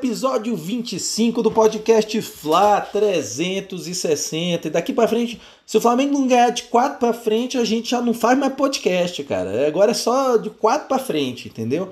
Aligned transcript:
episódio 0.00 0.56
25 0.56 1.42
do 1.42 1.50
podcast 1.50 2.22
Fla 2.22 2.80
360. 2.80 4.66
E 4.66 4.70
daqui 4.70 4.94
para 4.94 5.06
frente, 5.06 5.38
se 5.66 5.76
o 5.76 5.80
Flamengo 5.80 6.14
não 6.14 6.26
ganhar 6.26 6.48
de 6.48 6.62
4 6.64 6.98
para 6.98 7.12
frente, 7.12 7.58
a 7.58 7.64
gente 7.64 7.90
já 7.90 8.00
não 8.00 8.14
faz 8.14 8.38
mais 8.38 8.54
podcast, 8.54 9.22
cara. 9.24 9.66
Agora 9.66 9.90
é 9.90 9.94
só 9.94 10.38
de 10.38 10.48
4 10.48 10.88
para 10.88 10.98
frente, 10.98 11.48
entendeu? 11.48 11.90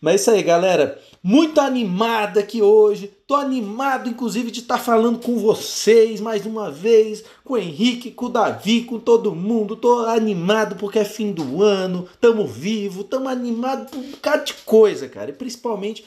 Mas 0.00 0.12
é 0.12 0.16
isso 0.16 0.30
aí, 0.30 0.42
galera. 0.44 0.96
Muito 1.20 1.60
animada 1.60 2.38
aqui 2.38 2.62
hoje. 2.62 3.12
Tô 3.26 3.34
animado, 3.34 4.08
inclusive, 4.08 4.52
de 4.52 4.60
estar 4.60 4.78
tá 4.78 4.84
falando 4.84 5.18
com 5.18 5.36
vocês 5.36 6.20
mais 6.20 6.46
uma 6.46 6.70
vez, 6.70 7.24
com 7.44 7.54
o 7.54 7.58
Henrique, 7.58 8.12
com 8.12 8.26
o 8.26 8.30
Davi, 8.30 8.84
com 8.84 9.00
todo 9.00 9.34
mundo. 9.34 9.74
Tô 9.74 10.06
animado 10.06 10.76
porque 10.76 11.00
é 11.00 11.04
fim 11.04 11.32
do 11.32 11.64
ano, 11.64 12.08
tamo 12.20 12.46
vivo, 12.46 13.02
tamo 13.02 13.28
animado 13.28 13.90
por 13.90 13.98
um 13.98 14.10
bocado 14.12 14.44
de 14.44 14.54
coisa, 14.54 15.08
cara. 15.08 15.30
E 15.30 15.34
principalmente 15.34 16.04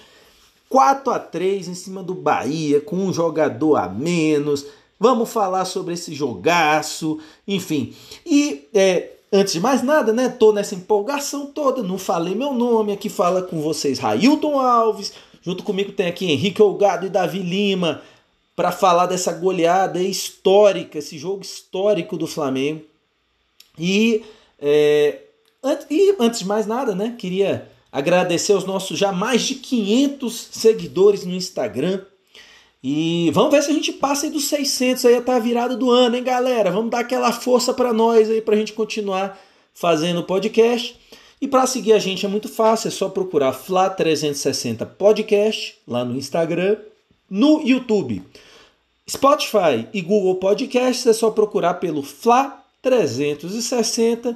4 0.74 1.14
a 1.14 1.20
3 1.20 1.68
em 1.68 1.76
cima 1.76 2.02
do 2.02 2.16
Bahia, 2.16 2.82
com 2.82 2.96
um 2.96 3.14
jogador 3.14 3.76
a 3.76 3.88
menos. 3.88 4.66
Vamos 5.00 5.32
falar 5.32 5.66
sobre 5.66 5.94
esse 5.94 6.16
jogaço, 6.16 7.20
enfim. 7.48 7.94
E 8.26 8.68
é, 8.74 9.12
Antes 9.32 9.54
de 9.54 9.60
mais 9.60 9.84
nada, 9.84 10.12
né? 10.12 10.30
Tô 10.30 10.52
nessa 10.52 10.74
empolgação 10.74 11.46
toda, 11.46 11.84
não 11.84 12.00
falei 12.00 12.34
meu 12.34 12.54
nome, 12.54 12.92
aqui 12.92 13.08
fala 13.08 13.44
com 13.44 13.62
vocês 13.62 14.00
Railton 14.00 14.60
Alves, 14.60 15.14
junto 15.44 15.64
comigo 15.64 15.92
tem 15.92 16.08
aqui 16.08 16.32
Henrique 16.32 16.62
Olgado 16.62 17.06
e 17.06 17.10
Davi 17.10 17.40
Lima, 17.40 18.02
para 18.56 18.72
falar 18.72 19.06
dessa 19.06 19.32
goleada 19.32 20.00
histórica, 20.02 20.98
esse 20.98 21.20
jogo 21.20 21.42
histórico 21.44 22.18
do 22.18 22.28
Flamengo. 22.28 22.82
E, 23.78 24.24
é, 24.60 25.20
e 25.90 26.16
antes 26.20 26.40
de 26.40 26.48
mais 26.48 26.66
nada, 26.66 26.96
né? 26.96 27.16
Queria 27.18 27.73
agradecer 27.94 28.54
aos 28.54 28.66
nossos 28.66 28.98
já 28.98 29.12
mais 29.12 29.44
de 29.44 29.54
500 29.54 30.50
seguidores 30.52 31.24
no 31.24 31.36
Instagram. 31.36 32.02
E 32.84 33.30
vamos 33.32 33.52
ver 33.52 33.62
se 33.62 33.70
a 33.70 33.74
gente 33.74 33.94
passa 33.94 34.26
aí 34.26 34.32
dos 34.32 34.46
600 34.46 35.06
aí 35.06 35.16
até 35.16 35.32
a 35.32 35.40
virada 35.40 35.78
do 35.78 35.92
ano, 35.92 36.18
hein, 36.18 36.24
galera? 36.24 36.72
Vamos 36.72 36.90
dar 36.90 37.02
aquela 37.02 37.32
força 37.32 37.72
para 37.72 37.94
nós 37.94 38.30
aí 38.32 38.42
para 38.42 38.56
a 38.56 38.58
gente 38.58 38.74
continuar 38.74 39.40
fazendo 39.76 40.22
o 40.22 40.24
podcast. 40.24 41.00
E 41.40 41.48
para 41.48 41.68
seguir 41.68 41.94
a 41.94 42.00
gente 42.00 42.26
é 42.26 42.30
muito 42.30 42.50
fácil, 42.50 42.88
é 42.88 42.92
só 42.92 43.08
procurar 43.10 43.54
Fla 43.54 43.90
360 43.90 44.86
Podcast 44.86 45.78
lá 45.88 46.04
no 46.04 46.18
Instagram, 46.18 46.78
no 47.30 47.62
YouTube. 47.62 48.24
Spotify 49.08 49.88
e 49.94 50.02
Google 50.02 50.36
Podcasts 50.36 51.06
é 51.06 51.14
só 51.14 51.30
procurar 51.30 51.76
pelo 51.76 52.02
Fla 52.02 52.66
360. 52.82 54.36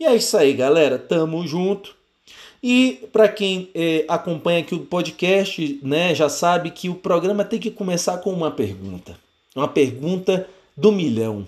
E 0.00 0.04
é 0.04 0.14
isso 0.16 0.36
aí, 0.36 0.52
galera. 0.52 0.98
Tamo 0.98 1.46
junto. 1.46 1.94
E 2.68 3.08
para 3.12 3.28
quem 3.28 3.70
é, 3.76 4.04
acompanha 4.08 4.58
aqui 4.58 4.74
o 4.74 4.84
podcast, 4.84 5.78
né, 5.84 6.12
já 6.16 6.28
sabe 6.28 6.72
que 6.72 6.88
o 6.88 6.96
programa 6.96 7.44
tem 7.44 7.60
que 7.60 7.70
começar 7.70 8.18
com 8.18 8.32
uma 8.32 8.50
pergunta. 8.50 9.16
Uma 9.54 9.68
pergunta 9.68 10.50
do 10.76 10.90
milhão. 10.90 11.46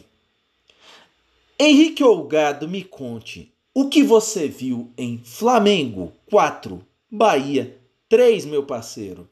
Henrique 1.58 2.04
Olgado, 2.04 2.68
me 2.68 2.84
conte, 2.84 3.52
o 3.74 3.88
que 3.88 4.04
você 4.04 4.46
viu 4.46 4.92
em 4.96 5.20
Flamengo 5.24 6.12
4, 6.30 6.86
Bahia 7.10 7.76
3, 8.08 8.44
meu 8.44 8.62
parceiro? 8.62 9.28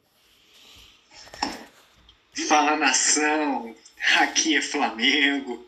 Fala 2.49 2.75
nação, 2.75 3.73
aqui 4.19 4.57
é 4.57 4.61
Flamengo. 4.61 5.65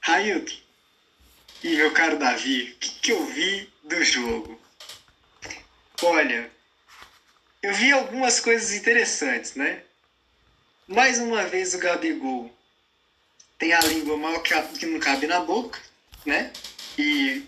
Railton 0.00 0.54
e 1.64 1.74
meu 1.74 1.90
caro 1.90 2.20
Davi, 2.20 2.70
o 2.70 2.78
que, 2.78 3.00
que 3.00 3.10
eu 3.10 3.26
vi 3.26 3.68
do 3.82 4.04
jogo? 4.04 4.67
Olha, 6.02 6.50
eu 7.60 7.74
vi 7.74 7.92
algumas 7.92 8.38
coisas 8.38 8.72
interessantes, 8.72 9.54
né? 9.54 9.82
Mais 10.86 11.18
uma 11.18 11.44
vez 11.44 11.74
o 11.74 11.78
Gabigol 11.78 12.52
tem 13.58 13.72
a 13.72 13.80
língua 13.80 14.16
mal 14.16 14.40
que 14.40 14.86
não 14.86 15.00
cabe 15.00 15.26
na 15.26 15.40
boca, 15.40 15.80
né? 16.24 16.52
E, 16.96 17.44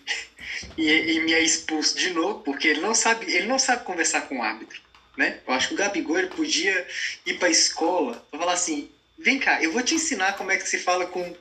e, 0.76 0.88
e 0.88 1.20
me 1.20 1.32
é 1.32 1.40
expulso 1.40 1.96
de 1.96 2.10
novo, 2.10 2.40
porque 2.40 2.68
ele 2.68 2.80
não 2.80 2.94
sabe, 2.94 3.32
ele 3.32 3.46
não 3.46 3.58
sabe 3.58 3.84
conversar 3.84 4.22
com 4.22 4.38
o 4.38 4.42
árbitro, 4.42 4.80
né? 5.16 5.40
Eu 5.46 5.54
acho 5.54 5.68
que 5.68 5.74
o 5.74 5.76
Gabigol 5.76 6.18
ele 6.18 6.28
podia 6.28 6.86
ir 7.24 7.38
para 7.38 7.48
a 7.48 7.52
escola 7.52 8.26
para 8.30 8.40
falar 8.40 8.52
assim: 8.54 8.90
vem 9.16 9.38
cá, 9.38 9.62
eu 9.62 9.72
vou 9.72 9.82
te 9.82 9.94
ensinar 9.94 10.32
como 10.32 10.50
é 10.50 10.56
que 10.56 10.68
se 10.68 10.78
fala 10.78 11.06
com, 11.06 11.36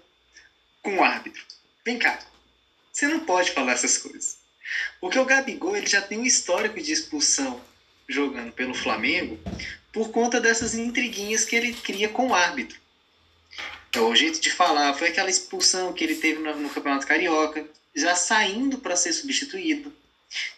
com 0.83 0.97
o 0.97 1.03
árbitro. 1.03 1.43
Vem 1.83 1.97
cá, 1.97 2.19
você 2.91 3.07
não 3.07 3.21
pode 3.21 3.51
falar 3.51 3.73
essas 3.73 3.97
coisas. 3.97 4.38
Porque 5.00 5.19
o 5.19 5.25
Gabigol 5.25 5.75
ele 5.75 5.88
já 5.88 6.02
tem 6.02 6.19
um 6.19 6.25
histórico 6.25 6.81
de 6.81 6.91
expulsão 6.91 7.62
jogando 8.07 8.52
pelo 8.52 8.74
Flamengo 8.74 9.40
por 9.91 10.09
conta 10.09 10.40
dessas 10.40 10.75
intriguinhas 10.75 11.46
que 11.46 11.56
ele 11.56 11.74
cria 11.74 12.09
com 12.09 12.28
o 12.28 12.34
árbitro. 12.34 12.80
Então, 13.90 14.09
o 14.09 14.16
jeito 14.16 14.40
de 14.40 14.52
falar 14.52 14.94
foi 14.94 15.07
aquela 15.07 15.30
expulsão 15.30 15.94
que 15.94 16.03
ele 16.03 16.16
teve 16.16 16.40
no, 16.40 16.56
no 16.56 16.69
Campeonato 16.69 17.07
Carioca, 17.07 17.66
já 17.96 18.16
saindo 18.16 18.78
para 18.78 18.96
ser 18.96 19.13
substituído. 19.13 19.91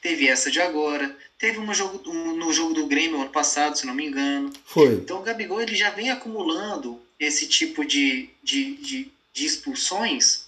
Teve 0.01 0.27
essa 0.27 0.51
de 0.51 0.59
agora, 0.59 1.15
teve 1.37 1.57
uma 1.57 1.73
jogo, 1.73 2.01
um, 2.09 2.35
no 2.35 2.51
jogo 2.51 2.73
do 2.73 2.87
Grêmio 2.87 3.21
ano 3.21 3.29
passado, 3.29 3.77
se 3.77 3.85
não 3.85 3.93
me 3.93 4.05
engano. 4.05 4.51
Foi. 4.65 4.95
Então 4.95 5.19
o 5.19 5.23
Gabigol 5.23 5.61
ele 5.61 5.75
já 5.75 5.89
vem 5.91 6.09
acumulando 6.09 7.01
esse 7.17 7.47
tipo 7.47 7.85
de, 7.85 8.29
de, 8.43 8.75
de, 8.75 9.11
de 9.33 9.45
expulsões 9.45 10.47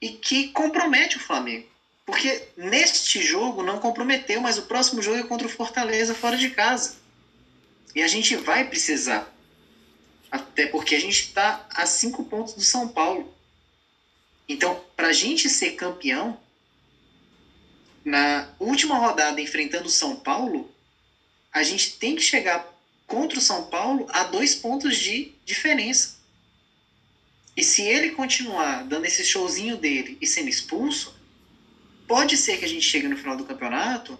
e 0.00 0.10
que 0.10 0.48
compromete 0.48 1.16
o 1.16 1.20
Flamengo. 1.20 1.66
Porque 2.04 2.48
neste 2.56 3.22
jogo 3.22 3.62
não 3.62 3.78
comprometeu, 3.78 4.40
mas 4.40 4.58
o 4.58 4.62
próximo 4.62 5.00
jogo 5.00 5.18
é 5.18 5.22
contra 5.22 5.46
o 5.46 5.50
Fortaleza 5.50 6.14
fora 6.14 6.36
de 6.36 6.50
casa. 6.50 6.96
E 7.94 8.02
a 8.02 8.08
gente 8.08 8.36
vai 8.36 8.68
precisar. 8.68 9.32
Até 10.30 10.66
porque 10.66 10.94
a 10.94 11.00
gente 11.00 11.20
está 11.20 11.66
a 11.70 11.86
cinco 11.86 12.24
pontos 12.24 12.54
do 12.54 12.62
São 12.62 12.88
Paulo. 12.88 13.32
Então, 14.48 14.84
para 14.94 15.08
a 15.08 15.12
gente 15.12 15.48
ser 15.48 15.72
campeão, 15.72 16.38
na 18.04 18.48
última 18.58 18.98
rodada 18.98 19.40
enfrentando 19.40 19.86
o 19.86 19.90
São 19.90 20.16
Paulo, 20.16 20.70
a 21.50 21.62
gente 21.62 21.98
tem 21.98 22.14
que 22.14 22.22
chegar 22.22 22.68
contra 23.06 23.38
o 23.38 23.42
São 23.42 23.64
Paulo 23.64 24.06
a 24.10 24.24
dois 24.24 24.54
pontos 24.54 24.98
de 24.98 25.32
diferença. 25.44 26.16
E 27.56 27.62
se 27.62 27.82
ele 27.82 28.10
continuar 28.10 28.84
dando 28.84 29.06
esse 29.06 29.24
showzinho 29.24 29.76
dele 29.76 30.18
e 30.20 30.26
sendo 30.26 30.48
expulso, 30.48 31.14
pode 32.06 32.36
ser 32.36 32.58
que 32.58 32.64
a 32.64 32.68
gente 32.68 32.84
chegue 32.84 33.08
no 33.08 33.16
final 33.16 33.36
do 33.36 33.44
campeonato 33.44 34.18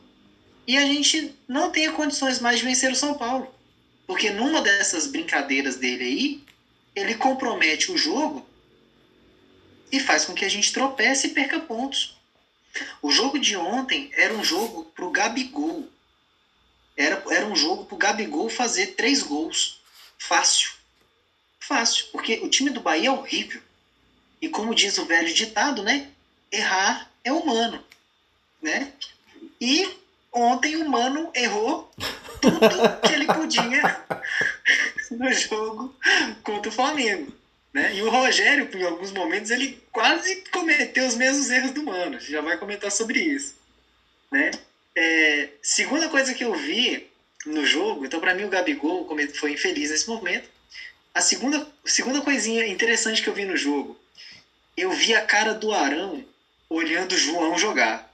e 0.67 0.77
a 0.77 0.83
gente 0.83 1.35
não 1.47 1.71
tenha 1.71 1.93
condições 1.93 2.41
mais 2.41 2.59
de 2.59 2.65
vencer 2.65 2.91
o 2.91 2.97
São 2.97 3.15
Paulo. 3.15 3.53
Porque 4.07 4.31
numa 4.31 4.61
dessas 4.61 5.07
brincadeiras 5.07 5.77
dele 5.77 6.05
aí, 6.05 6.45
ele 6.95 7.15
compromete 7.15 7.91
o 7.91 7.99
jogo 7.99 8.47
e 9.91 10.01
faz 10.01 10.25
com 10.25 10.35
que 10.35 10.45
a 10.45 10.49
gente 10.49 10.73
tropece 10.73 11.29
e 11.29 11.31
perca 11.31 11.61
pontos. 11.61 12.17
O 13.01 13.11
jogo 13.11 13.39
de 13.39 13.57
ontem 13.57 14.11
era 14.15 14.35
um 14.35 14.45
jogo 14.45 14.85
pro 14.95 15.11
Gabigol. 15.11 15.89
Era, 16.97 17.23
era 17.31 17.47
um 17.47 17.57
jogo 17.57 17.85
pro 17.85 17.97
Gabigol 17.97 18.49
fazer 18.49 18.89
três 18.89 19.23
gols. 19.23 19.81
Fácil. 20.19 20.73
Fácil. 21.59 22.07
Porque 22.13 22.41
o 22.43 22.49
time 22.49 22.71
do 22.71 22.81
Bahia 22.81 23.09
é 23.09 23.13
horrível. 23.13 23.63
E 24.41 24.49
como 24.49 24.75
diz 24.75 24.99
o 24.99 25.07
velho 25.07 25.33
ditado, 25.33 25.83
né? 25.83 26.11
Errar 26.55 27.11
é 27.25 27.33
humano, 27.33 27.83
né? 28.63 28.93
E 29.61 29.89
ontem 30.33 30.77
o 30.77 30.89
Mano 30.89 31.31
errou 31.35 31.91
tudo 32.41 33.01
que 33.01 33.13
ele 33.13 33.27
podia 33.27 34.05
no 35.11 35.33
jogo 35.33 35.95
contra 36.43 36.71
o 36.71 36.75
Flamengo. 36.75 37.33
Né? 37.73 37.97
E 37.97 38.03
o 38.03 38.11
Rogério, 38.11 38.69
em 38.73 38.83
alguns 38.85 39.11
momentos, 39.11 39.51
ele 39.51 39.83
quase 39.91 40.45
cometeu 40.53 41.07
os 41.07 41.17
mesmos 41.17 41.51
erros 41.51 41.73
do 41.73 41.83
Mano. 41.83 42.21
Já 42.21 42.41
vai 42.41 42.57
comentar 42.57 42.91
sobre 42.93 43.19
isso. 43.21 43.57
Né? 44.31 44.53
É, 44.97 45.49
segunda 45.61 46.09
coisa 46.09 46.35
que 46.35 46.45
eu 46.45 46.55
vi 46.55 47.11
no 47.47 47.67
jogo, 47.67 48.07
então 48.07 48.21
para 48.21 48.35
mim 48.35 48.45
o 48.45 48.49
Gabigol 48.49 49.09
foi 49.35 49.53
infeliz 49.53 49.91
nesse 49.91 50.09
momento. 50.09 50.49
A 51.13 51.21
segunda, 51.21 51.67
segunda 51.85 52.21
coisinha 52.21 52.67
interessante 52.67 53.23
que 53.23 53.29
eu 53.29 53.35
vi 53.35 53.45
no 53.45 53.57
jogo, 53.57 53.99
eu 54.77 54.91
vi 54.93 55.15
a 55.15 55.25
cara 55.25 55.53
do 55.53 55.73
Arão 55.73 56.25
olhando 56.69 57.13
o 57.13 57.19
João 57.19 57.59
jogar. 57.59 58.13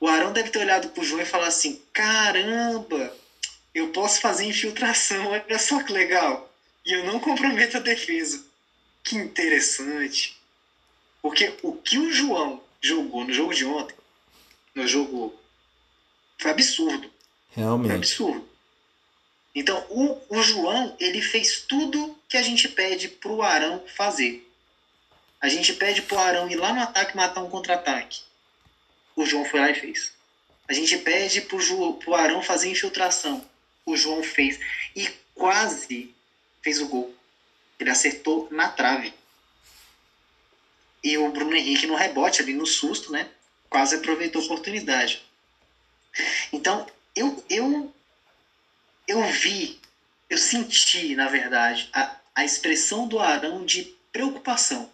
O 0.00 0.08
Arão 0.08 0.32
deve 0.32 0.50
ter 0.50 0.58
olhado 0.58 0.88
pro 0.88 1.04
João 1.04 1.22
e 1.22 1.26
falar 1.26 1.46
assim: 1.46 1.80
caramba, 1.92 3.16
eu 3.74 3.88
posso 3.88 4.20
fazer 4.20 4.44
infiltração, 4.44 5.28
olha 5.28 5.58
só 5.58 5.82
que 5.82 5.92
legal. 5.92 6.52
E 6.84 6.92
eu 6.92 7.04
não 7.04 7.20
comprometo 7.20 7.76
a 7.76 7.80
defesa. 7.80 8.44
Que 9.04 9.16
interessante. 9.16 10.36
Porque 11.20 11.54
o 11.62 11.72
que 11.76 11.98
o 11.98 12.12
João 12.12 12.62
jogou 12.80 13.24
no 13.24 13.32
jogo 13.32 13.54
de 13.54 13.64
ontem, 13.64 13.94
no 14.74 14.86
jogo, 14.86 15.38
foi 16.38 16.50
absurdo. 16.50 17.10
Realmente. 17.50 17.88
Foi 17.88 17.96
absurdo. 17.96 18.48
Então, 19.54 19.84
o, 19.90 20.18
o 20.28 20.42
João, 20.42 20.96
ele 20.98 21.20
fez 21.20 21.60
tudo 21.60 22.18
que 22.28 22.36
a 22.36 22.42
gente 22.42 22.68
pede 22.68 23.08
pro 23.08 23.42
Arão 23.42 23.84
fazer. 23.94 24.48
A 25.42 25.48
gente 25.48 25.72
pede 25.72 26.02
pro 26.02 26.18
Arão 26.20 26.48
ir 26.48 26.54
lá 26.54 26.72
no 26.72 26.80
ataque 26.80 27.16
matar 27.16 27.42
um 27.42 27.50
contra-ataque. 27.50 28.20
O 29.16 29.26
João 29.26 29.44
foi 29.44 29.58
lá 29.58 29.70
e 29.70 29.74
fez. 29.74 30.12
A 30.68 30.72
gente 30.72 30.96
pede 30.98 31.40
pro, 31.40 31.60
Ju, 31.60 31.94
pro 31.94 32.14
Arão 32.14 32.40
fazer 32.40 32.70
infiltração. 32.70 33.44
O 33.84 33.96
João 33.96 34.22
fez. 34.22 34.60
E 34.94 35.08
quase 35.34 36.14
fez 36.62 36.80
o 36.80 36.86
gol. 36.86 37.12
Ele 37.80 37.90
acertou 37.90 38.46
na 38.52 38.68
trave. 38.68 39.12
E 41.02 41.18
o 41.18 41.32
Bruno 41.32 41.56
Henrique 41.56 41.88
no 41.88 41.96
rebote 41.96 42.40
ali 42.40 42.54
no 42.54 42.64
susto, 42.64 43.10
né? 43.10 43.28
Quase 43.68 43.96
aproveitou 43.96 44.40
a 44.40 44.44
oportunidade. 44.44 45.24
Então, 46.52 46.86
eu, 47.16 47.44
eu, 47.50 47.92
eu 49.08 49.24
vi, 49.32 49.80
eu 50.30 50.38
senti, 50.38 51.16
na 51.16 51.28
verdade, 51.28 51.90
a, 51.92 52.14
a 52.32 52.44
expressão 52.44 53.08
do 53.08 53.18
Arão 53.18 53.66
de 53.66 53.92
preocupação. 54.12 54.88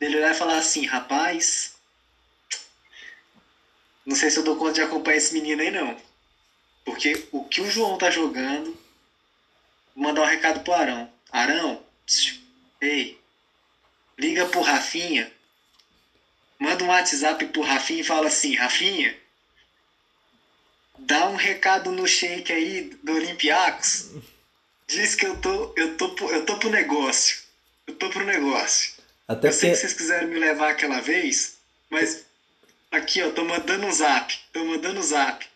Ele 0.00 0.16
olhar 0.16 0.32
e 0.32 0.38
falar 0.38 0.58
assim, 0.58 0.86
rapaz, 0.86 1.72
não 4.06 4.14
sei 4.16 4.30
se 4.30 4.38
eu 4.38 4.42
dou 4.42 4.56
conta 4.56 4.74
de 4.74 4.80
acompanhar 4.80 5.18
esse 5.18 5.32
menino 5.32 5.60
aí 5.60 5.70
não. 5.70 5.96
Porque 6.84 7.26
o 7.30 7.44
que 7.44 7.60
o 7.60 7.70
João 7.70 7.98
tá 7.98 8.10
jogando, 8.10 8.76
vou 9.94 10.04
mandar 10.04 10.22
um 10.22 10.26
recado 10.26 10.60
pro 10.60 10.72
Arão. 10.72 11.10
Arão, 11.30 11.82
ei, 12.80 13.18
liga 14.16 14.46
pro 14.46 14.60
Rafinha, 14.60 15.30
manda 16.58 16.84
um 16.84 16.88
WhatsApp 16.88 17.44
pro 17.46 17.60
Rafinha 17.60 18.00
e 18.00 18.04
fala 18.04 18.28
assim, 18.28 18.54
Rafinha, 18.54 19.14
dá 20.98 21.26
um 21.26 21.36
recado 21.36 21.90
no 21.90 22.06
shake 22.06 22.52
aí 22.52 22.82
do 23.02 23.12
Olympiacos. 23.12 24.06
Diz 24.86 25.14
que 25.14 25.26
eu 25.26 25.38
tô, 25.38 25.72
eu 25.76 25.96
tô, 25.96 26.30
eu 26.30 26.46
tô 26.46 26.56
pro 26.56 26.70
negócio. 26.70 27.38
Eu 27.86 27.94
tô 27.94 28.08
pro 28.08 28.24
negócio. 28.24 28.97
Até 29.28 29.48
eu 29.48 29.52
sei 29.52 29.70
que 29.70 29.76
vocês 29.76 29.92
quiseram 29.92 30.28
me 30.28 30.38
levar 30.38 30.70
aquela 30.70 31.00
vez, 31.00 31.58
mas 31.90 32.24
aqui, 32.90 33.22
ó, 33.22 33.30
tô 33.30 33.44
mandando 33.44 33.86
um 33.86 33.92
zap. 33.92 34.34
Tô 34.52 34.64
mandando 34.64 34.98
um 34.98 35.02
zap. 35.02 35.46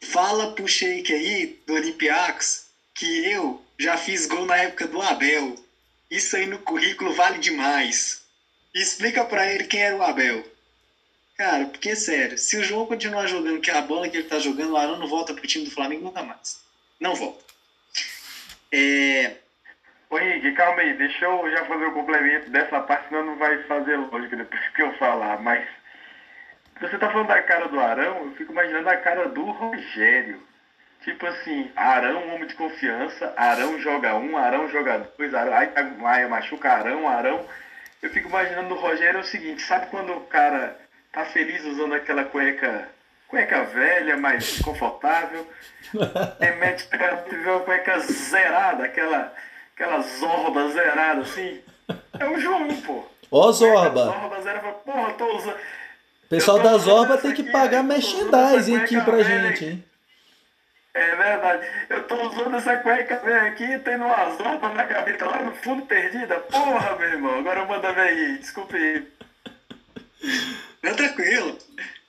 Fala 0.00 0.54
pro 0.54 0.66
shake 0.66 1.12
aí 1.12 1.60
do 1.66 1.74
Olympiacos 1.74 2.64
que 2.94 3.30
eu 3.30 3.62
já 3.78 3.98
fiz 3.98 4.26
gol 4.26 4.46
na 4.46 4.56
época 4.56 4.86
do 4.86 5.00
Abel. 5.02 5.54
Isso 6.10 6.36
aí 6.36 6.46
no 6.46 6.58
currículo 6.60 7.12
vale 7.12 7.38
demais. 7.38 8.22
E 8.74 8.80
explica 8.80 9.24
para 9.24 9.52
ele 9.52 9.64
quem 9.64 9.82
era 9.82 9.96
o 9.96 10.02
Abel. 10.02 10.50
Cara, 11.36 11.66
porque 11.66 11.94
sério, 11.94 12.38
se 12.38 12.56
o 12.56 12.64
João 12.64 12.86
continuar 12.86 13.26
jogando 13.26 13.60
que 13.60 13.70
é 13.70 13.74
a 13.74 13.82
bola 13.82 14.08
que 14.08 14.16
ele 14.16 14.28
tá 14.28 14.38
jogando, 14.38 14.72
o 14.72 14.76
Arão 14.76 14.98
não 14.98 15.08
volta 15.08 15.34
pro 15.34 15.46
time 15.46 15.64
do 15.64 15.70
Flamengo 15.70 16.04
nunca 16.04 16.22
mais. 16.22 16.60
Não 16.98 17.14
volta. 17.14 17.44
É... 18.70 19.36
Ô 20.12 20.18
Henrique, 20.18 20.52
calma 20.52 20.82
aí, 20.82 20.92
deixa 20.92 21.24
eu 21.24 21.50
já 21.50 21.64
fazer 21.64 21.86
o 21.86 21.92
complemento 21.92 22.50
dessa 22.50 22.78
parte, 22.82 23.08
senão 23.08 23.24
não 23.24 23.36
vai 23.38 23.62
fazer 23.62 23.96
lógica 23.96 24.36
depois 24.36 24.68
que 24.68 24.82
eu 24.82 24.92
falar, 24.98 25.40
mas 25.40 25.66
você 26.78 26.98
tá 26.98 27.08
falando 27.08 27.28
da 27.28 27.42
cara 27.42 27.66
do 27.68 27.80
Arão, 27.80 28.26
eu 28.26 28.32
fico 28.32 28.52
imaginando 28.52 28.90
a 28.90 28.96
cara 28.98 29.30
do 29.30 29.42
Rogério. 29.42 30.38
Tipo 31.00 31.26
assim, 31.26 31.72
Arão, 31.74 32.28
homem 32.28 32.46
de 32.46 32.54
confiança, 32.54 33.32
Arão 33.38 33.80
joga 33.80 34.14
um, 34.16 34.36
Arão 34.36 34.68
joga 34.68 34.98
dois, 35.16 35.32
Arão, 35.32 35.54
aí, 35.54 35.70
aí 35.74 36.28
machuca 36.28 36.70
Arão, 36.70 37.08
Arão. 37.08 37.46
Eu 38.02 38.10
fico 38.10 38.28
imaginando 38.28 38.74
o 38.74 38.78
Rogério 38.78 39.16
é 39.16 39.20
o 39.22 39.24
seguinte, 39.24 39.62
sabe 39.62 39.86
quando 39.86 40.12
o 40.12 40.26
cara 40.26 40.76
tá 41.10 41.24
feliz 41.24 41.64
usando 41.64 41.94
aquela 41.94 42.26
cueca, 42.26 42.86
cueca 43.28 43.64
velha, 43.64 44.18
mais 44.18 44.58
confortável, 44.58 45.50
e 46.38 46.50
mete 46.56 46.86
uma 47.46 47.60
cueca 47.60 47.98
zerada, 48.00 48.84
aquela, 48.84 49.34
aquela 49.82 50.00
zorba 50.00 50.68
zerada 50.70 51.20
assim. 51.22 51.60
É 52.18 52.28
o 52.28 52.38
João, 52.38 52.68
pô. 52.82 53.04
Ó, 53.30 53.50
Zorba. 53.50 54.04
Zorba 54.04 54.40
zerada, 54.40 54.72
porra, 54.72 55.12
tô 55.14 55.36
usando. 55.36 55.56
O 55.56 56.28
pessoal 56.28 56.60
da 56.60 56.78
Zorba 56.78 57.18
tem 57.18 57.34
que 57.34 57.50
pagar 57.50 57.82
merchandising 57.82 58.76
aqui 58.76 59.00
pra 59.02 59.22
gente, 59.22 59.64
hein? 59.64 59.84
É 60.94 61.16
verdade. 61.16 61.66
Eu 61.88 62.04
tô 62.04 62.14
usando 62.28 62.56
essa 62.56 62.76
cueca 62.76 63.18
velha 63.18 63.48
aqui, 63.48 63.78
tendo 63.78 64.04
uma 64.04 64.30
zorba 64.36 64.68
na 64.70 64.84
gaveta 64.84 65.24
lá 65.24 65.42
no 65.42 65.52
fundo 65.56 65.86
perdida. 65.86 66.38
Porra, 66.40 66.96
meu 66.96 67.08
irmão. 67.08 67.38
Agora 67.38 67.64
manda 67.64 67.92
ver 67.92 68.00
aí. 68.00 68.38
Desculpe 68.38 68.76
aí. 68.76 69.08
Não, 70.82 70.94
tranquilo. 70.94 71.58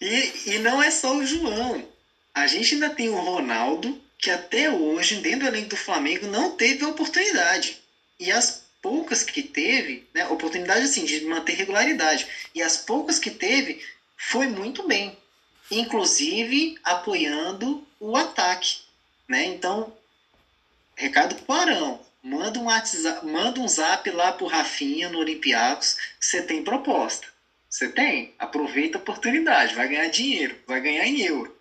E, 0.02 0.56
e 0.56 0.60
não 0.60 0.84
é 0.84 0.92
só 0.92 1.16
o 1.16 1.26
João. 1.26 1.88
A 2.36 2.46
gente 2.46 2.74
ainda 2.74 2.90
tem 2.90 3.10
o 3.10 3.16
Ronaldo, 3.16 4.02
que 4.24 4.32
até 4.32 4.72
hoje, 4.72 5.18
dentro 5.18 5.42
do 5.42 5.48
elenco 5.48 5.72
do 5.72 5.76
Flamengo, 5.76 6.28
não 6.28 6.52
teve 6.52 6.86
oportunidade. 6.86 7.78
E 8.18 8.32
as 8.32 8.64
poucas 8.82 9.22
que 9.22 9.44
teve, 9.44 10.08
né, 10.14 10.26
oportunidade 10.28 10.86
assim, 10.86 11.04
de 11.04 11.26
manter 11.26 11.56
regularidade. 11.56 12.26
E 12.56 12.62
as 12.62 12.78
poucas 12.78 13.20
que 13.20 13.30
teve, 13.30 13.86
foi 14.16 14.48
muito 14.48 14.88
bem. 14.88 15.18
Inclusive 15.70 16.80
apoiando 16.86 17.86
o 18.00 18.16
ataque. 18.16 18.78
Né? 19.28 19.44
Então, 19.44 19.94
recado 20.96 21.36
pro 21.36 21.56
Arão. 21.56 22.00
Manda 22.24 22.62
um, 22.62 22.68
WhatsApp, 22.68 23.26
manda 23.28 23.60
um 23.60 23.68
zap 23.68 24.10
lá 24.10 24.32
pro 24.32 24.48
Rafinha 24.48 25.10
no 25.10 25.20
Olympiacos. 25.20 25.98
Você 26.18 26.42
tem 26.42 26.64
proposta. 26.64 27.28
Você 27.70 27.90
tem? 27.90 28.34
Aproveita 28.40 28.98
a 28.98 29.02
oportunidade, 29.02 29.76
vai 29.76 29.90
ganhar 29.90 30.08
dinheiro, 30.08 30.58
vai 30.66 30.80
ganhar 30.80 31.06
em 31.06 31.20
euro. 31.24 31.53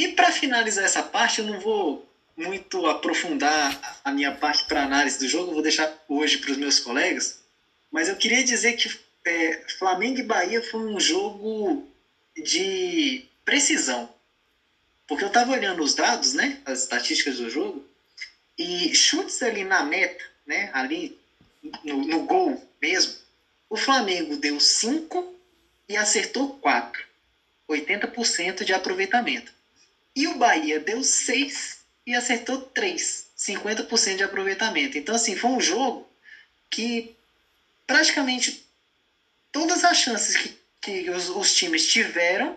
E 0.00 0.08
para 0.08 0.32
finalizar 0.32 0.82
essa 0.82 1.02
parte, 1.02 1.40
eu 1.40 1.46
não 1.46 1.60
vou 1.60 2.08
muito 2.34 2.86
aprofundar 2.86 4.00
a 4.02 4.10
minha 4.10 4.32
parte 4.32 4.64
para 4.64 4.84
análise 4.84 5.18
do 5.18 5.28
jogo, 5.28 5.52
vou 5.52 5.60
deixar 5.60 5.94
hoje 6.08 6.38
para 6.38 6.52
os 6.52 6.56
meus 6.56 6.80
colegas, 6.80 7.40
mas 7.92 8.08
eu 8.08 8.16
queria 8.16 8.42
dizer 8.42 8.72
que 8.76 8.98
é, 9.26 9.62
Flamengo 9.78 10.18
e 10.18 10.22
Bahia 10.22 10.62
foi 10.62 10.80
um 10.80 10.98
jogo 10.98 11.86
de 12.34 13.26
precisão. 13.44 14.08
Porque 15.06 15.22
eu 15.22 15.28
estava 15.28 15.52
olhando 15.52 15.82
os 15.82 15.94
dados, 15.94 16.32
né, 16.32 16.58
as 16.64 16.84
estatísticas 16.84 17.36
do 17.36 17.50
jogo, 17.50 17.86
e 18.56 18.94
chutes 18.94 19.42
ali 19.42 19.64
na 19.64 19.82
meta, 19.82 20.24
né, 20.46 20.70
ali 20.72 21.18
no, 21.84 21.98
no 22.06 22.22
gol 22.22 22.66
mesmo, 22.80 23.16
o 23.68 23.76
Flamengo 23.76 24.38
deu 24.38 24.58
5 24.58 25.34
e 25.90 25.94
acertou 25.94 26.54
4. 26.54 27.04
80% 27.68 28.64
de 28.64 28.72
aproveitamento. 28.72 29.59
E 30.14 30.26
o 30.26 30.36
Bahia 30.36 30.80
deu 30.80 31.02
6 31.02 31.78
e 32.06 32.14
acertou 32.14 32.60
3. 32.60 33.26
50% 33.36 34.16
de 34.16 34.22
aproveitamento. 34.22 34.98
Então, 34.98 35.14
assim, 35.14 35.34
foi 35.34 35.50
um 35.50 35.60
jogo 35.60 36.06
que 36.70 37.16
praticamente 37.86 38.64
todas 39.50 39.82
as 39.82 39.96
chances 39.96 40.36
que, 40.36 40.56
que 40.80 41.10
os, 41.10 41.28
os 41.30 41.54
times 41.54 41.86
tiveram 41.90 42.56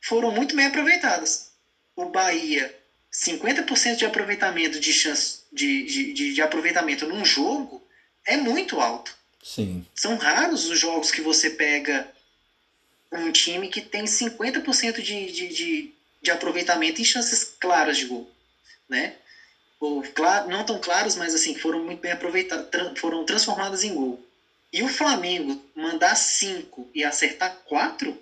foram 0.00 0.30
muito 0.30 0.54
bem 0.54 0.66
aproveitadas. 0.66 1.50
O 1.96 2.06
Bahia, 2.06 2.74
50% 3.12 3.96
de 3.96 4.06
aproveitamento 4.06 4.78
de 4.78 4.92
chance 4.92 5.40
de, 5.52 5.82
de, 5.84 6.12
de, 6.12 6.34
de 6.34 6.42
aproveitamento 6.42 7.06
num 7.06 7.24
jogo 7.24 7.82
é 8.24 8.36
muito 8.36 8.80
alto. 8.80 9.16
Sim. 9.42 9.84
São 9.94 10.16
raros 10.16 10.68
os 10.68 10.78
jogos 10.78 11.10
que 11.10 11.20
você 11.20 11.50
pega 11.50 12.08
um 13.10 13.32
time 13.32 13.68
que 13.68 13.80
tem 13.80 14.04
50% 14.04 15.00
de, 15.00 15.32
de, 15.32 15.48
de, 15.48 15.94
de 16.28 16.32
aproveitamento 16.32 17.00
em 17.00 17.04
chances 17.04 17.56
claras 17.58 17.96
de 17.96 18.04
gol, 18.04 18.30
né? 18.86 19.14
Ou, 19.80 20.02
claro, 20.02 20.50
não 20.50 20.64
tão 20.64 20.78
claros, 20.78 21.16
mas 21.16 21.34
assim, 21.34 21.54
foram 21.54 21.82
muito 21.82 22.00
bem 22.00 22.12
aproveitadas, 22.12 22.68
foram 22.98 23.24
transformadas 23.24 23.82
em 23.82 23.94
gol. 23.94 24.22
E 24.70 24.82
o 24.82 24.88
Flamengo 24.88 25.62
mandar 25.74 26.14
5 26.14 26.90
e 26.94 27.02
acertar 27.02 27.56
4, 27.64 28.16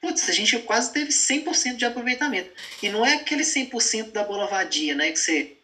putz, 0.00 0.28
a 0.28 0.32
gente 0.32 0.58
quase 0.58 0.92
teve 0.92 1.10
100% 1.10 1.76
de 1.76 1.86
aproveitamento. 1.86 2.50
E 2.82 2.90
não 2.90 3.06
é 3.06 3.14
aquele 3.14 3.42
100% 3.42 4.10
da 4.10 4.24
bola 4.24 4.46
vadia, 4.46 4.94
né? 4.94 5.10
Que 5.10 5.18
você 5.18 5.56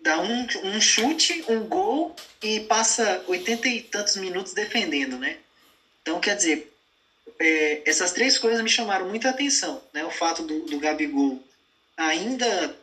dá 0.00 0.18
um, 0.20 0.46
um 0.64 0.80
chute, 0.80 1.44
um 1.48 1.60
gol 1.60 2.16
e 2.42 2.60
passa 2.60 3.22
oitenta 3.28 3.68
e 3.68 3.82
tantos 3.82 4.16
minutos 4.16 4.52
defendendo, 4.52 5.16
né? 5.16 5.36
Então, 6.02 6.18
quer 6.18 6.34
dizer, 6.34 6.72
é, 7.38 7.82
essas 7.84 8.12
três 8.12 8.38
coisas 8.38 8.62
me 8.62 8.68
chamaram 8.68 9.08
muita 9.08 9.30
atenção, 9.30 9.82
né? 9.92 10.04
O 10.04 10.10
fato 10.10 10.42
do, 10.42 10.60
do 10.66 10.78
Gabigol 10.78 11.42
ainda 11.96 12.76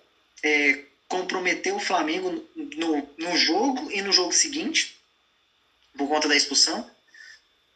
é, 0.43 0.83
comprometer 1.07 1.73
o 1.73 1.79
Flamengo 1.79 2.45
no, 2.55 3.09
no 3.17 3.37
jogo 3.37 3.91
e 3.91 4.01
no 4.01 4.11
jogo 4.11 4.33
seguinte, 4.33 4.97
por 5.97 6.07
conta 6.07 6.27
da 6.27 6.35
expulsão. 6.35 6.89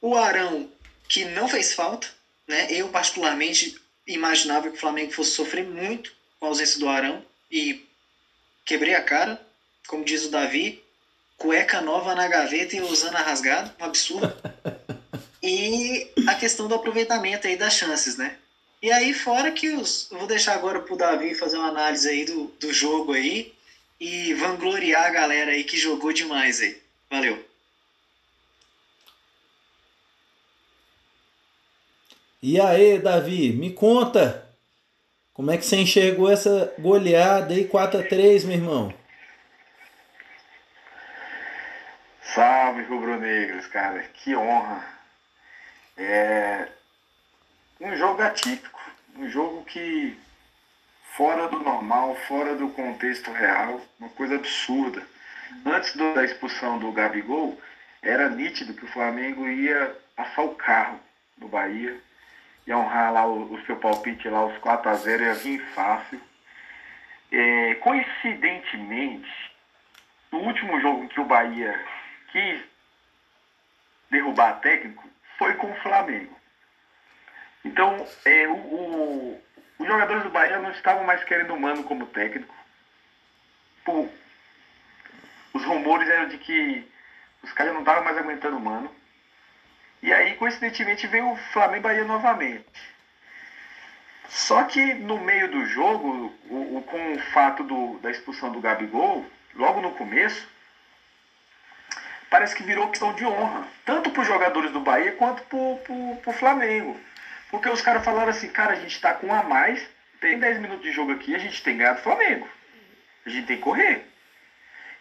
O 0.01 0.15
Arão, 0.15 0.69
que 1.07 1.25
não 1.25 1.47
fez 1.47 1.73
falta, 1.73 2.07
né? 2.47 2.67
Eu, 2.69 2.89
particularmente, 2.89 3.79
imaginava 4.07 4.69
que 4.69 4.77
o 4.77 4.79
Flamengo 4.79 5.11
fosse 5.11 5.31
sofrer 5.31 5.65
muito 5.65 6.13
com 6.39 6.45
a 6.45 6.49
ausência 6.49 6.79
do 6.79 6.89
Arão 6.89 7.23
e 7.51 7.85
quebrei 8.65 8.95
a 8.95 9.03
cara, 9.03 9.41
como 9.87 10.03
diz 10.03 10.25
o 10.25 10.29
Davi, 10.29 10.83
cueca 11.37 11.81
nova 11.81 12.13
na 12.13 12.27
gaveta 12.27 12.75
e 12.75 12.81
usando 12.81 13.15
a 13.15 13.21
rasgada, 13.21 13.75
um 13.79 13.85
absurdo. 13.85 14.35
e 15.41 16.11
a 16.27 16.35
questão 16.35 16.67
do 16.67 16.75
aproveitamento 16.75 17.47
aí 17.47 17.55
das 17.55 17.73
chances, 17.73 18.17
né? 18.17 18.35
E 18.81 18.91
aí, 18.91 19.13
fora 19.13 19.51
que 19.51 19.69
os. 19.69 20.09
Eu 20.11 20.19
vou 20.19 20.27
deixar 20.27 20.55
agora 20.55 20.79
pro 20.79 20.95
Davi 20.95 21.35
fazer 21.35 21.57
uma 21.57 21.67
análise 21.67 22.07
aí 22.07 22.25
do, 22.25 22.45
do 22.59 22.73
jogo 22.73 23.13
aí 23.13 23.53
e 23.99 24.33
vangloriar 24.35 25.05
a 25.05 25.09
galera 25.09 25.51
aí 25.51 25.63
que 25.65 25.77
jogou 25.77 26.13
demais 26.13 26.61
aí. 26.61 26.81
Valeu. 27.09 27.45
E 32.41 32.59
aí, 32.59 32.99
Davi, 32.99 33.51
me 33.51 33.73
conta 33.73 34.47
Como 35.33 35.51
é 35.51 35.57
que 35.57 35.65
você 35.65 35.75
enxergou 35.77 36.31
essa 36.31 36.73
goleada 36.79 37.53
aí 37.53 37.67
4 37.67 37.99
a 37.99 38.03
3 38.03 38.45
meu 38.45 38.55
irmão? 38.55 38.93
Salve, 42.21 42.83
rubro-negros, 42.83 43.67
cara. 43.67 44.03
Que 44.13 44.35
honra. 44.35 44.98
É 46.01 46.69
um 47.81 47.95
jogo 47.97 48.21
atípico. 48.21 48.79
Um 49.17 49.29
jogo 49.29 49.65
que, 49.65 50.17
fora 51.15 51.49
do 51.49 51.59
normal, 51.59 52.15
fora 52.27 52.55
do 52.55 52.69
contexto 52.69 53.31
real, 53.31 53.81
uma 53.99 54.09
coisa 54.09 54.35
absurda. 54.35 55.05
Antes 55.65 55.95
do, 55.97 56.13
da 56.13 56.23
expulsão 56.23 56.79
do 56.79 56.91
Gabigol, 56.93 57.59
era 58.01 58.29
nítido 58.29 58.73
que 58.73 58.85
o 58.85 58.91
Flamengo 58.91 59.45
ia 59.47 59.93
passar 60.15 60.43
o 60.43 60.55
carro 60.55 61.01
do 61.37 61.49
Bahia, 61.49 61.99
ia 62.65 62.77
honrar 62.77 63.11
lá 63.11 63.25
o, 63.25 63.53
o 63.53 63.65
seu 63.65 63.75
palpite 63.75 64.29
lá, 64.29 64.45
os 64.45 64.57
4 64.59 64.89
a 64.89 64.93
0 64.93 65.23
ia 65.23 65.33
vir 65.33 65.59
fácil. 65.73 66.21
É, 67.31 67.75
coincidentemente, 67.75 69.29
no 70.31 70.39
último 70.39 70.79
jogo 70.79 71.09
que 71.09 71.19
o 71.19 71.25
Bahia 71.25 71.77
quis 72.31 72.61
derrubar 74.09 74.61
técnico 74.61 75.09
foi 75.39 75.55
com 75.55 75.71
o 75.71 75.75
Flamengo. 75.81 76.37
Então, 77.63 78.05
é, 78.25 78.47
o, 78.47 78.53
o, 78.53 79.41
os 79.79 79.87
jogadores 79.87 80.23
do 80.23 80.29
Bahia 80.29 80.59
não 80.59 80.71
estavam 80.71 81.03
mais 81.05 81.23
querendo 81.23 81.53
o 81.53 81.59
Mano 81.59 81.83
como 81.85 82.05
técnico. 82.07 82.53
Por, 83.85 84.09
os 85.53 85.63
rumores 85.63 86.07
eram 86.07 86.27
de 86.27 86.37
que 86.37 86.87
os 87.41 87.51
caras 87.53 87.73
não 87.73 87.79
estavam 87.79 88.03
mais 88.03 88.17
aguentando 88.17 88.57
o 88.57 88.61
Mano. 88.61 88.93
E 90.03 90.13
aí, 90.13 90.35
coincidentemente, 90.35 91.07
veio 91.07 91.31
o 91.31 91.37
Flamengo 91.37 91.83
Bahia 91.83 92.03
novamente. 92.03 92.65
Só 94.27 94.63
que 94.65 94.93
no 94.93 95.17
meio 95.17 95.49
do 95.49 95.65
jogo, 95.65 96.33
o, 96.49 96.77
o, 96.77 96.83
com 96.83 97.13
o 97.13 97.19
fato 97.31 97.63
do, 97.63 97.97
da 97.99 98.11
expulsão 98.11 98.51
do 98.51 98.61
Gabigol, 98.61 99.25
logo 99.55 99.81
no 99.81 99.91
começo, 99.93 100.47
parece 102.29 102.55
que 102.55 102.63
virou 102.63 102.89
questão 102.89 103.13
de 103.13 103.25
honra, 103.25 103.67
tanto 103.85 104.11
para 104.11 104.21
os 104.21 104.27
jogadores 104.27 104.71
do 104.71 104.79
Bahia 104.79 105.13
quanto 105.13 105.43
para 105.43 106.31
o 106.31 106.33
Flamengo. 106.33 106.99
Porque 107.49 107.69
os 107.69 107.81
caras 107.81 108.03
falaram 108.03 108.29
assim, 108.29 108.49
cara, 108.49 108.73
a 108.73 108.75
gente 108.75 108.95
está 108.95 109.13
com 109.13 109.27
um 109.27 109.33
a 109.33 109.43
mais, 109.43 109.85
tem 110.19 110.37
10 110.37 110.59
minutos 110.59 110.83
de 110.83 110.91
jogo 110.91 111.11
aqui, 111.11 111.33
a 111.33 111.39
gente 111.39 111.63
tem 111.63 111.77
ganhado 111.77 111.99
o 111.99 112.03
Flamengo. 112.03 112.47
A 113.25 113.29
gente 113.29 113.47
tem 113.47 113.57
que 113.57 113.63
correr. 113.63 114.05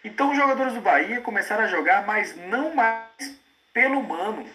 Então 0.03 0.31
os 0.31 0.37
jogadores 0.37 0.73
do 0.73 0.81
Bahia 0.81 1.21
começaram 1.21 1.63
a 1.63 1.67
jogar, 1.67 2.05
mas 2.05 2.35
não 2.35 2.73
mais 2.73 3.39
pelo 3.73 4.01
mano, 4.01 4.49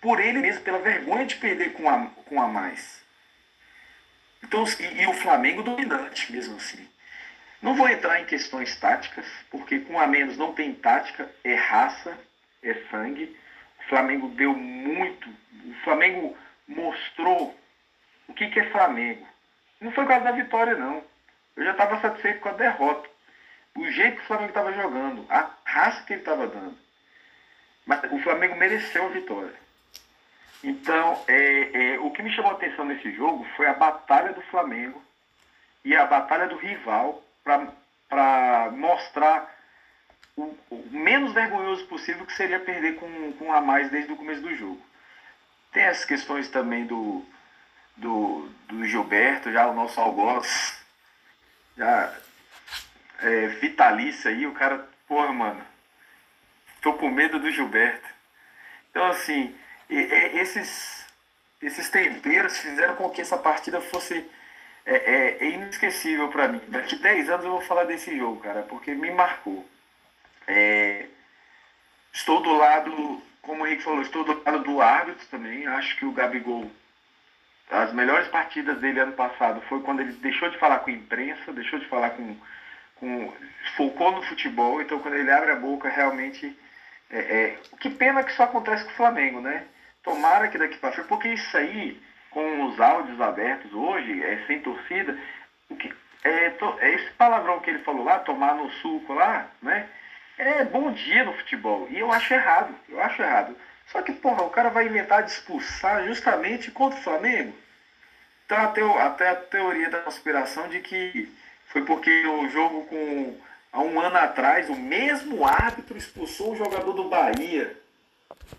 por 0.00 0.20
ele 0.20 0.38
mesmo, 0.38 0.62
pela 0.62 0.78
vergonha 0.78 1.26
de 1.26 1.36
perder 1.36 1.72
com 1.72 1.88
a, 1.88 2.06
com 2.26 2.40
a 2.40 2.48
mais. 2.48 3.04
Então, 4.42 4.64
e, 4.80 5.02
e 5.02 5.06
o 5.06 5.14
Flamengo 5.14 5.62
dominante 5.62 6.32
mesmo 6.32 6.56
assim. 6.56 6.88
Não 7.62 7.74
vou 7.74 7.88
entrar 7.88 8.20
em 8.20 8.26
questões 8.26 8.76
táticas, 8.76 9.26
porque 9.50 9.80
com 9.80 9.98
a 9.98 10.06
menos 10.06 10.36
não 10.36 10.52
tem 10.52 10.74
tática, 10.74 11.30
é 11.42 11.54
raça, 11.54 12.16
é 12.62 12.74
sangue. 12.90 13.36
O 13.80 13.88
Flamengo 13.88 14.28
deu 14.28 14.54
muito. 14.54 15.28
O 15.28 15.74
Flamengo 15.84 16.36
mostrou 16.68 17.58
o 18.28 18.34
que, 18.34 18.48
que 18.48 18.60
é 18.60 18.70
Flamengo. 18.70 19.26
Não 19.80 19.90
foi 19.92 20.04
por 20.04 20.10
causa 20.10 20.24
da 20.24 20.32
vitória, 20.32 20.74
não. 20.74 21.02
Eu 21.56 21.64
já 21.64 21.72
estava 21.72 22.00
satisfeito 22.00 22.40
com 22.40 22.48
a 22.48 22.52
derrota. 22.52 23.08
O 23.76 23.90
jeito 23.90 24.16
que 24.16 24.22
o 24.22 24.26
Flamengo 24.26 24.48
estava 24.48 24.72
jogando, 24.72 25.26
a 25.28 25.50
raça 25.64 26.02
que 26.04 26.14
ele 26.14 26.20
estava 26.20 26.46
dando. 26.46 26.76
Mas 27.84 28.02
o 28.10 28.18
Flamengo 28.20 28.56
mereceu 28.56 29.06
a 29.06 29.10
vitória. 29.10 29.54
Então, 30.64 31.22
é, 31.28 31.94
é, 31.94 31.98
o 32.00 32.10
que 32.10 32.22
me 32.22 32.32
chamou 32.34 32.52
a 32.52 32.54
atenção 32.54 32.84
nesse 32.84 33.12
jogo 33.12 33.46
foi 33.56 33.66
a 33.66 33.74
batalha 33.74 34.32
do 34.32 34.40
Flamengo 34.42 35.02
e 35.84 35.94
a 35.94 36.06
batalha 36.06 36.48
do 36.48 36.56
rival 36.56 37.22
para 38.08 38.70
mostrar 38.72 39.54
o, 40.36 40.42
o, 40.68 40.84
menos 40.90 41.32
vergonhoso 41.32 41.86
possível 41.86 42.26
que 42.26 42.32
seria 42.32 42.58
perder 42.58 42.96
com, 42.96 43.32
com 43.34 43.52
a 43.52 43.60
mais 43.60 43.88
desde 43.88 44.12
o 44.12 44.16
começo 44.16 44.42
do 44.42 44.54
jogo. 44.54 44.84
Tem 45.72 45.84
as 45.84 46.04
questões 46.04 46.48
também 46.48 46.86
do, 46.86 47.24
do, 47.96 48.48
do 48.66 48.84
Gilberto, 48.84 49.52
já 49.52 49.68
o 49.68 49.74
nosso 49.74 50.00
algoz, 50.00 50.76
já 51.76 52.12
é, 53.20 53.46
vitalício 53.46 54.28
aí, 54.28 54.46
o 54.46 54.52
cara, 54.52 54.88
porra, 55.06 55.32
mano, 55.32 55.64
tô 56.82 56.94
com 56.94 57.08
medo 57.08 57.38
do 57.38 57.50
Gilberto. 57.50 58.08
Então, 58.90 59.06
assim, 59.06 59.56
e, 59.88 59.96
esses, 60.40 61.06
esses 61.62 61.88
temperos 61.90 62.58
fizeram 62.58 62.96
com 62.96 63.08
que 63.10 63.20
essa 63.20 63.38
partida 63.38 63.80
fosse 63.80 64.28
é, 64.86 64.94
é, 64.94 65.36
é 65.40 65.50
inesquecível 65.50 66.28
para 66.28 66.48
mim. 66.48 66.60
Daqui 66.68 66.96
10 66.96 67.28
anos 67.28 67.44
eu 67.44 67.50
vou 67.50 67.60
falar 67.60 67.84
desse 67.84 68.16
jogo, 68.16 68.40
cara, 68.40 68.62
porque 68.62 68.94
me 68.94 69.10
marcou. 69.10 69.66
É, 70.46 71.06
estou 72.12 72.40
do 72.40 72.52
lado, 72.52 73.20
como 73.42 73.64
o 73.64 73.66
Henrique 73.66 73.82
falou, 73.82 74.00
estou 74.00 74.22
do 74.24 74.42
lado 74.44 74.60
do 74.60 74.80
árbitro 74.80 75.26
também. 75.28 75.66
Acho 75.66 75.96
que 75.96 76.04
o 76.04 76.12
Gabigol, 76.12 76.70
as 77.68 77.92
melhores 77.92 78.28
partidas 78.28 78.78
dele 78.78 79.00
ano 79.00 79.12
passado 79.12 79.60
foi 79.62 79.82
quando 79.82 80.00
ele 80.00 80.12
deixou 80.12 80.48
de 80.48 80.58
falar 80.58 80.78
com 80.78 80.90
a 80.90 80.94
imprensa, 80.94 81.52
deixou 81.52 81.80
de 81.80 81.88
falar 81.88 82.10
com. 82.10 82.36
com 82.94 83.32
focou 83.76 84.12
no 84.12 84.22
futebol, 84.22 84.80
então 84.80 85.00
quando 85.00 85.14
ele 85.14 85.30
abre 85.30 85.50
a 85.50 85.56
boca 85.56 85.88
realmente. 85.88 86.56
É, 87.08 87.18
é, 87.18 87.58
que 87.78 87.88
pena 87.88 88.24
que 88.24 88.32
isso 88.32 88.42
acontece 88.42 88.84
com 88.84 88.90
o 88.90 88.96
Flamengo, 88.96 89.40
né? 89.40 89.64
Tomara 90.02 90.48
que 90.48 90.58
daqui 90.58 90.76
para 90.76 90.90
frente, 90.90 91.06
porque 91.06 91.28
isso 91.28 91.56
aí 91.56 92.00
com 92.36 92.66
os 92.66 92.78
áudios 92.78 93.18
abertos 93.18 93.72
hoje, 93.72 94.22
é, 94.22 94.44
sem 94.46 94.60
torcida, 94.60 95.18
que, 95.80 95.90
é, 96.22 96.50
to, 96.50 96.76
é 96.80 96.92
esse 96.92 97.10
palavrão 97.12 97.60
que 97.60 97.70
ele 97.70 97.78
falou 97.78 98.04
lá, 98.04 98.18
tomar 98.18 98.54
no 98.56 98.70
suco 98.72 99.14
lá, 99.14 99.48
né? 99.62 99.88
É 100.36 100.62
bom 100.66 100.92
dia 100.92 101.24
no 101.24 101.32
futebol. 101.32 101.88
E 101.90 101.98
eu 101.98 102.12
acho 102.12 102.34
errado. 102.34 102.74
Eu 102.90 103.00
acho 103.00 103.22
errado. 103.22 103.56
Só 103.86 104.02
que, 104.02 104.12
porra, 104.12 104.42
o 104.42 104.50
cara 104.50 104.68
vai 104.68 104.84
inventar 104.84 105.22
de 105.22 105.30
expulsar 105.30 106.04
justamente 106.04 106.70
contra 106.70 106.98
o 106.98 107.02
Flamengo. 107.02 107.54
Então 108.44 108.58
até, 108.58 108.82
até 108.82 109.28
a 109.30 109.36
teoria 109.36 109.88
da 109.88 110.00
conspiração 110.00 110.68
de 110.68 110.80
que 110.80 111.34
foi 111.68 111.86
porque 111.86 112.26
o 112.26 112.50
jogo 112.50 112.84
com. 112.84 113.40
Há 113.72 113.80
um 113.80 113.98
ano 113.98 114.16
atrás, 114.18 114.68
o 114.68 114.76
mesmo 114.76 115.46
árbitro 115.46 115.96
expulsou 115.96 116.52
o 116.52 116.56
jogador 116.56 116.92
do 116.92 117.08
Bahia. 117.08 117.74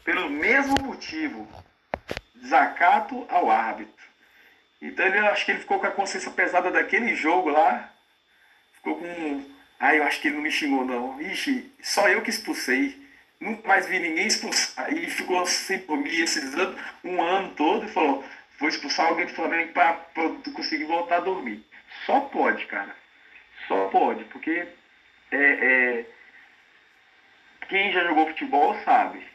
Pelo 0.04 0.32
mesmo 0.32 0.74
motivo 0.82 1.48
desacato 2.42 3.26
ao 3.30 3.50
árbitro. 3.50 3.94
Então 4.82 5.06
ele 5.06 5.18
acho 5.20 5.46
que 5.46 5.52
ele 5.52 5.60
ficou 5.60 5.80
com 5.80 5.88
a 5.88 5.92
consciência 5.92 6.32
pesada 6.32 6.72
daquele 6.72 7.16
jogo 7.16 7.50
lá. 7.50 7.92
Ficou 8.74 8.98
com. 8.98 9.46
Ah, 9.80 9.96
eu 9.96 10.04
acho 10.04 10.20
que 10.22 10.28
ele 10.28 10.36
não 10.36 10.44
me 10.44 10.52
xingou 10.52 10.86
não. 10.86 11.20
Ixi, 11.22 11.72
só 11.82 12.08
eu 12.10 12.22
que 12.22 12.30
expulsei. 12.30 13.06
Nunca 13.40 13.68
mais 13.68 13.88
vi 13.88 14.00
ninguém 14.00 14.28
expulsar. 14.28 14.92
E 14.94 15.08
ficou 15.10 15.46
sem 15.46 15.80
dormir 15.80 16.22
esses 16.22 16.54
anos, 16.56 16.80
um 17.04 17.22
ano 17.22 17.54
todo 17.56 17.86
e 17.86 17.90
falou, 17.90 18.24
vou 18.60 18.70
expulsar 18.70 19.08
alguém 19.08 19.28
do 19.28 19.34
Flamengo 19.34 19.74
para 19.74 20.00
conseguir 20.54 20.86
voltar 20.86 21.18
a 21.18 21.22
dormir. 21.22 21.64
Só 22.06 22.22
pode, 22.22 22.66
cara. 22.66 22.96
Só 23.68 23.88
pode, 23.90 24.24
porque 24.26 24.68
é, 25.32 25.38
é, 25.38 26.06
quem 27.68 27.92
já 27.92 28.04
jogou 28.04 28.28
futebol 28.28 28.76
sabe. 28.84 29.26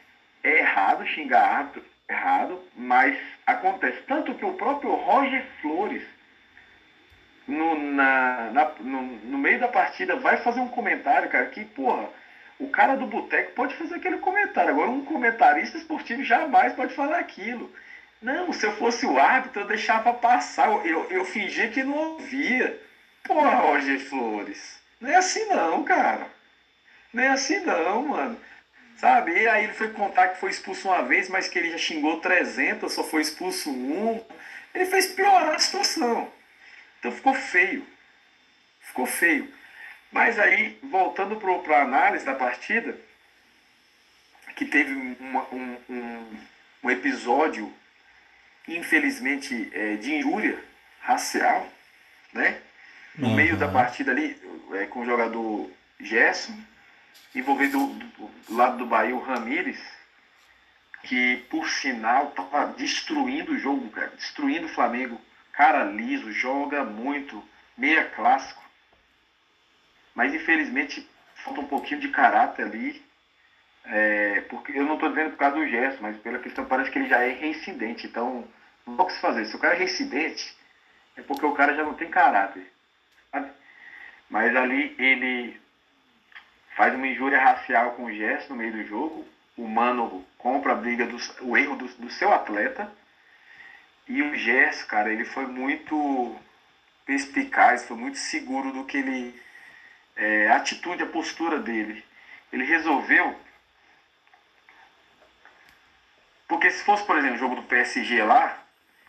É 0.43 0.59
errado 0.59 1.05
xingar 1.07 1.41
árbitro, 1.41 1.85
errado, 2.13 2.61
mas 2.75 3.17
acontece. 3.45 4.01
Tanto 4.07 4.35
que 4.35 4.45
o 4.45 4.53
próprio 4.53 4.93
Roger 4.93 5.45
Flores, 5.61 6.03
no, 7.47 7.75
na, 7.75 8.51
na, 8.51 8.71
no, 8.79 9.01
no, 9.01 9.37
meio 9.37 9.59
da 9.59 9.67
partida, 9.67 10.15
vai 10.15 10.37
fazer 10.37 10.61
um 10.61 10.69
comentário, 10.69 11.29
cara, 11.29 11.47
que, 11.47 11.65
porra, 11.65 12.07
o 12.59 12.69
cara 12.69 12.95
do 12.95 13.05
boteco 13.05 13.51
pode 13.51 13.75
fazer 13.75 13.95
aquele 13.95 14.17
comentário. 14.17 14.69
Agora, 14.69 14.89
um 14.89 15.03
comentarista 15.03 15.77
esportivo 15.77 16.23
jamais 16.23 16.73
pode 16.73 16.93
falar 16.93 17.19
aquilo. 17.19 17.71
Não, 18.21 18.53
se 18.53 18.65
eu 18.65 18.71
fosse 18.77 19.05
o 19.05 19.19
árbitro, 19.19 19.63
eu 19.63 19.67
deixava 19.67 20.13
passar. 20.13 20.69
Eu, 20.85 21.05
eu, 21.11 21.25
fingia 21.25 21.67
que 21.67 21.83
não 21.83 22.13
ouvia. 22.13 22.81
Porra, 23.23 23.55
Roger 23.55 23.99
Flores. 23.99 24.81
Não 25.01 25.09
é 25.09 25.15
assim 25.15 25.45
não, 25.47 25.83
cara. 25.83 26.27
Não 27.11 27.21
é 27.21 27.27
assim 27.27 27.59
não, 27.65 28.07
mano. 28.07 28.37
Sabe? 28.97 29.31
E 29.31 29.47
aí 29.47 29.65
ele 29.65 29.73
foi 29.73 29.89
contar 29.91 30.29
que 30.29 30.39
foi 30.39 30.49
expulso 30.49 30.87
uma 30.87 31.03
vez, 31.03 31.27
mas 31.27 31.47
que 31.47 31.59
ele 31.59 31.71
já 31.71 31.77
xingou 31.77 32.19
300, 32.19 32.91
só 32.91 33.03
foi 33.03 33.21
expulso 33.21 33.69
um. 33.69 34.23
Ele 34.73 34.85
fez 34.85 35.07
piorar 35.07 35.55
a 35.55 35.59
situação. 35.59 36.31
Então 36.99 37.11
ficou 37.11 37.33
feio. 37.33 37.85
Ficou 38.79 39.05
feio. 39.05 39.51
Mas 40.11 40.37
aí, 40.37 40.77
voltando 40.83 41.35
para 41.37 41.77
a 41.77 41.81
análise 41.81 42.23
da 42.23 42.35
partida, 42.35 42.95
que 44.55 44.65
teve 44.65 44.93
uma, 45.19 45.41
um, 45.51 45.77
um, 45.89 46.37
um, 46.83 46.89
episódio, 46.89 47.73
infelizmente, 48.67 49.71
é, 49.73 49.95
de 49.95 50.13
injúria 50.13 50.63
racial, 51.01 51.67
né? 52.31 52.61
No 53.17 53.29
uhum. 53.29 53.35
meio 53.35 53.57
da 53.57 53.67
partida 53.67 54.11
ali, 54.11 54.39
é, 54.73 54.85
com 54.85 55.01
o 55.01 55.05
jogador 55.05 55.69
Gerson, 55.99 56.57
envolvendo 57.35 57.87
do, 57.87 58.27
do 58.47 58.55
lado 58.55 58.77
do 58.77 58.85
Bahia 58.85 59.15
o 59.15 59.23
Ramires, 59.23 59.81
que 61.03 61.37
por 61.49 61.67
sinal 61.69 62.29
estava 62.29 62.67
destruindo 62.73 63.53
o 63.53 63.59
jogo, 63.59 63.89
cara, 63.89 64.11
destruindo 64.15 64.67
o 64.67 64.69
Flamengo 64.69 65.19
cara 65.53 65.83
liso, 65.85 66.31
joga 66.31 66.83
muito, 66.83 67.41
meia 67.77 68.05
clássico. 68.09 68.61
Mas 70.13 70.33
infelizmente 70.33 71.07
falta 71.35 71.61
um 71.61 71.67
pouquinho 71.67 72.01
de 72.01 72.09
caráter 72.09 72.65
ali. 72.65 73.03
É, 73.85 74.41
porque 74.49 74.71
eu 74.71 74.85
não 74.85 74.95
estou 74.95 75.09
dizendo 75.09 75.31
por 75.31 75.37
causa 75.37 75.57
do 75.57 75.67
gesto, 75.67 76.01
mas 76.01 76.17
pela 76.17 76.39
questão 76.39 76.65
parece 76.65 76.89
que 76.89 76.97
ele 76.97 77.09
já 77.09 77.21
é 77.21 77.33
reincidente. 77.33 78.07
Então, 78.07 78.47
não 78.85 78.97
o 78.97 79.05
que 79.05 79.13
se 79.13 79.19
fazer. 79.19 79.45
Se 79.45 79.55
o 79.55 79.59
cara 79.59 79.75
é 79.75 79.77
reincidente, 79.77 80.55
é 81.15 81.21
porque 81.21 81.45
o 81.45 81.53
cara 81.53 81.75
já 81.75 81.83
não 81.83 81.93
tem 81.93 82.09
caráter. 82.09 82.65
Sabe? 83.31 83.51
Mas 84.29 84.55
ali 84.55 84.95
ele 84.97 85.61
faz 86.75 86.93
uma 86.93 87.07
injúria 87.07 87.39
racial 87.39 87.91
com 87.91 88.05
o 88.05 88.13
gesto 88.13 88.49
no 88.49 88.55
meio 88.55 88.71
do 88.71 88.83
jogo. 88.85 89.27
O 89.55 89.67
mano 89.67 90.25
compra 90.37 90.73
a 90.73 90.75
briga 90.75 91.05
do, 91.05 91.17
o 91.41 91.57
erro 91.57 91.75
do, 91.75 91.87
do 91.87 92.09
seu 92.09 92.33
atleta. 92.33 92.91
E 94.07 94.21
o 94.21 94.35
Gerson, 94.35 94.87
cara, 94.87 95.11
ele 95.11 95.25
foi 95.25 95.45
muito 95.45 96.35
perspicaz, 97.05 97.85
foi 97.85 97.95
muito 97.95 98.17
seguro 98.17 98.71
do 98.71 98.85
que 98.85 98.97
ele. 98.97 99.41
É, 100.15 100.49
a 100.49 100.57
atitude, 100.57 101.03
a 101.03 101.07
postura 101.07 101.59
dele. 101.59 102.03
Ele 102.51 102.63
resolveu. 102.63 103.39
Porque 106.47 106.69
se 106.69 106.83
fosse, 106.83 107.03
por 107.05 107.17
exemplo, 107.17 107.35
o 107.35 107.39
jogo 107.39 107.55
do 107.55 107.63
PSG 107.63 108.21
lá, 108.23 108.63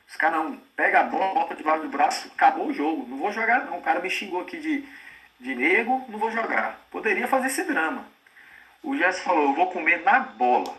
os 0.08 0.16
caras 0.16 0.44
não, 0.44 0.56
pega 0.76 1.00
a 1.00 1.04
bola, 1.04 1.34
bota 1.34 1.54
debaixo 1.54 1.82
do 1.82 1.88
braço, 1.88 2.30
acabou 2.34 2.68
o 2.68 2.72
jogo. 2.72 3.06
Não 3.06 3.18
vou 3.18 3.32
jogar 3.32 3.64
não. 3.64 3.78
O 3.78 3.82
cara 3.82 4.00
me 4.00 4.08
xingou 4.08 4.40
aqui 4.40 4.58
de, 4.58 4.88
de 5.40 5.54
nego, 5.54 6.04
não 6.08 6.18
vou 6.18 6.30
jogar. 6.30 6.80
Poderia 6.90 7.28
fazer 7.28 7.48
esse 7.48 7.64
drama. 7.64 8.06
O 8.82 8.96
Gerson 8.96 9.22
falou, 9.22 9.44
eu 9.44 9.54
vou 9.54 9.70
comer 9.70 10.02
na 10.02 10.20
bola. 10.20 10.76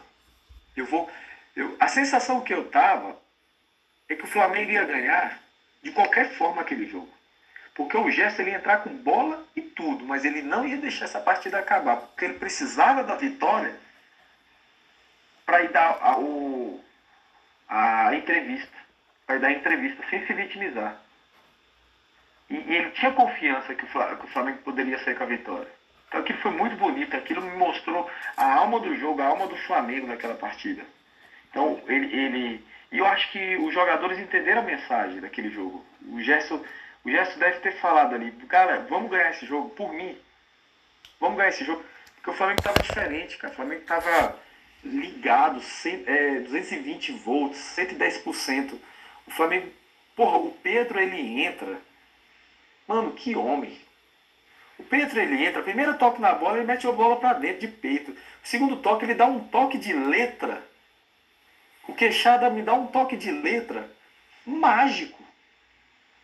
Eu 0.76 0.86
vou. 0.86 1.10
Eu, 1.56 1.76
a 1.80 1.88
sensação 1.88 2.42
que 2.42 2.54
eu 2.54 2.70
tava 2.70 3.18
é 4.08 4.16
que 4.16 4.24
o 4.24 4.28
Flamengo 4.28 4.72
ia 4.72 4.86
ganhar 4.86 5.40
de 5.82 5.92
qualquer 5.92 6.32
forma 6.32 6.62
aquele 6.62 6.86
jogo. 6.86 7.10
Porque 7.74 7.98
o 7.98 8.10
Gerson 8.10 8.42
ele 8.42 8.52
ia 8.52 8.58
entrar 8.58 8.78
com 8.78 8.90
bola 8.90 9.46
e 9.56 9.62
tudo, 9.62 10.06
mas 10.06 10.24
ele 10.24 10.42
não 10.42 10.66
ia 10.66 10.78
deixar 10.78 11.06
essa 11.06 11.20
partida 11.20 11.60
acabar, 11.60 11.98
porque 11.98 12.26
ele 12.26 12.40
precisava 12.40 13.04
da 13.04 13.16
vitória 13.16 13.76
para 15.46 15.62
ir 15.62 15.72
dar 15.72 15.98
a, 16.02 16.18
o, 16.18 16.84
a 17.68 18.16
entrevista, 18.16 18.76
para 19.26 19.40
dar 19.40 19.48
a 19.48 19.52
entrevista 19.52 20.04
sem 20.10 20.26
se 20.26 20.34
vitimizar. 20.34 21.00
E, 22.56 22.76
ele 22.76 22.92
tinha 22.92 23.12
confiança 23.12 23.74
que 23.74 23.84
o, 23.84 23.88
Flamengo, 23.88 24.18
que 24.20 24.26
o 24.26 24.30
Flamengo 24.30 24.58
poderia 24.60 25.00
sair 25.00 25.16
com 25.16 25.24
a 25.24 25.28
vitória. 25.28 25.72
Então 26.08 26.22
aquilo 26.22 26.40
foi 26.40 26.52
muito 26.52 26.76
bonito, 26.76 27.16
aquilo 27.16 27.42
me 27.42 27.58
mostrou 27.58 28.10
a 28.38 28.54
alma 28.54 28.80
do 28.80 28.96
jogo, 28.96 29.22
a 29.22 29.28
alma 29.28 29.48
do 29.48 29.58
Flamengo 29.58 30.08
naquela 30.08 30.36
partida. 30.36 30.84
Então 31.50 31.82
ele, 31.88 32.16
ele 32.16 32.66
e 32.92 32.98
eu 32.98 33.06
acho 33.06 33.30
que 33.32 33.58
os 33.58 33.74
jogadores 33.74 34.18
entenderam 34.20 34.62
a 34.62 34.66
mensagem 34.66 35.20
daquele 35.20 35.50
jogo. 35.50 35.86
O 36.08 36.22
Gerson, 36.22 36.64
o 37.04 37.10
Gerson 37.10 37.40
deve 37.40 37.60
ter 37.60 37.74
falado 37.74 38.16
ali, 38.16 38.32
cara, 38.48 38.86
vamos 38.90 39.10
ganhar 39.10 39.32
esse 39.32 39.46
jogo 39.46 39.70
por 39.72 39.92
mim. 39.94 40.18
Vamos 41.20 41.38
ganhar 41.38 41.50
esse 41.50 41.66
jogo. 41.66 41.84
Porque 42.16 42.30
o 42.30 42.34
Flamengo 42.34 42.60
estava 42.60 42.82
diferente, 42.82 43.38
cara. 43.38 43.54
O 43.54 43.56
Flamengo 43.56 43.82
estava 43.82 44.40
ligado, 44.84 45.62
100, 45.62 46.04
é, 46.06 46.40
220 46.42 47.12
volts, 47.14 47.58
110%. 47.76 48.80
O 49.28 49.32
Flamengo, 49.32 49.72
porra, 50.16 50.38
o 50.38 50.52
Pedro 50.52 51.00
ele 51.00 51.44
entra. 51.44 51.78
Mano, 52.88 53.12
que 53.14 53.36
homem. 53.36 53.80
O 54.78 54.84
Pedro 54.84 55.20
ele 55.20 55.46
entra, 55.46 55.64
primeiro 55.64 55.98
toque 55.98 56.22
na 56.22 56.34
bola, 56.34 56.58
ele 56.58 56.68
mete 56.68 56.86
a 56.86 56.92
bola 56.92 57.16
para 57.18 57.34
dentro 57.34 57.62
de 57.62 57.68
peito. 57.68 58.16
Segundo 58.44 58.78
toque, 58.78 59.06
ele 59.06 59.14
dá 59.14 59.26
um 59.26 59.40
toque 59.48 59.78
de 59.78 59.94
letra 59.94 60.62
o 61.88 61.94
Queixada 61.94 62.50
me 62.50 62.62
dá 62.62 62.74
um 62.74 62.88
toque 62.88 63.16
de 63.16 63.32
letra 63.32 63.90
mágico. 64.46 65.24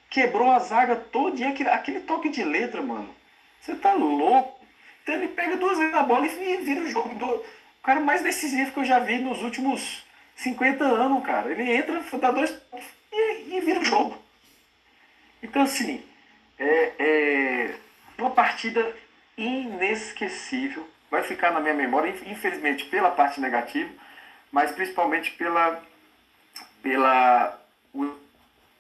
Quebrou 0.10 0.52
a 0.52 0.60
zaga 0.60 0.95
todinha, 0.95 1.50
aquele, 1.50 1.69
aquele 1.69 2.00
toque 2.02 2.30
de 2.30 2.43
letra, 2.43 2.82
mano. 2.82 3.15
Você 3.60 3.76
tá 3.76 3.93
louco? 3.93 4.60
Então 5.02 5.15
ele 5.15 5.30
pega 5.30 5.58
duas 5.58 5.78
vezes 5.78 5.93
a 5.93 6.04
bola 6.04 6.26
e 6.26 6.58
vira 6.58 6.82
o 6.82 6.89
jogo. 6.89 7.15
Do, 7.15 7.26
o 7.26 7.84
cara 7.84 8.00
mais 8.00 8.21
decisivo 8.21 8.71
que 8.71 8.80
eu 8.80 8.86
já 8.86 9.00
vi 9.00 9.19
nos 9.19 9.41
últimos 9.41 10.04
50 10.36 10.84
anos, 10.84 11.24
cara. 11.24 11.52
Ele 11.52 11.71
entra, 11.71 12.04
dá 12.19 12.32
dois 12.32 12.54
e, 13.12 13.56
e 13.56 13.62
vira 13.62 13.80
o 13.80 13.86
jogo. 13.86 14.17
Então, 15.41 15.62
assim, 15.62 16.04
é, 16.63 16.93
é 17.00 17.76
uma 18.17 18.32
partida 18.32 18.95
inesquecível. 19.38 20.88
Vai 21.10 21.24
ficar 21.24 21.52
na 21.52 21.60
minha 21.60 21.74
memória, 21.74 22.13
infelizmente, 22.26 22.86
pela 22.86 23.12
parte 23.12 23.41
negativa 23.41 23.89
mas 24.52 24.71
principalmente 24.71 25.32
pela, 25.32 25.82
pela 26.84 27.60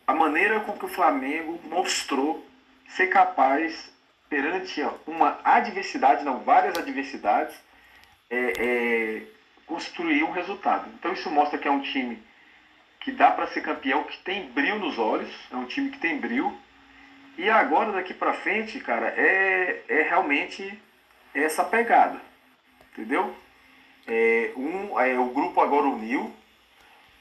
a 0.05 0.13
maneira 0.13 0.59
com 0.61 0.73
que 0.73 0.85
o 0.85 0.89
Flamengo 0.89 1.59
mostrou 1.63 2.45
ser 2.89 3.07
capaz, 3.07 3.89
perante 4.29 4.81
uma 5.07 5.39
adversidade, 5.43 6.25
não 6.25 6.39
várias 6.39 6.77
adversidades, 6.77 7.55
é, 8.29 8.53
é, 8.59 9.23
construir 9.65 10.23
um 10.23 10.31
resultado. 10.31 10.89
Então 10.99 11.13
isso 11.13 11.29
mostra 11.29 11.57
que 11.57 11.67
é 11.67 11.71
um 11.71 11.81
time 11.81 12.21
que 12.99 13.11
dá 13.11 13.31
para 13.31 13.47
ser 13.47 13.61
campeão, 13.61 14.03
que 14.03 14.17
tem 14.19 14.49
brilho 14.51 14.79
nos 14.79 14.99
olhos, 14.99 15.33
é 15.51 15.55
um 15.55 15.65
time 15.65 15.89
que 15.89 15.99
tem 15.99 16.19
brilho. 16.19 16.53
E 17.37 17.49
agora 17.49 17.91
daqui 17.91 18.13
para 18.13 18.33
frente, 18.33 18.79
cara, 18.79 19.07
é, 19.17 19.83
é 19.87 20.01
realmente 20.03 20.77
essa 21.33 21.63
pegada, 21.63 22.19
entendeu? 22.91 23.33
É, 24.07 24.51
um, 24.55 24.99
é, 24.99 25.17
o 25.17 25.27
grupo 25.27 25.61
agora 25.61 25.87
uniu. 25.87 26.31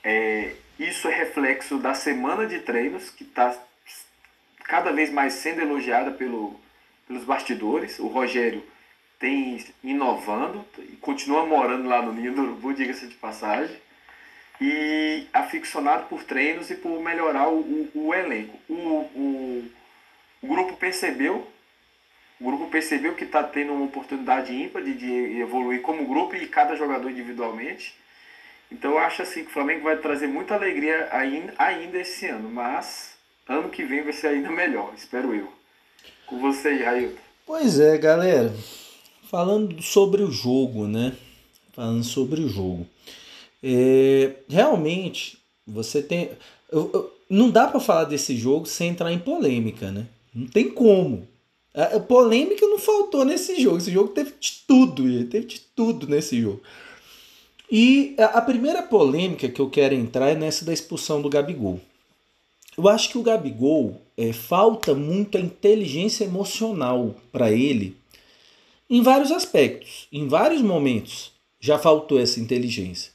É, 0.03 0.55
isso 0.79 1.09
é 1.09 1.14
reflexo 1.14 1.79
da 1.79 1.94
semana 1.94 2.46
de 2.46 2.61
treinos, 2.61 3.11
que 3.11 3.25
está 3.25 3.55
cada 4.64 4.92
vez 4.92 5.11
mais 5.11 5.35
sendo 5.35 5.61
elogiada 5.61 6.11
pelo, 6.11 6.59
pelos 7.07 7.25
bastidores. 7.25 7.99
O 7.99 8.07
Rogério 8.07 8.64
tem 9.18 9.64
inovando 9.85 10.64
e 10.79 10.96
continua 10.96 11.44
morando 11.44 11.88
lá 11.88 12.01
no 12.01 12.12
Ninho 12.12 12.33
do 12.33 12.42
Urubu, 12.42 12.73
diga-se 12.73 13.07
de 13.07 13.14
passagem. 13.14 13.77
E 14.61 15.27
aficionado 15.33 16.07
por 16.07 16.23
treinos 16.25 16.70
e 16.70 16.75
por 16.75 17.01
melhorar 17.01 17.49
o, 17.49 17.61
o, 17.61 18.09
o 18.09 18.14
elenco. 18.14 18.59
O, 18.68 18.75
o, 18.75 19.70
o 20.42 20.46
grupo 20.46 20.76
percebeu 20.76 21.46
o 22.40 22.44
grupo 22.44 22.68
percebeu 22.68 23.14
que 23.14 23.24
está 23.24 23.42
tendo 23.42 23.74
uma 23.74 23.85
oportunidade 23.85 24.55
ímpar 24.55 24.83
de, 24.83 24.94
de, 24.94 25.40
evoluir 25.40 25.83
como 25.83 26.07
grupo 26.09 26.35
e 26.35 26.48
cada 26.48 26.74
jogador 26.74 27.11
individualmente. 27.11 27.94
Então 28.72 28.92
eu 28.92 28.98
acho 28.98 29.20
assim 29.20 29.44
que 29.44 29.50
o 29.50 29.53
Flamengo 29.53 29.83
vai 29.83 29.98
trazer 29.98 30.26
muita 30.26 30.55
alegria 30.55 31.09
ainda, 31.12 31.53
ainda 31.59 31.98
esse 31.98 32.26
ano, 32.26 32.48
mas 32.48 33.11
ano 33.46 33.68
que 33.68 33.85
vem 33.85 34.03
vai 34.03 34.12
ser 34.14 34.29
ainda 34.29 34.50
melhor, 34.50 34.94
espero 34.96 35.35
eu. 35.35 35.53
Com 36.26 36.40
você, 36.40 36.68
Ailton. 36.68 37.20
Pois 37.44 37.79
é, 37.79 37.98
galera. 37.98 38.55
Falando 39.29 39.83
sobre 39.83 40.22
o 40.22 40.31
jogo, 40.31 40.87
né? 40.87 41.12
Falando 41.74 42.05
sobre 42.05 42.40
o 42.40 42.48
jogo. 42.48 42.87
É, 43.62 44.37
realmente, 44.48 45.38
você 45.66 46.03
tem. 46.03 46.31
Eu, 46.70 46.90
eu, 46.94 47.16
não 47.29 47.50
dá 47.50 47.66
para 47.66 47.81
falar 47.81 48.05
desse 48.05 48.37
jogo 48.37 48.66
sem 48.66 48.90
entrar 48.90 49.12
em 49.12 49.18
polêmica, 49.18 49.90
né? 49.90 50.07
Não 50.35 50.47
tem 50.47 50.71
como. 50.71 51.29
A 51.75 52.01
polêmica 52.01 52.66
não 52.66 52.79
faltou 52.79 53.25
nesse 53.25 53.61
jogo. 53.61 53.79
Esse 53.79 53.93
jogo 53.93 54.09
teve 54.09 54.33
de 54.38 54.62
tudo, 54.66 55.05
teve 55.27 55.47
de 55.47 55.61
tudo 55.61 56.07
nesse 56.07 56.40
jogo. 56.40 56.61
E 57.71 58.16
a 58.19 58.40
primeira 58.40 58.83
polêmica 58.83 59.49
que 59.49 59.61
eu 59.61 59.71
quero 59.71 59.95
entrar 59.95 60.31
é 60.31 60.35
nessa 60.35 60.64
da 60.64 60.73
expulsão 60.73 61.23
do 61.23 61.31
Gabigol. 61.31 61.81
Eu 62.77 62.88
acho 62.88 63.11
que 63.11 63.19
o 63.19 63.23
Gabigol 63.23 64.01
é, 64.16 64.33
falta 64.33 64.95
muito 64.95 65.37
a 65.37 65.40
inteligência 65.40 66.25
emocional 66.25 67.14
para 67.31 67.53
ele 67.53 67.97
em 68.88 69.03
vários 69.03 69.31
aspectos, 69.31 70.09
em 70.11 70.27
vários 70.27 70.61
momentos 70.61 71.31
já 71.61 71.79
faltou 71.79 72.19
essa 72.19 72.40
inteligência. 72.40 73.12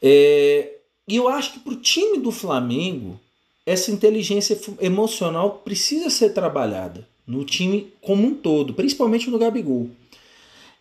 É, 0.00 0.76
e 1.08 1.16
eu 1.16 1.28
acho 1.28 1.54
que 1.54 1.60
para 1.60 1.72
o 1.72 1.80
time 1.80 2.18
do 2.18 2.30
Flamengo 2.30 3.18
essa 3.64 3.90
inteligência 3.90 4.58
emocional 4.80 5.58
precisa 5.64 6.10
ser 6.10 6.30
trabalhada 6.30 7.08
no 7.26 7.44
time 7.44 7.92
como 8.00 8.26
um 8.26 8.34
todo, 8.34 8.74
principalmente 8.74 9.30
no 9.30 9.38
Gabigol. 9.38 9.88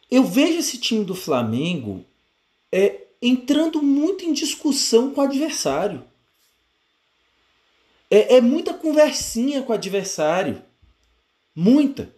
Eu 0.10 0.24
vejo 0.24 0.60
esse 0.60 0.78
time 0.78 1.06
do 1.06 1.16
Flamengo 1.16 2.04
é, 2.72 3.02
entrando 3.22 3.82
muito 3.82 4.26
em 4.26 4.34
discussão 4.34 5.12
com 5.12 5.22
o 5.22 5.24
adversário. 5.24 6.04
É, 8.10 8.38
é 8.38 8.42
muita 8.42 8.74
conversinha 8.74 9.62
com 9.62 9.72
o 9.72 9.76
adversário. 9.76 10.62
Muita. 11.56 12.14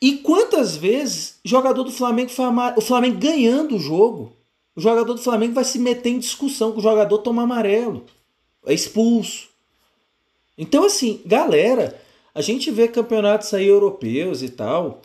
E 0.00 0.18
quantas 0.18 0.76
vezes 0.76 1.38
jogador 1.44 1.82
do 1.82 1.90
Flamengo 1.90 2.30
foi 2.30 2.46
o 2.76 2.80
Flamengo 2.80 3.18
ganhando 3.18 3.76
o 3.76 3.80
jogo, 3.80 4.36
o 4.76 4.80
jogador 4.80 5.14
do 5.14 5.20
Flamengo 5.20 5.54
vai 5.54 5.64
se 5.64 5.78
meter 5.78 6.10
em 6.10 6.18
discussão 6.18 6.72
com 6.72 6.78
o 6.78 6.82
jogador 6.82 7.18
toma 7.18 7.42
amarelo 7.42 8.06
é 8.66 8.74
expulso. 8.74 9.48
Então, 10.56 10.84
assim, 10.84 11.20
galera, 11.24 12.00
a 12.34 12.40
gente 12.40 12.70
vê 12.70 12.86
campeonatos 12.88 13.52
aí 13.54 13.66
europeus 13.66 14.42
e 14.42 14.48
tal. 14.50 15.00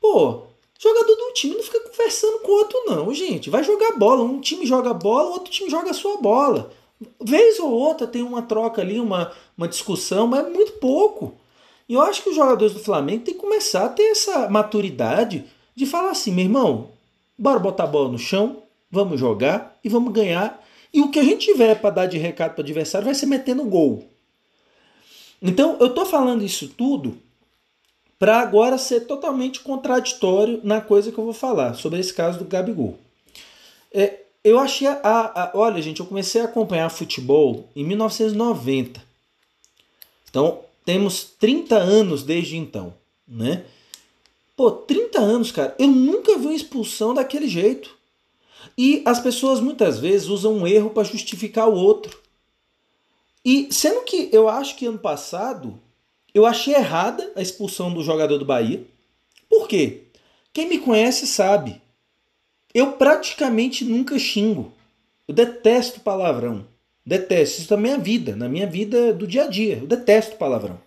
Pô, 0.00 0.42
jogador 0.78 1.14
de 1.14 1.22
um 1.22 1.32
time 1.32 1.54
não 1.54 1.62
fica 1.62 1.80
conversando 1.80 2.40
com 2.40 2.52
o 2.52 2.54
outro, 2.56 2.84
não, 2.86 3.14
gente. 3.14 3.50
Vai 3.50 3.62
jogar 3.62 3.96
bola. 3.96 4.22
Um 4.22 4.40
time 4.40 4.66
joga 4.66 4.92
bola, 4.92 5.30
o 5.30 5.32
outro 5.32 5.52
time 5.52 5.70
joga 5.70 5.90
a 5.90 5.94
sua 5.94 6.16
bola. 6.18 6.72
Vez 7.20 7.58
ou 7.60 7.70
outra 7.70 8.06
tem 8.06 8.22
uma 8.22 8.42
troca 8.42 8.82
ali, 8.82 8.98
uma, 8.98 9.32
uma 9.56 9.68
discussão, 9.68 10.26
mas 10.26 10.46
é 10.46 10.50
muito 10.50 10.72
pouco. 10.72 11.34
E 11.88 11.94
eu 11.94 12.02
acho 12.02 12.22
que 12.22 12.30
os 12.30 12.36
jogadores 12.36 12.74
do 12.74 12.80
Flamengo 12.80 13.24
têm 13.24 13.34
que 13.34 13.40
começar 13.40 13.86
a 13.86 13.88
ter 13.88 14.10
essa 14.10 14.48
maturidade 14.48 15.44
de 15.74 15.86
falar 15.86 16.10
assim, 16.10 16.32
meu 16.32 16.44
irmão, 16.44 16.90
bora 17.38 17.58
botar 17.58 17.84
a 17.84 17.86
bola 17.86 18.10
no 18.10 18.18
chão, 18.18 18.62
vamos 18.90 19.18
jogar 19.18 19.78
e 19.82 19.88
vamos 19.88 20.12
ganhar. 20.12 20.62
E 20.92 21.00
o 21.00 21.10
que 21.10 21.18
a 21.18 21.24
gente 21.24 21.46
tiver 21.46 21.74
para 21.80 21.90
dar 21.90 22.06
de 22.06 22.18
recado 22.18 22.52
para 22.52 22.60
o 22.60 22.64
adversário 22.64 23.04
vai 23.04 23.14
ser 23.14 23.26
metendo 23.26 23.64
gol. 23.64 24.08
Então, 25.40 25.76
eu 25.80 25.88
estou 25.88 26.06
falando 26.06 26.44
isso 26.44 26.68
tudo 26.68 27.18
para 28.18 28.40
agora 28.40 28.76
ser 28.76 29.02
totalmente 29.02 29.60
contraditório 29.60 30.60
na 30.64 30.80
coisa 30.80 31.12
que 31.12 31.18
eu 31.18 31.24
vou 31.24 31.32
falar 31.32 31.74
sobre 31.74 32.00
esse 32.00 32.12
caso 32.12 32.38
do 32.38 32.44
Gabigol. 32.44 32.98
É, 33.92 34.22
eu 34.42 34.58
achei 34.58 34.88
a, 34.88 34.98
a, 35.02 35.50
Olha, 35.54 35.80
gente, 35.80 36.00
eu 36.00 36.06
comecei 36.06 36.40
a 36.40 36.44
acompanhar 36.44 36.90
futebol 36.90 37.68
em 37.76 37.84
1990. 37.84 39.02
Então, 40.28 40.60
temos 40.84 41.24
30 41.38 41.76
anos 41.76 42.22
desde 42.22 42.56
então, 42.56 42.94
né? 43.26 43.64
Pô, 44.56 44.70
30 44.70 45.20
anos, 45.20 45.52
cara, 45.52 45.74
eu 45.78 45.86
nunca 45.86 46.36
vi 46.36 46.46
uma 46.46 46.54
expulsão 46.54 47.14
daquele 47.14 47.46
jeito. 47.46 47.96
E 48.78 49.02
as 49.04 49.18
pessoas 49.18 49.58
muitas 49.58 49.98
vezes 49.98 50.28
usam 50.28 50.54
um 50.54 50.66
erro 50.66 50.90
para 50.90 51.02
justificar 51.02 51.68
o 51.68 51.74
outro. 51.74 52.16
E 53.44 53.66
sendo 53.72 54.02
que 54.02 54.30
eu 54.32 54.48
acho 54.48 54.76
que 54.76 54.86
ano 54.86 55.00
passado 55.00 55.80
eu 56.32 56.46
achei 56.46 56.74
errada 56.74 57.32
a 57.34 57.42
expulsão 57.42 57.92
do 57.92 58.04
jogador 58.04 58.38
do 58.38 58.44
Bahia. 58.44 58.84
Por 59.48 59.66
quê? 59.66 60.04
Quem 60.52 60.68
me 60.68 60.78
conhece 60.78 61.26
sabe. 61.26 61.82
Eu 62.72 62.92
praticamente 62.92 63.84
nunca 63.84 64.16
xingo. 64.16 64.72
Eu 65.26 65.34
detesto 65.34 65.98
palavrão. 66.00 66.64
Detesto. 67.04 67.58
Isso 67.58 67.68
também 67.68 67.92
é 67.92 67.98
vida, 67.98 68.36
na 68.36 68.48
minha 68.48 68.66
vida 68.66 69.12
do 69.12 69.26
dia 69.26 69.44
a 69.44 69.48
dia. 69.48 69.78
Eu 69.78 69.86
detesto 69.88 70.36
palavrão. 70.36 70.78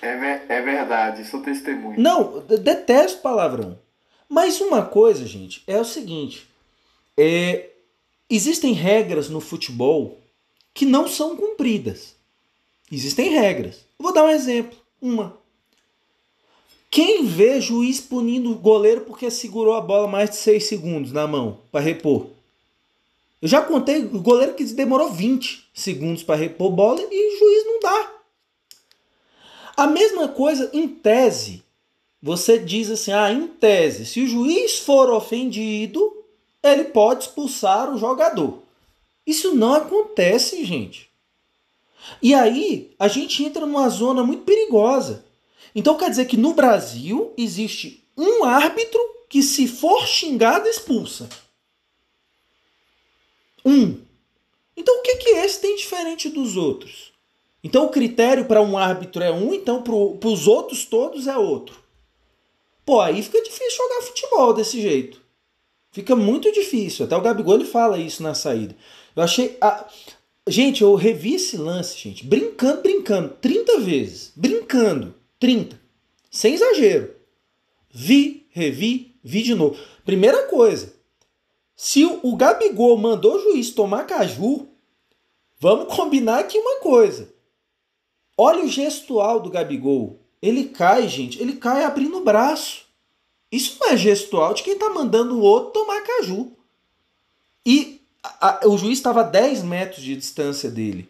É, 0.00 0.08
é 0.48 0.62
verdade, 0.62 1.26
sou 1.26 1.42
testemunho. 1.42 2.00
Não, 2.00 2.40
detesto 2.40 3.20
palavrão. 3.20 3.78
Mas 4.26 4.60
uma 4.60 4.82
coisa, 4.82 5.26
gente, 5.26 5.62
é 5.66 5.78
o 5.78 5.84
seguinte: 5.84 6.49
é, 7.16 7.70
existem 8.28 8.72
regras 8.72 9.28
no 9.28 9.40
futebol 9.40 10.18
que 10.72 10.86
não 10.86 11.08
são 11.08 11.36
cumpridas. 11.36 12.14
Existem 12.90 13.30
regras. 13.30 13.84
vou 13.98 14.12
dar 14.12 14.24
um 14.24 14.30
exemplo. 14.30 14.78
Uma. 15.00 15.38
Quem 16.90 17.24
vê 17.24 17.60
juiz 17.60 18.00
punindo 18.00 18.50
o 18.50 18.58
goleiro 18.58 19.02
porque 19.02 19.30
segurou 19.30 19.74
a 19.74 19.80
bola 19.80 20.08
mais 20.08 20.30
de 20.30 20.36
6 20.36 20.64
segundos 20.64 21.12
na 21.12 21.26
mão 21.26 21.58
para 21.70 21.80
repor? 21.80 22.26
Eu 23.40 23.48
já 23.48 23.62
contei 23.62 24.04
o 24.04 24.20
goleiro 24.20 24.54
que 24.54 24.64
demorou 24.64 25.12
20 25.12 25.70
segundos 25.72 26.22
para 26.22 26.34
repor 26.34 26.70
bola 26.70 27.00
e 27.00 27.04
o 27.04 27.38
juiz 27.38 27.64
não 27.64 27.80
dá. 27.80 28.12
A 29.76 29.86
mesma 29.86 30.28
coisa 30.28 30.68
em 30.72 30.88
tese. 30.88 31.62
Você 32.22 32.58
diz 32.58 32.90
assim: 32.90 33.12
ah, 33.12 33.32
em 33.32 33.46
tese, 33.46 34.04
se 34.04 34.20
o 34.20 34.26
juiz 34.28 34.78
for 34.78 35.10
ofendido, 35.10 36.19
ele 36.62 36.84
pode 36.84 37.24
expulsar 37.24 37.92
o 37.92 37.98
jogador. 37.98 38.62
Isso 39.26 39.54
não 39.54 39.74
acontece, 39.74 40.64
gente. 40.64 41.10
E 42.22 42.34
aí 42.34 42.94
a 42.98 43.08
gente 43.08 43.44
entra 43.44 43.66
numa 43.66 43.88
zona 43.88 44.24
muito 44.24 44.44
perigosa. 44.44 45.24
Então 45.74 45.96
quer 45.96 46.10
dizer 46.10 46.26
que 46.26 46.36
no 46.36 46.54
Brasil 46.54 47.32
existe 47.36 48.04
um 48.16 48.44
árbitro 48.44 49.00
que, 49.28 49.42
se 49.42 49.68
for 49.68 50.06
xingado, 50.06 50.68
expulsa. 50.68 51.28
Um. 53.64 54.00
Então 54.76 54.98
o 54.98 55.02
que, 55.02 55.16
que 55.16 55.28
esse 55.30 55.60
tem 55.60 55.76
diferente 55.76 56.28
dos 56.28 56.56
outros? 56.56 57.12
Então 57.62 57.86
o 57.86 57.90
critério 57.90 58.46
para 58.46 58.62
um 58.62 58.76
árbitro 58.76 59.22
é 59.22 59.30
um, 59.30 59.52
então 59.52 59.82
para 59.82 60.28
os 60.28 60.48
outros 60.48 60.84
todos 60.84 61.26
é 61.26 61.36
outro. 61.36 61.78
Pô, 62.84 63.00
aí 63.00 63.22
fica 63.22 63.40
difícil 63.42 63.76
jogar 63.76 64.02
futebol 64.02 64.54
desse 64.54 64.80
jeito. 64.80 65.20
Fica 65.90 66.14
muito 66.14 66.50
difícil. 66.52 67.04
Até 67.04 67.16
o 67.16 67.20
Gabigol 67.20 67.54
ele 67.54 67.64
fala 67.64 67.98
isso 67.98 68.22
na 68.22 68.34
saída. 68.34 68.76
Eu 69.14 69.22
achei. 69.22 69.56
A... 69.60 69.86
Gente, 70.48 70.82
eu 70.82 70.94
revi 70.94 71.34
esse 71.34 71.56
lance, 71.56 71.98
gente. 71.98 72.24
Brincando, 72.24 72.82
brincando. 72.82 73.36
30 73.40 73.80
vezes. 73.80 74.32
Brincando. 74.34 75.14
30. 75.38 75.80
Sem 76.30 76.54
exagero. 76.54 77.14
Vi, 77.92 78.46
revi, 78.50 79.16
vi 79.22 79.42
de 79.42 79.54
novo. 79.54 79.76
Primeira 80.04 80.46
coisa. 80.46 80.94
Se 81.74 82.04
o 82.04 82.36
Gabigol 82.36 82.96
mandou 82.98 83.36
o 83.36 83.42
juiz 83.42 83.70
tomar 83.70 84.04
caju, 84.04 84.68
vamos 85.58 85.94
combinar 85.94 86.40
aqui 86.40 86.58
uma 86.58 86.80
coisa. 86.80 87.32
Olha 88.36 88.64
o 88.64 88.68
gestual 88.68 89.40
do 89.40 89.50
Gabigol. 89.50 90.20
Ele 90.40 90.64
cai, 90.64 91.08
gente, 91.08 91.40
ele 91.40 91.54
cai 91.54 91.84
abrindo 91.84 92.18
o 92.18 92.24
braço. 92.24 92.86
Isso 93.50 93.76
não 93.80 93.90
é 93.90 93.96
gestual 93.96 94.54
de 94.54 94.62
quem 94.62 94.74
está 94.74 94.90
mandando 94.90 95.36
o 95.36 95.42
outro 95.42 95.72
tomar 95.72 96.00
caju. 96.02 96.52
E 97.66 98.00
a, 98.22 98.64
a, 98.64 98.68
o 98.68 98.78
juiz 98.78 98.98
estava 98.98 99.20
a 99.20 99.24
10 99.24 99.62
metros 99.64 100.02
de 100.02 100.14
distância 100.14 100.70
dele. 100.70 101.08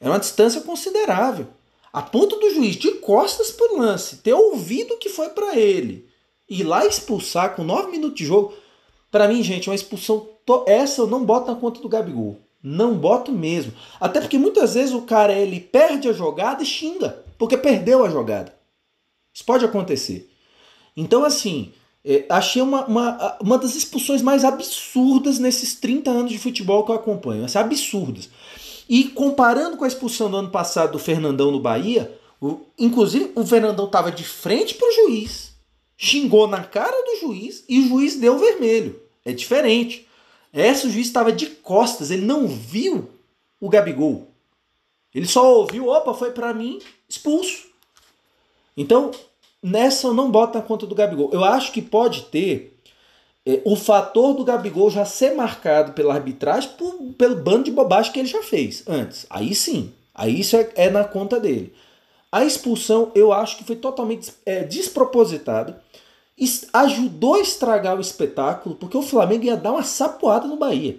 É 0.00 0.08
uma 0.08 0.18
distância 0.18 0.60
considerável. 0.60 1.46
A 1.92 2.02
ponto 2.02 2.36
do 2.36 2.52
juiz, 2.52 2.76
de 2.76 2.92
costas 2.92 3.50
para 3.50 3.72
o 3.72 3.78
lance, 3.78 4.16
ter 4.16 4.34
ouvido 4.34 4.98
que 4.98 5.08
foi 5.08 5.30
para 5.30 5.56
ele, 5.56 6.06
ir 6.48 6.64
lá 6.64 6.86
expulsar 6.86 7.54
com 7.54 7.64
9 7.64 7.90
minutos 7.90 8.18
de 8.18 8.26
jogo. 8.26 8.52
Para 9.10 9.28
mim, 9.28 9.42
gente, 9.42 9.68
é 9.68 9.72
uma 9.72 9.76
expulsão. 9.76 10.28
Essa 10.66 11.02
eu 11.02 11.06
não 11.06 11.24
boto 11.24 11.50
na 11.50 11.58
conta 11.58 11.80
do 11.80 11.88
Gabigol. 11.88 12.38
Não 12.62 12.94
boto 12.94 13.32
mesmo. 13.32 13.72
Até 14.00 14.20
porque 14.20 14.38
muitas 14.38 14.74
vezes 14.74 14.94
o 14.94 15.02
cara 15.02 15.32
ele 15.32 15.60
perde 15.60 16.08
a 16.08 16.12
jogada 16.12 16.62
e 16.62 16.66
xinga, 16.66 17.24
porque 17.38 17.56
perdeu 17.56 18.04
a 18.04 18.10
jogada. 18.10 18.54
Isso 19.32 19.44
pode 19.44 19.64
acontecer. 19.64 20.30
Então, 21.00 21.22
assim, 21.22 21.70
é, 22.04 22.26
achei 22.28 22.60
uma, 22.60 22.84
uma, 22.86 23.38
uma 23.40 23.56
das 23.56 23.76
expulsões 23.76 24.20
mais 24.20 24.44
absurdas 24.44 25.38
nesses 25.38 25.76
30 25.76 26.10
anos 26.10 26.32
de 26.32 26.40
futebol 26.40 26.84
que 26.84 26.90
eu 26.90 26.96
acompanho. 26.96 27.44
Assim, 27.44 27.56
absurdas. 27.56 28.28
E 28.88 29.04
comparando 29.04 29.76
com 29.76 29.84
a 29.84 29.88
expulsão 29.88 30.28
do 30.28 30.36
ano 30.36 30.50
passado 30.50 30.92
do 30.92 30.98
Fernandão 30.98 31.52
no 31.52 31.60
Bahia, 31.60 32.12
o, 32.40 32.62
inclusive 32.76 33.30
o 33.36 33.46
Fernandão 33.46 33.86
estava 33.86 34.10
de 34.10 34.24
frente 34.24 34.74
para 34.74 34.88
o 34.88 34.92
juiz, 34.92 35.52
xingou 35.96 36.48
na 36.48 36.64
cara 36.64 37.04
do 37.04 37.20
juiz 37.20 37.64
e 37.68 37.78
o 37.78 37.88
juiz 37.88 38.16
deu 38.16 38.36
vermelho. 38.36 39.00
É 39.24 39.32
diferente. 39.32 40.04
Essa 40.52 40.88
o 40.88 40.90
juiz 40.90 41.06
estava 41.06 41.30
de 41.30 41.46
costas, 41.46 42.10
ele 42.10 42.26
não 42.26 42.48
viu 42.48 43.08
o 43.60 43.68
Gabigol. 43.68 44.26
Ele 45.14 45.28
só 45.28 45.58
ouviu, 45.58 45.86
opa, 45.86 46.12
foi 46.12 46.32
para 46.32 46.52
mim, 46.52 46.80
expulso. 47.08 47.68
Então, 48.76 49.12
nessa 49.62 50.06
eu 50.06 50.14
não 50.14 50.30
boto 50.30 50.56
na 50.56 50.64
conta 50.64 50.86
do 50.86 50.94
Gabigol. 50.94 51.30
Eu 51.32 51.44
acho 51.44 51.72
que 51.72 51.82
pode 51.82 52.22
ter 52.24 52.78
é, 53.46 53.60
o 53.64 53.76
fator 53.76 54.34
do 54.34 54.44
Gabigol 54.44 54.90
já 54.90 55.04
ser 55.04 55.34
marcado 55.34 55.92
pela 55.92 56.14
arbitragem 56.14 56.70
por, 56.78 56.94
pelo 57.16 57.36
bando 57.36 57.64
de 57.64 57.70
bobagem 57.70 58.12
que 58.12 58.18
ele 58.18 58.28
já 58.28 58.42
fez 58.42 58.82
antes. 58.86 59.26
Aí 59.30 59.54
sim, 59.54 59.92
aí 60.14 60.40
isso 60.40 60.56
é, 60.56 60.70
é 60.74 60.90
na 60.90 61.04
conta 61.04 61.40
dele. 61.40 61.72
A 62.30 62.44
expulsão 62.44 63.10
eu 63.14 63.32
acho 63.32 63.56
que 63.56 63.64
foi 63.64 63.76
totalmente 63.76 64.32
é, 64.44 64.64
despropositada 64.64 65.82
ajudou 66.72 67.34
a 67.34 67.40
estragar 67.40 67.96
o 67.96 68.00
espetáculo, 68.00 68.76
porque 68.76 68.96
o 68.96 69.02
Flamengo 69.02 69.44
ia 69.44 69.56
dar 69.56 69.72
uma 69.72 69.82
sapoada 69.82 70.46
no 70.46 70.56
Bahia. 70.56 70.98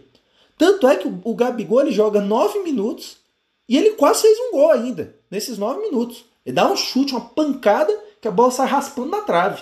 Tanto 0.58 0.88
é 0.88 0.96
que 0.98 1.08
o 1.24 1.34
Gabigol 1.34 1.82
ele 1.82 1.92
joga 1.92 2.20
nove 2.20 2.60
minutos 2.60 3.18
e 3.68 3.78
ele 3.78 3.92
quase 3.92 4.24
fez 4.24 4.38
um 4.38 4.52
gol 4.52 4.72
ainda, 4.72 5.16
nesses 5.32 5.58
nove 5.58 5.80
minutos. 5.80 6.26
Ele 6.46 6.56
dá 6.56 6.70
um 6.70 6.76
chute, 6.76 7.14
uma 7.14 7.22
pancada, 7.22 7.98
que 8.22 8.28
a 8.28 8.32
bola 8.32 8.52
sai 8.52 8.68
raspando 8.68 9.10
na 9.10 9.22
trave. 9.22 9.62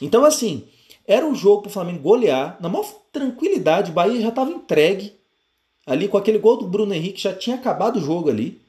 Então, 0.00 0.24
assim, 0.24 0.68
era 1.06 1.26
um 1.26 1.34
jogo 1.34 1.62
para 1.62 1.68
o 1.68 1.72
Flamengo 1.72 2.00
golear, 2.00 2.56
na 2.60 2.68
maior 2.68 2.86
tranquilidade, 3.12 3.90
o 3.90 3.94
Bahia 3.94 4.20
já 4.20 4.28
estava 4.28 4.50
entregue, 4.50 5.14
ali 5.86 6.06
com 6.06 6.18
aquele 6.18 6.38
gol 6.38 6.58
do 6.58 6.66
Bruno 6.66 6.94
Henrique, 6.94 7.22
já 7.22 7.32
tinha 7.32 7.56
acabado 7.56 7.96
o 7.96 8.04
jogo 8.04 8.28
ali. 8.28 8.60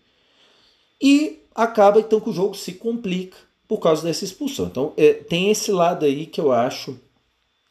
E 1.01 1.39
acaba 1.53 1.99
então 1.99 2.19
que 2.19 2.29
o 2.29 2.33
jogo 2.33 2.55
se 2.55 2.73
complica 2.73 3.37
por 3.67 3.79
causa 3.79 4.03
dessa 4.03 4.23
expulsão. 4.23 4.67
Então 4.67 4.93
é, 4.97 5.13
tem 5.13 5.51
esse 5.51 5.71
lado 5.71 6.05
aí 6.05 6.25
que 6.25 6.39
eu 6.39 6.51
acho 6.51 6.97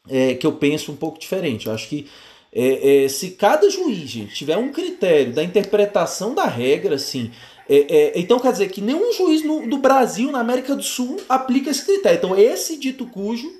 é, 0.07 0.35
que 0.35 0.45
eu 0.45 0.53
penso 0.53 0.91
um 0.91 0.95
pouco 0.95 1.19
diferente. 1.19 1.67
Eu 1.67 1.73
acho 1.73 1.89
que 1.89 2.07
é, 2.53 3.05
é 3.05 3.09
se 3.09 3.31
cada 3.31 3.69
juiz 3.69 4.09
gente, 4.09 4.35
tiver 4.35 4.57
um 4.57 4.71
critério 4.71 5.33
da 5.33 5.43
interpretação 5.43 6.33
da 6.33 6.45
regra, 6.45 6.95
assim, 6.95 7.31
é, 7.69 7.95
é, 7.95 8.19
então 8.19 8.39
quer 8.39 8.51
dizer 8.51 8.69
que 8.69 8.81
nenhum 8.81 9.13
juiz 9.13 9.43
no, 9.43 9.67
do 9.67 9.77
Brasil, 9.77 10.31
na 10.31 10.39
América 10.39 10.75
do 10.75 10.83
Sul, 10.83 11.17
aplica 11.29 11.69
esse 11.69 11.85
critério. 11.85 12.17
Então 12.17 12.37
esse 12.37 12.77
dito 12.77 13.05
cujo 13.05 13.51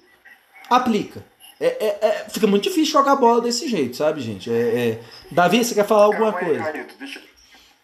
aplica. 0.70 1.24
fica 2.30 2.48
muito 2.48 2.64
difícil 2.64 2.94
jogar 2.94 3.16
bola 3.16 3.42
desse 3.42 3.68
jeito, 3.68 3.96
sabe, 3.96 4.22
gente? 4.22 4.50
Davi, 5.32 5.64
você 5.64 5.76
quer 5.76 5.86
falar 5.86 6.06
alguma 6.06 6.34
calma 6.34 6.48
coisa? 6.48 6.66
Aí, 6.66 6.86
deixa... 6.98 7.22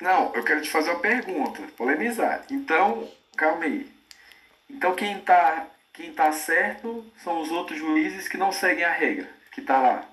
Não, 0.01 0.31
eu 0.33 0.43
quero 0.43 0.61
te 0.61 0.69
fazer 0.69 0.89
uma 0.89 0.99
pergunta, 0.99 1.61
polemizar. 1.77 2.43
Então, 2.51 3.07
calma 3.35 3.65
aí. 3.65 3.88
Então 4.69 4.95
quem 4.95 5.17
está 5.17 5.67
quem 5.93 6.13
tá 6.13 6.31
certo 6.31 7.05
são 7.23 7.41
os 7.41 7.49
outros 7.51 7.79
juízes 7.79 8.27
que 8.27 8.38
não 8.38 8.51
seguem 8.51 8.83
a 8.83 8.91
regra, 8.91 9.29
que 9.51 9.61
está 9.61 9.81
lá. 9.81 10.09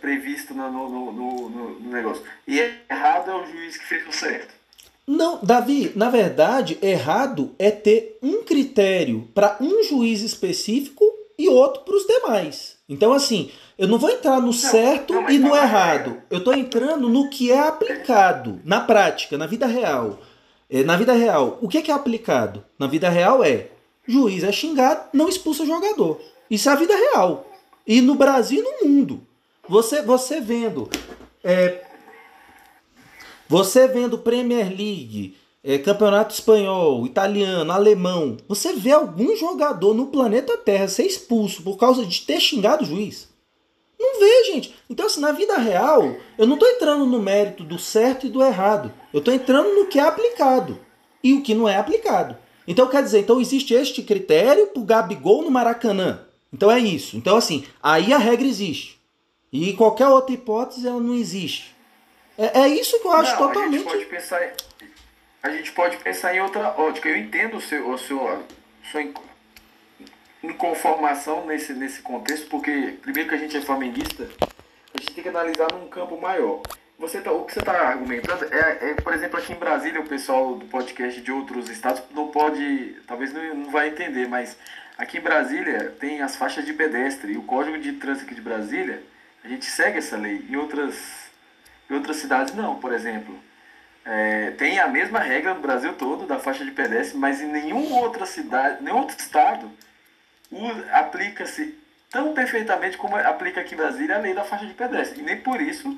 previsto 0.00 0.52
no, 0.52 0.70
no, 0.70 1.12
no, 1.12 1.48
no, 1.48 1.90
negócio. 1.90 2.24
E 2.46 2.58
errado 2.90 3.30
é 3.30 3.34
o 3.34 3.46
juiz 3.46 3.76
que 3.76 3.86
fez 3.86 4.06
o 4.08 4.12
certo. 4.12 4.52
Não, 5.10 5.40
Davi, 5.42 5.90
na 5.96 6.08
verdade, 6.08 6.78
errado 6.80 7.50
é 7.58 7.68
ter 7.68 8.16
um 8.22 8.44
critério 8.44 9.28
para 9.34 9.56
um 9.60 9.82
juiz 9.82 10.22
específico 10.22 11.04
e 11.36 11.48
outro 11.48 11.82
para 11.82 11.96
os 11.96 12.06
demais. 12.06 12.76
Então, 12.88 13.12
assim, 13.12 13.50
eu 13.76 13.88
não 13.88 13.98
vou 13.98 14.08
entrar 14.08 14.36
no 14.36 14.46
não, 14.46 14.52
certo 14.52 15.14
não, 15.14 15.28
e 15.28 15.36
no 15.36 15.56
errado. 15.56 16.22
Eu 16.30 16.38
estou 16.38 16.54
entrando 16.54 17.08
no 17.08 17.28
que 17.28 17.50
é 17.50 17.58
aplicado 17.58 18.60
na 18.64 18.82
prática, 18.82 19.36
na 19.36 19.48
vida 19.48 19.66
real. 19.66 20.20
É, 20.70 20.84
na 20.84 20.96
vida 20.96 21.12
real, 21.12 21.58
o 21.60 21.66
que 21.66 21.78
é, 21.78 21.82
que 21.82 21.90
é 21.90 21.94
aplicado? 21.94 22.64
Na 22.78 22.86
vida 22.86 23.08
real 23.08 23.42
é 23.42 23.66
juiz 24.06 24.44
é 24.44 24.52
xingado, 24.52 25.08
não 25.12 25.28
expulsa 25.28 25.64
o 25.64 25.66
jogador. 25.66 26.20
Isso 26.48 26.68
é 26.68 26.72
a 26.72 26.76
vida 26.76 26.94
real. 26.94 27.50
E 27.84 28.00
no 28.00 28.14
Brasil 28.14 28.62
e 28.64 28.84
no 28.84 28.88
mundo. 28.88 29.22
Você, 29.68 30.02
você 30.02 30.40
vendo. 30.40 30.88
É, 31.42 31.89
você 33.50 33.88
vendo 33.88 34.16
Premier 34.16 34.68
League, 34.68 35.36
é, 35.64 35.76
Campeonato 35.76 36.32
Espanhol, 36.32 37.04
Italiano, 37.04 37.72
Alemão, 37.72 38.36
você 38.46 38.74
vê 38.74 38.92
algum 38.92 39.34
jogador 39.34 39.92
no 39.92 40.06
planeta 40.06 40.56
Terra 40.56 40.86
ser 40.86 41.02
expulso 41.02 41.60
por 41.64 41.76
causa 41.76 42.06
de 42.06 42.20
ter 42.20 42.38
xingado 42.38 42.84
o 42.84 42.86
juiz? 42.86 43.28
Não 43.98 44.20
vê, 44.20 44.44
gente. 44.52 44.72
Então, 44.88 45.06
assim, 45.06 45.20
na 45.20 45.32
vida 45.32 45.58
real, 45.58 46.14
eu 46.38 46.46
não 46.46 46.54
estou 46.54 46.68
entrando 46.68 47.04
no 47.06 47.18
mérito 47.18 47.64
do 47.64 47.76
certo 47.76 48.24
e 48.24 48.30
do 48.30 48.40
errado. 48.40 48.92
Eu 49.12 49.18
estou 49.18 49.34
entrando 49.34 49.74
no 49.74 49.86
que 49.86 49.98
é 49.98 50.02
aplicado 50.02 50.78
e 51.20 51.34
o 51.34 51.42
que 51.42 51.52
não 51.52 51.68
é 51.68 51.76
aplicado. 51.76 52.36
Então, 52.68 52.86
quer 52.86 53.02
dizer, 53.02 53.18
então 53.18 53.40
existe 53.40 53.74
este 53.74 54.00
critério 54.00 54.68
para 54.68 54.80
o 54.80 54.86
Gabigol 54.86 55.42
no 55.42 55.50
Maracanã. 55.50 56.20
Então 56.52 56.70
é 56.70 56.78
isso. 56.78 57.16
Então, 57.16 57.36
assim, 57.36 57.64
aí 57.82 58.12
a 58.12 58.18
regra 58.18 58.46
existe. 58.46 59.00
E 59.52 59.72
qualquer 59.72 60.06
outra 60.06 60.32
hipótese, 60.32 60.86
ela 60.86 61.00
não 61.00 61.16
existe. 61.16 61.79
É, 62.38 62.60
é 62.60 62.68
isso 62.68 63.00
que 63.00 63.06
eu 63.06 63.12
acho 63.12 63.32
não, 63.32 63.48
totalmente. 63.48 63.74
A 63.74 63.78
gente 63.78 63.84
pode 63.84 64.04
pensar 64.06 64.44
em, 64.44 64.50
a 65.42 65.50
gente 65.50 65.72
pode 65.72 65.96
pensar 65.98 66.34
em 66.34 66.40
outra 66.40 66.68
ótica. 66.78 67.08
Eu 67.08 67.16
entendo 67.16 67.56
o 67.56 67.60
seu, 67.60 67.88
o 67.90 67.98
seu, 67.98 68.28
a 68.28 68.40
sua 68.90 69.02
inconformação 70.42 71.46
nesse, 71.46 71.72
nesse 71.72 72.00
contexto, 72.02 72.48
porque, 72.48 72.98
primeiro, 73.02 73.28
que 73.28 73.34
a 73.34 73.38
gente 73.38 73.56
é 73.56 73.60
flamenguista, 73.60 74.28
a 74.94 74.98
gente 74.98 75.14
tem 75.14 75.22
que 75.22 75.28
analisar 75.28 75.72
num 75.72 75.88
campo 75.88 76.20
maior. 76.20 76.60
Você 76.98 77.20
tá, 77.20 77.32
o 77.32 77.44
que 77.46 77.54
você 77.54 77.60
está 77.60 77.72
argumentando 77.72 78.44
é, 78.52 78.90
é, 78.90 78.94
por 78.94 79.14
exemplo, 79.14 79.38
aqui 79.38 79.54
em 79.54 79.56
Brasília, 79.56 80.00
o 80.00 80.06
pessoal 80.06 80.54
do 80.56 80.66
podcast 80.66 81.18
de 81.18 81.32
outros 81.32 81.70
estados 81.70 82.02
não 82.10 82.28
pode, 82.28 82.96
talvez 83.06 83.32
não, 83.32 83.54
não 83.54 83.70
vai 83.70 83.88
entender, 83.88 84.28
mas 84.28 84.58
aqui 84.98 85.16
em 85.16 85.22
Brasília 85.22 85.94
tem 85.98 86.20
as 86.20 86.36
faixas 86.36 86.66
de 86.66 86.74
pedestre 86.74 87.32
e 87.32 87.38
o 87.38 87.42
Código 87.42 87.78
de 87.78 87.92
Trânsito 87.92 88.34
de 88.34 88.42
Brasília, 88.42 89.02
a 89.42 89.48
gente 89.48 89.64
segue 89.64 89.96
essa 89.96 90.14
lei. 90.18 90.44
Em 90.50 90.56
outras, 90.56 90.94
em 91.90 91.94
outras 91.94 92.16
cidades, 92.16 92.54
não, 92.54 92.76
por 92.76 92.92
exemplo. 92.92 93.38
É, 94.04 94.52
tem 94.52 94.78
a 94.78 94.88
mesma 94.88 95.18
regra 95.18 95.54
no 95.54 95.60
Brasil 95.60 95.92
todo 95.94 96.26
da 96.26 96.38
faixa 96.38 96.64
de 96.64 96.70
pedestre, 96.70 97.18
mas 97.18 97.40
em 97.40 97.46
nenhuma 97.46 98.00
outra 98.00 98.24
cidade, 98.24 98.82
nenhum 98.82 98.98
outro 98.98 99.16
estado 99.18 99.70
aplica-se 100.92 101.78
tão 102.10 102.32
perfeitamente 102.32 102.96
como 102.96 103.16
aplica 103.16 103.60
aqui 103.60 103.74
em 103.74 103.76
Brasília 103.78 104.16
a 104.16 104.18
lei 104.18 104.34
da 104.34 104.42
faixa 104.42 104.66
de 104.66 104.74
pedestre. 104.74 105.20
E 105.20 105.22
nem 105.22 105.36
por 105.36 105.60
isso 105.60 105.96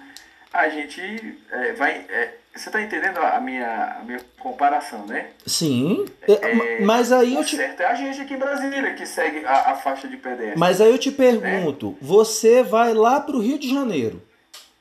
a 0.53 0.69
gente 0.69 1.39
é, 1.51 1.73
vai. 1.73 2.05
É, 2.09 2.35
você 2.55 2.69
está 2.69 2.83
entendendo 2.83 3.19
a 3.19 3.41
minha, 3.41 3.97
a 3.99 4.05
minha 4.05 4.21
comparação, 4.39 5.07
né? 5.07 5.29
Sim. 5.47 6.05
É, 6.29 6.33
é 6.33 6.81
mas 6.83 7.11
aí 7.11 7.35
eu 7.35 7.45
te. 7.45 7.57
certo 7.57 7.81
é 7.81 7.87
a 7.87 7.95
gente 7.95 8.21
aqui 8.21 8.35
em 8.35 8.39
Brasília 8.39 8.93
que 8.93 9.07
segue 9.07 9.45
a, 9.47 9.71
a 9.71 9.75
faixa 9.77 10.07
de 10.07 10.19
pedestre. 10.19 10.59
Mas 10.59 10.81
aí 10.81 10.91
eu 10.91 10.99
te 10.99 11.11
pergunto: 11.11 11.93
né? 11.93 11.97
você 12.03 12.63
vai 12.63 12.93
lá 12.93 13.21
para 13.21 13.37
o 13.37 13.41
Rio 13.41 13.59
de 13.59 13.71
Janeiro 13.71 14.23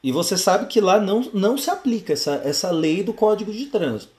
e 0.04 0.12
você 0.12 0.38
sabe 0.38 0.66
que 0.66 0.82
lá 0.82 1.00
não, 1.00 1.22
não 1.34 1.58
se 1.58 1.70
aplica 1.70 2.14
essa, 2.14 2.42
essa 2.44 2.72
lei 2.72 3.04
do 3.04 3.14
Código 3.14 3.52
de 3.52 3.68
Trânsito. 3.68 4.12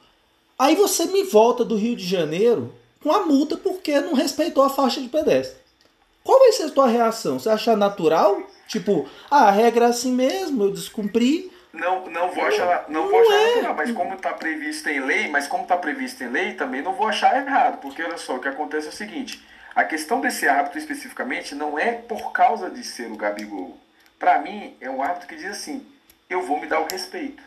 Aí 0.59 0.77
você 0.77 1.07
me 1.07 1.25
volta 1.25 1.65
do 1.65 1.77
Rio 1.77 1.97
de 1.97 2.07
Janeiro 2.07 2.73
com 3.03 3.11
a 3.11 3.27
multa 3.27 3.57
porque 3.57 4.01
não 4.01 4.15
respeitou 4.15 4.63
a 4.63 4.71
faixa 4.71 5.01
de 5.01 5.09
pedestre. 5.09 5.61
Qual 6.23 6.39
vai 6.39 6.53
ser 6.53 6.65
a 6.65 6.71
tua 6.71 6.87
reação? 6.87 7.39
Você 7.39 7.49
acha 7.49 7.77
natural? 7.77 8.41
Tipo, 8.69 9.09
ah, 9.29 9.49
a 9.49 9.51
regra 9.51 9.87
é 9.87 9.89
assim 9.89 10.13
mesmo, 10.13 10.63
eu 10.63 10.71
descumpri. 10.71 11.51
Não, 11.73 12.07
não 12.09 12.31
vou 12.31 12.45
achar, 12.45 12.85
não, 12.89 13.03
não 13.03 13.11
vou 13.11 13.21
achar 13.21 13.35
é. 13.35 13.47
natural, 13.47 13.75
mas 13.75 13.93
como 13.93 14.15
está 14.15 14.33
previsto 14.35 14.89
em 14.89 15.01
lei, 15.01 15.29
mas 15.29 15.49
como 15.49 15.63
está 15.63 15.77
previsto 15.77 16.23
em 16.23 16.29
lei, 16.29 16.53
também 16.53 16.83
não 16.83 16.93
vou 16.93 17.09
achar 17.09 17.35
errado, 17.37 17.81
porque 17.81 18.03
olha 18.03 18.19
só, 18.19 18.37
o 18.37 18.41
que 18.41 18.49
acontece 18.49 18.87
é 18.87 18.91
o 18.91 18.95
seguinte, 18.95 19.43
a 19.75 19.83
questão 19.83 20.21
desse 20.21 20.47
árbitro 20.47 20.79
especificamente 20.79 21.55
não 21.55 21.79
é 21.79 21.93
por 21.93 22.31
causa 22.31 22.71
de 22.71 22.85
ser 22.85 23.11
o 23.11 23.17
Gabigol. 23.17 23.82
Para 24.23 24.39
mim, 24.39 24.77
é 24.81 24.89
um 24.89 25.03
árbitro 25.03 25.27
que 25.27 25.35
diz 25.35 25.51
assim: 25.51 25.85
eu 26.31 26.43
vou 26.43 26.61
me 26.61 26.69
dar 26.69 26.79
o 26.79 26.87
respeito. 26.89 27.43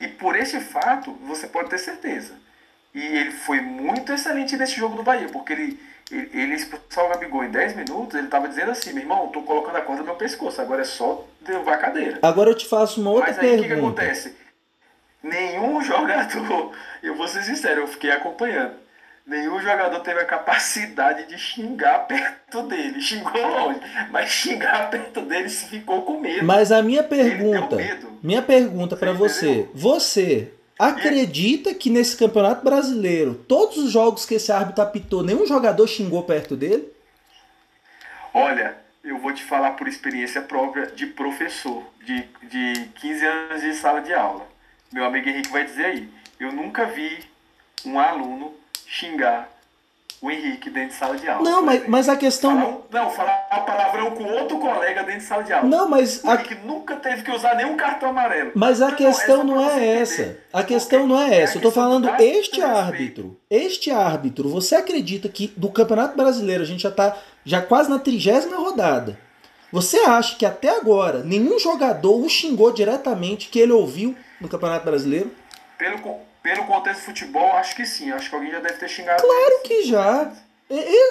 E 0.00 0.08
por 0.08 0.34
esse 0.34 0.58
fato, 0.58 1.12
você 1.26 1.46
pode 1.46 1.68
ter 1.68 1.76
certeza. 1.76 2.32
E 2.94 3.04
ele 3.04 3.32
foi 3.32 3.60
muito 3.60 4.10
excelente 4.10 4.56
nesse 4.56 4.76
jogo 4.76 4.96
do 4.96 5.02
Bahia, 5.02 5.28
porque 5.28 5.52
ele, 5.52 5.78
ele, 6.10 6.30
ele 6.32 6.54
expulsou 6.54 7.04
o 7.04 7.08
Gabigol 7.10 7.44
em 7.44 7.50
10 7.50 7.76
minutos, 7.76 8.14
ele 8.14 8.28
estava 8.28 8.48
dizendo 8.48 8.70
assim, 8.70 8.94
meu 8.94 9.02
irmão, 9.02 9.28
tô 9.28 9.42
colocando 9.42 9.76
a 9.76 9.82
corda 9.82 10.00
no 10.00 10.06
meu 10.06 10.16
pescoço, 10.16 10.58
agora 10.58 10.80
é 10.80 10.86
só 10.86 11.28
derrubar 11.42 11.74
a 11.74 11.78
cadeira. 11.78 12.18
Agora 12.22 12.48
eu 12.48 12.54
te 12.56 12.66
faço 12.66 12.98
uma 13.02 13.10
outra 13.10 13.26
Mas 13.26 13.38
aí, 13.40 13.50
pergunta. 13.50 13.60
o 13.60 13.68
que, 13.68 13.74
que 13.74 13.78
acontece? 13.78 14.36
Nenhum 15.22 15.82
jogador, 15.84 16.74
eu 17.02 17.14
vou 17.14 17.28
ser 17.28 17.42
sincero, 17.42 17.82
eu 17.82 17.88
fiquei 17.88 18.10
acompanhando 18.10 18.83
nenhum 19.26 19.60
jogador 19.60 20.00
teve 20.00 20.20
a 20.20 20.24
capacidade 20.24 21.26
de 21.26 21.38
xingar 21.38 22.06
perto 22.06 22.62
dele. 22.64 23.00
Xingou 23.00 23.46
longe, 23.46 23.80
mas 24.10 24.30
xingar 24.30 24.90
perto 24.90 25.22
dele 25.22 25.48
se 25.48 25.66
ficou 25.66 26.02
com 26.02 26.20
medo. 26.20 26.44
Mas 26.44 26.70
a 26.70 26.82
minha 26.82 27.02
pergunta, 27.02 27.76
minha 28.22 28.42
pergunta 28.42 28.96
para 28.96 29.12
você, 29.12 29.68
você 29.74 30.52
acredita 30.78 31.74
que 31.74 31.90
nesse 31.90 32.16
Campeonato 32.16 32.64
Brasileiro, 32.64 33.34
todos 33.34 33.78
os 33.78 33.90
jogos 33.90 34.26
que 34.26 34.34
esse 34.34 34.52
árbitro 34.52 34.82
apitou, 34.82 35.22
nenhum 35.22 35.46
jogador 35.46 35.86
xingou 35.86 36.22
perto 36.24 36.56
dele? 36.56 36.92
Olha, 38.32 38.76
eu 39.02 39.18
vou 39.18 39.32
te 39.32 39.42
falar 39.44 39.72
por 39.72 39.86
experiência 39.86 40.42
própria 40.42 40.86
de 40.86 41.06
professor, 41.06 41.84
de, 42.04 42.26
de 42.42 42.86
15 42.96 43.26
anos 43.26 43.62
de 43.62 43.74
sala 43.74 44.00
de 44.00 44.12
aula. 44.12 44.46
Meu 44.92 45.04
amigo 45.04 45.28
Henrique 45.28 45.50
vai 45.50 45.64
dizer 45.64 45.84
aí. 45.84 46.08
Eu 46.40 46.52
nunca 46.52 46.86
vi 46.86 47.20
um 47.84 47.98
aluno 47.98 48.52
xingar 48.94 49.48
o 50.22 50.30
Henrique 50.30 50.70
dentro 50.70 50.90
de 50.90 50.94
sala 50.94 51.16
de 51.16 51.28
aula. 51.28 51.42
Não, 51.42 51.62
mas, 51.62 51.88
mas 51.88 52.08
a 52.08 52.16
questão. 52.16 52.56
Falar 52.56 53.04
não, 53.04 53.10
falar 53.10 53.48
uma 53.52 53.60
palavrão 53.62 54.10
com 54.12 54.24
outro 54.24 54.58
colega 54.58 55.02
dentro 55.02 55.20
de 55.20 55.26
sala 55.26 55.42
de 55.42 55.52
aula. 55.52 55.68
Não, 55.68 55.88
mas. 55.88 56.22
O 56.22 56.32
Henrique 56.32 56.54
nunca 56.64 56.96
teve 56.96 57.22
que 57.22 57.30
usar 57.30 57.56
nenhum 57.56 57.76
cartão 57.76 58.10
amarelo. 58.10 58.52
Mas 58.54 58.80
a 58.80 58.86
então, 58.86 58.96
questão 58.96 59.44
não 59.44 59.60
é 59.60 59.98
essa. 59.98 60.38
A 60.52 60.62
questão 60.62 61.06
não 61.06 61.20
é 61.20 61.40
essa. 61.40 61.54
É 61.54 61.56
Eu 61.58 61.62
tô 61.62 61.70
falando 61.70 62.08
este 62.20 62.62
árbitro. 62.62 63.38
Este 63.50 63.90
árbitro, 63.90 64.48
você 64.48 64.76
acredita 64.76 65.28
que 65.28 65.52
do 65.56 65.70
Campeonato 65.70 66.16
Brasileiro 66.16 66.62
a 66.62 66.66
gente 66.66 66.84
já 66.84 66.90
tá 66.90 67.16
já 67.44 67.60
quase 67.60 67.90
na 67.90 67.98
trigésima 67.98 68.56
rodada. 68.56 69.18
Você 69.72 69.98
acha 69.98 70.36
que 70.36 70.46
até 70.46 70.68
agora 70.68 71.24
nenhum 71.24 71.58
jogador 71.58 72.24
o 72.24 72.28
xingou 72.28 72.72
diretamente 72.72 73.48
que 73.48 73.58
ele 73.58 73.72
ouviu 73.72 74.14
no 74.40 74.48
Campeonato 74.48 74.84
Brasileiro? 74.86 75.32
Pelo, 75.76 75.98
pelo 76.44 76.66
contexto 76.66 77.00
de 77.00 77.06
futebol, 77.06 77.52
acho 77.54 77.74
que 77.74 77.86
sim. 77.86 78.10
Acho 78.12 78.28
que 78.28 78.34
alguém 78.34 78.50
já 78.50 78.60
deve 78.60 78.74
ter 78.74 78.86
xingado. 78.86 79.22
Claro 79.22 79.62
que 79.64 79.82
já. 79.84 80.30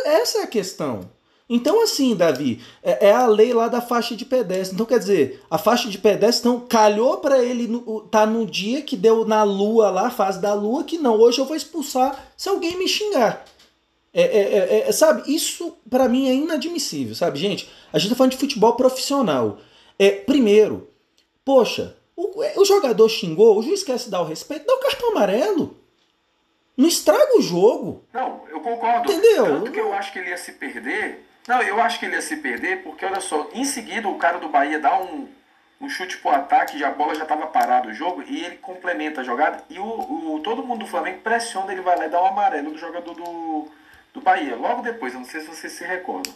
essa 0.06 0.38
é 0.38 0.43
a 0.43 0.48
questão. 0.48 1.10
Então, 1.50 1.84
assim, 1.84 2.15
Davi, 2.15 2.62
é, 2.84 3.08
é, 3.08 3.12
a 3.12 3.26
lei 3.26 3.52
lá 3.52 3.67
da 3.67 3.82
faixa 3.82 4.15
de 4.15 4.26
pedestre. 4.26 4.76
Então, 4.76 4.86
quer 4.86 5.00
dizer, 5.00 5.43
a 5.50 5.58
faixa 5.58 5.89
de 5.89 5.98
pedestre 5.98 6.48
então, 6.48 6.65
calhou 6.67 7.17
para 7.17 7.43
ele 7.43 7.67
no, 7.67 8.02
tá 8.02 8.28
no 8.28 8.46
dia 8.46 8.84
que 8.84 8.96
deu 8.96 9.26
na 9.26 9.43
lua 9.43 9.89
lá, 9.89 10.12
fase 10.12 10.39
da 10.39 10.54
lua, 10.54 10.84
que 10.84 11.00
não, 11.00 11.19
hoje 11.19 11.39
eu 11.39 11.46
vou 11.46 11.56
expulsar 11.56 12.32
se 12.38 12.48
alguém 12.48 12.78
me 12.78 12.88
xingar. 12.88 13.43
É, 14.13 14.22
é, 14.22 14.58
é, 14.86 14.89
é 14.89 14.91
sabe, 14.91 15.34
isso 15.34 15.76
para 15.89 16.08
mim 16.08 16.30
é 16.30 16.34
inadmissível, 16.34 17.15
sabe, 17.15 17.39
gente? 17.39 17.67
A 17.91 17.98
gente 17.98 18.12
tá 18.12 18.15
falando 18.15 18.34
de 18.34 18.38
futebol 18.38 18.74
profissional. 18.74 19.58
É, 19.98 20.12
primeiro, 20.12 20.88
poxa, 21.43 21.96
o, 22.24 22.62
o 22.62 22.66
jogador 22.66 23.10
xingou, 23.10 23.58
o 23.58 23.62
juiz 23.62 23.80
esquece 23.80 24.06
de 24.06 24.12
dar 24.12 24.22
o 24.22 24.26
respeito, 24.26 24.66
dá 24.66 24.74
o 24.74 24.80
cartão 24.80 25.12
amarelo. 25.12 25.78
Não 26.76 26.88
estraga 26.88 27.38
o 27.38 27.42
jogo. 27.42 28.04
Não, 28.12 28.44
eu 28.50 28.60
concordo. 28.60 29.12
Entendeu? 29.12 29.46
Tanto 29.46 29.72
que 29.72 29.80
eu 29.80 29.94
acho 29.94 30.12
que 30.12 30.20
ele 30.20 30.30
ia 30.30 30.38
se 30.38 30.54
perder. 30.54 31.24
Não, 31.48 31.62
eu 31.62 31.80
acho 31.80 32.00
que 32.00 32.06
ele 32.06 32.16
ia 32.16 32.22
se 32.22 32.38
perder 32.38 32.84
porque, 32.84 33.06
olha 33.06 33.20
só, 33.20 33.50
em 33.54 33.64
seguida 33.64 34.08
o 34.08 34.18
cara 34.18 34.40
do 34.40 34.50
Bahia 34.50 34.80
dá 34.80 34.98
um, 35.00 35.28
um 35.80 35.90
chute 35.90 36.18
pro 36.18 36.32
ataque, 36.32 36.80
já 36.80 36.88
a 36.88 36.92
bola 36.92 37.14
já 37.14 37.24
estava 37.24 37.46
parada 37.48 37.90
o 37.90 37.94
jogo, 37.94 38.24
e 38.24 38.44
ele 38.44 38.58
complementa 38.58 39.22
a 39.22 39.24
jogada. 39.24 39.64
E 39.70 39.78
o, 39.78 39.84
o, 39.84 40.40
todo 40.44 40.66
mundo 40.66 40.80
do 40.80 40.88
Flamengo 40.88 41.20
pressiona, 41.20 41.72
ele 41.72 41.82
vai 41.82 41.98
lá 41.98 42.06
e 42.06 42.10
dá 42.10 42.22
um 42.22 42.28
amarelo 42.28 42.72
do 42.72 42.78
jogador 42.78 43.14
do, 43.14 43.68
do 44.14 44.22
Bahia. 44.22 44.56
Logo 44.56 44.82
depois, 44.82 45.14
eu 45.14 45.20
não 45.20 45.28
sei 45.28 45.42
se 45.42 45.48
vocês 45.48 45.74
se 45.74 45.84
recordam. 45.84 46.34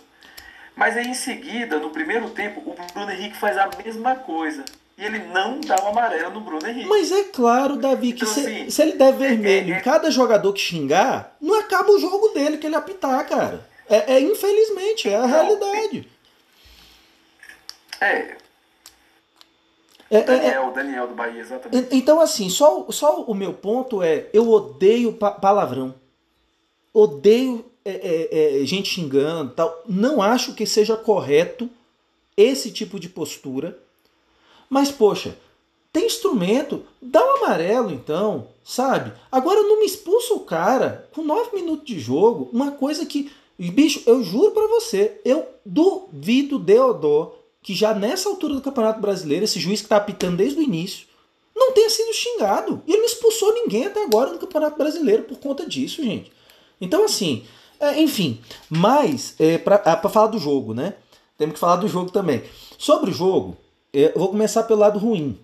Mas 0.75 0.95
aí 0.95 1.07
em 1.07 1.15
seguida, 1.15 1.79
no 1.79 1.89
primeiro 1.89 2.29
tempo, 2.29 2.61
o 2.63 2.75
Bruno 2.93 3.11
Henrique 3.11 3.35
faz 3.35 3.57
a 3.57 3.67
mesma 3.83 4.17
coisa 4.17 4.63
e 4.97 5.05
ele 5.05 5.19
não 5.27 5.61
dá 5.61 5.75
o 5.83 5.87
amarelo 5.87 6.31
no 6.31 6.41
Bruno 6.41 6.67
Henrique. 6.67 6.87
Mas 6.87 7.11
é 7.11 7.25
claro, 7.25 7.77
Davi, 7.77 8.13
que 8.13 8.23
então, 8.23 8.33
se, 8.33 8.39
assim, 8.39 8.69
se, 8.69 8.81
ele 8.81 8.93
der 8.93 9.13
vermelho 9.13 9.73
é, 9.73 9.77
é, 9.77 9.79
em 9.79 9.83
cada 9.83 10.09
jogador 10.09 10.51
que 10.53 10.59
xingar, 10.59 11.35
não 11.39 11.59
acaba 11.59 11.91
o 11.91 11.99
jogo 11.99 12.29
dele 12.29 12.57
que 12.57 12.65
ele 12.65 12.75
apitar, 12.75 13.27
cara. 13.29 13.67
É, 13.87 14.15
é 14.15 14.19
infelizmente, 14.19 15.07
é 15.07 15.15
a 15.15 15.25
realidade. 15.25 16.07
É. 18.01 18.37
É, 20.09 20.17
é, 20.19 20.21
Daniel, 20.23 20.71
Daniel 20.71 21.07
do 21.07 21.13
Bahia, 21.13 21.41
exatamente. 21.41 21.95
Então, 21.95 22.19
assim, 22.19 22.49
só, 22.49 22.87
só 22.89 23.21
o 23.23 23.35
meu 23.35 23.53
ponto 23.53 24.01
é: 24.01 24.27
eu 24.33 24.49
odeio 24.49 25.13
pa 25.13 25.31
palavrão. 25.31 25.93
Odeio 26.93 27.65
é, 27.85 27.91
é, 27.91 28.61
é, 28.61 28.65
gente 28.65 28.89
xingando 28.89 29.51
tal. 29.51 29.83
Não 29.85 30.21
acho 30.21 30.55
que 30.55 30.65
seja 30.65 30.95
correto 30.95 31.69
esse 32.35 32.71
tipo 32.71 32.99
de 32.99 33.09
postura. 33.09 33.77
Mas, 34.69 34.91
poxa, 34.91 35.37
tem 35.91 36.05
instrumento, 36.05 36.83
dá 37.01 37.23
um 37.23 37.43
amarelo 37.43 37.91
então, 37.91 38.47
sabe? 38.63 39.13
Agora 39.31 39.63
não 39.63 39.79
me 39.79 39.85
expulsa 39.85 40.33
o 40.33 40.41
cara 40.41 41.09
com 41.13 41.23
nove 41.23 41.55
minutos 41.55 41.85
de 41.85 41.99
jogo, 41.99 42.49
uma 42.51 42.71
coisa 42.71 43.05
que. 43.05 43.31
Bicho, 43.57 44.03
eu 44.05 44.23
juro 44.23 44.51
para 44.51 44.67
você, 44.67 45.19
eu 45.25 45.47
duvido 45.65 46.59
Deodó 46.59 47.33
que 47.67 47.73
já 47.73 47.93
nessa 47.93 48.29
altura 48.29 48.53
do 48.53 48.61
Campeonato 48.61 49.01
Brasileiro, 49.01 49.43
esse 49.43 49.59
juiz 49.59 49.81
que 49.81 49.89
tá 49.89 49.97
apitando 49.97 50.37
desde 50.37 50.57
o 50.57 50.63
início, 50.63 51.07
não 51.53 51.73
tenha 51.73 51.89
sido 51.89 52.13
xingado. 52.13 52.81
E 52.87 52.91
ele 52.91 52.99
não 52.99 53.07
expulsou 53.07 53.53
ninguém 53.53 53.87
até 53.87 54.03
agora 54.03 54.31
no 54.31 54.39
Campeonato 54.39 54.77
Brasileiro 54.77 55.23
por 55.23 55.37
conta 55.39 55.65
disso, 55.65 56.01
gente. 56.03 56.31
Então, 56.79 57.03
assim, 57.03 57.43
é, 57.79 57.99
enfim, 58.01 58.39
mas 58.69 59.35
é, 59.39 59.57
para 59.57 59.81
é, 59.83 60.09
falar 60.09 60.27
do 60.27 60.39
jogo, 60.39 60.73
né? 60.73 60.93
Temos 61.37 61.55
que 61.55 61.59
falar 61.59 61.75
do 61.75 61.87
jogo 61.87 62.09
também. 62.09 62.43
Sobre 62.77 63.11
o 63.11 63.13
jogo, 63.13 63.57
eu 63.93 64.13
vou 64.15 64.29
começar 64.29 64.63
pelo 64.63 64.79
lado 64.79 64.99
ruim. 64.99 65.37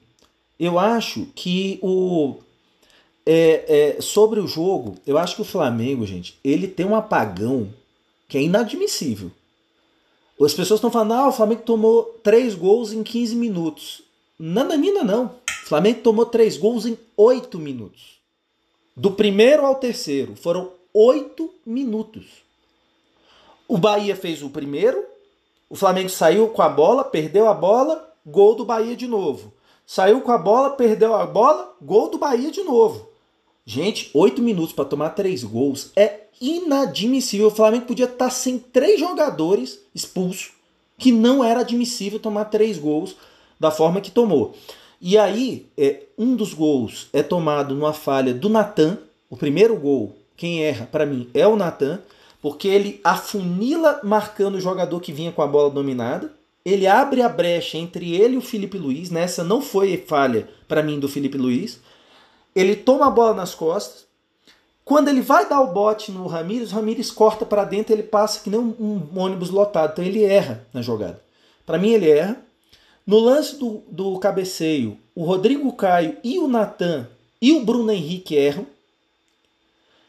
Eu 0.59 0.79
acho 0.79 1.27
que 1.35 1.79
o. 1.81 2.35
É, 3.25 3.95
é, 3.97 4.01
sobre 4.01 4.39
o 4.39 4.47
jogo, 4.47 4.95
eu 5.07 5.17
acho 5.17 5.35
que 5.37 5.41
o 5.41 5.45
Flamengo, 5.45 6.05
gente, 6.05 6.37
ele 6.43 6.67
tem 6.67 6.85
um 6.85 6.95
apagão 6.95 7.69
que 8.27 8.37
é 8.37 8.41
inadmissível. 8.41 9.31
As 10.41 10.53
pessoas 10.53 10.79
estão 10.79 10.91
falando, 10.91 11.13
ah, 11.13 11.29
o 11.29 11.31
Flamengo 11.31 11.61
tomou 11.61 12.03
três 12.21 12.53
gols 12.53 12.91
em 12.91 13.01
15 13.01 13.35
minutos. 13.35 14.01
Nananina 14.37 15.03
não. 15.03 15.25
O 15.47 15.65
Flamengo 15.65 16.01
tomou 16.01 16.25
três 16.25 16.57
gols 16.57 16.85
em 16.85 16.97
8 17.15 17.57
minutos. 17.59 18.19
Do 18.95 19.11
primeiro 19.11 19.65
ao 19.65 19.75
terceiro. 19.75 20.35
Foram 20.35 20.71
8 20.93 21.49
minutos. 21.65 22.25
O 23.67 23.77
Bahia 23.77 24.15
fez 24.15 24.43
o 24.43 24.49
primeiro. 24.49 25.03
O 25.69 25.75
Flamengo 25.75 26.09
saiu 26.09 26.49
com 26.49 26.61
a 26.61 26.69
bola, 26.69 27.03
perdeu 27.03 27.47
a 27.47 27.53
bola, 27.53 28.12
gol 28.25 28.55
do 28.55 28.65
Bahia 28.65 28.95
de 28.95 29.07
novo. 29.07 29.53
Saiu 29.85 30.21
com 30.21 30.31
a 30.31 30.37
bola, 30.37 30.71
perdeu 30.71 31.13
a 31.13 31.25
bola, 31.25 31.75
gol 31.81 32.09
do 32.09 32.17
Bahia 32.17 32.51
de 32.51 32.63
novo. 32.63 33.07
Gente, 33.65 34.09
oito 34.13 34.41
minutos 34.41 34.73
para 34.73 34.85
tomar 34.85 35.09
três 35.11 35.43
gols 35.43 35.91
é 35.95 36.21
inadmissível. 36.41 37.47
O 37.47 37.51
Flamengo 37.51 37.85
podia 37.85 38.05
estar 38.05 38.25
tá 38.25 38.29
sem 38.31 38.57
três 38.57 38.99
jogadores 38.99 39.79
expulsos, 39.93 40.51
que 40.97 41.11
não 41.11 41.43
era 41.43 41.61
admissível 41.61 42.19
tomar 42.19 42.45
três 42.45 42.77
gols 42.77 43.15
da 43.59 43.71
forma 43.71 44.01
que 44.01 44.11
tomou. 44.11 44.53
E 44.99 45.17
aí, 45.17 45.65
é, 45.77 46.03
um 46.17 46.35
dos 46.35 46.53
gols 46.53 47.07
é 47.11 47.21
tomado 47.21 47.75
numa 47.75 47.93
falha 47.93 48.33
do 48.33 48.47
Natan. 48.47 48.97
O 49.29 49.35
primeiro 49.35 49.75
gol, 49.75 50.15
quem 50.37 50.63
erra 50.63 50.87
para 50.89 51.05
mim 51.05 51.29
é 51.33 51.45
o 51.45 51.57
Natan, 51.57 51.99
porque 52.41 52.67
ele 52.67 53.01
afunila 53.03 53.99
marcando 54.03 54.55
o 54.55 54.61
jogador 54.61 54.99
que 55.01 55.11
vinha 55.11 55.31
com 55.31 55.41
a 55.41 55.47
bola 55.47 55.69
dominada 55.69 56.31
ele 56.65 56.87
abre 56.87 57.21
a 57.21 57.27
brecha 57.27 57.77
entre 57.77 58.15
ele 58.15 58.35
e 58.35 58.37
o 58.37 58.41
Felipe 58.41 58.77
Luiz. 58.77 59.09
Nessa 59.09 59.43
não 59.43 59.61
foi 59.61 59.97
falha 59.97 60.47
para 60.67 60.81
mim 60.81 60.99
do 60.99 61.09
Felipe 61.09 61.37
Luiz. 61.37 61.79
Ele 62.55 62.75
toma 62.75 63.07
a 63.07 63.11
bola 63.11 63.33
nas 63.33 63.53
costas. 63.53 64.05
Quando 64.85 65.07
ele 65.07 65.21
vai 65.21 65.47
dar 65.47 65.61
o 65.61 65.73
bote 65.73 66.11
no 66.11 66.27
Ramires, 66.27 66.71
o 66.71 66.75
Ramires 66.75 67.09
corta 67.09 67.45
para 67.45 67.63
dentro, 67.63 67.93
ele 67.93 68.03
passa 68.03 68.41
que 68.41 68.49
nem 68.49 68.59
um, 68.59 68.75
um, 69.13 69.19
ônibus 69.19 69.49
lotado. 69.49 69.91
Então 69.91 70.05
ele 70.05 70.23
erra 70.23 70.65
na 70.73 70.81
jogada. 70.81 71.21
Para 71.65 71.77
mim 71.77 71.91
ele 71.91 72.09
erra. 72.09 72.37
No 73.05 73.19
lance 73.19 73.57
do, 73.57 73.83
do 73.89 74.17
cabeceio, 74.17 74.97
o 75.13 75.25
Rodrigo 75.25 75.71
Caio 75.73 76.17
e 76.23 76.39
o 76.39 76.47
Natan 76.47 77.07
e 77.41 77.51
o 77.51 77.65
Bruno 77.65 77.91
Henrique 77.91 78.35
erram. 78.35 78.65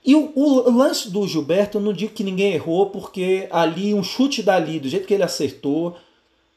E 0.05 0.15
o, 0.15 0.33
o, 0.37 0.71
lance 0.71 1.11
do 1.11 1.27
Gilberto, 1.27 1.79
eu 1.79 1.83
não 1.83 1.93
digo 1.93 2.13
que 2.13 2.23
ninguém 2.23 2.53
errou, 2.53 2.91
porque 2.91 3.49
ali, 3.51 3.93
um 3.95 4.05
chute 4.05 4.43
dali, 4.43 4.79
do 4.79 4.89
jeito 4.89 5.07
que 5.07 5.15
ele 5.15 5.23
acertou, 5.23 5.97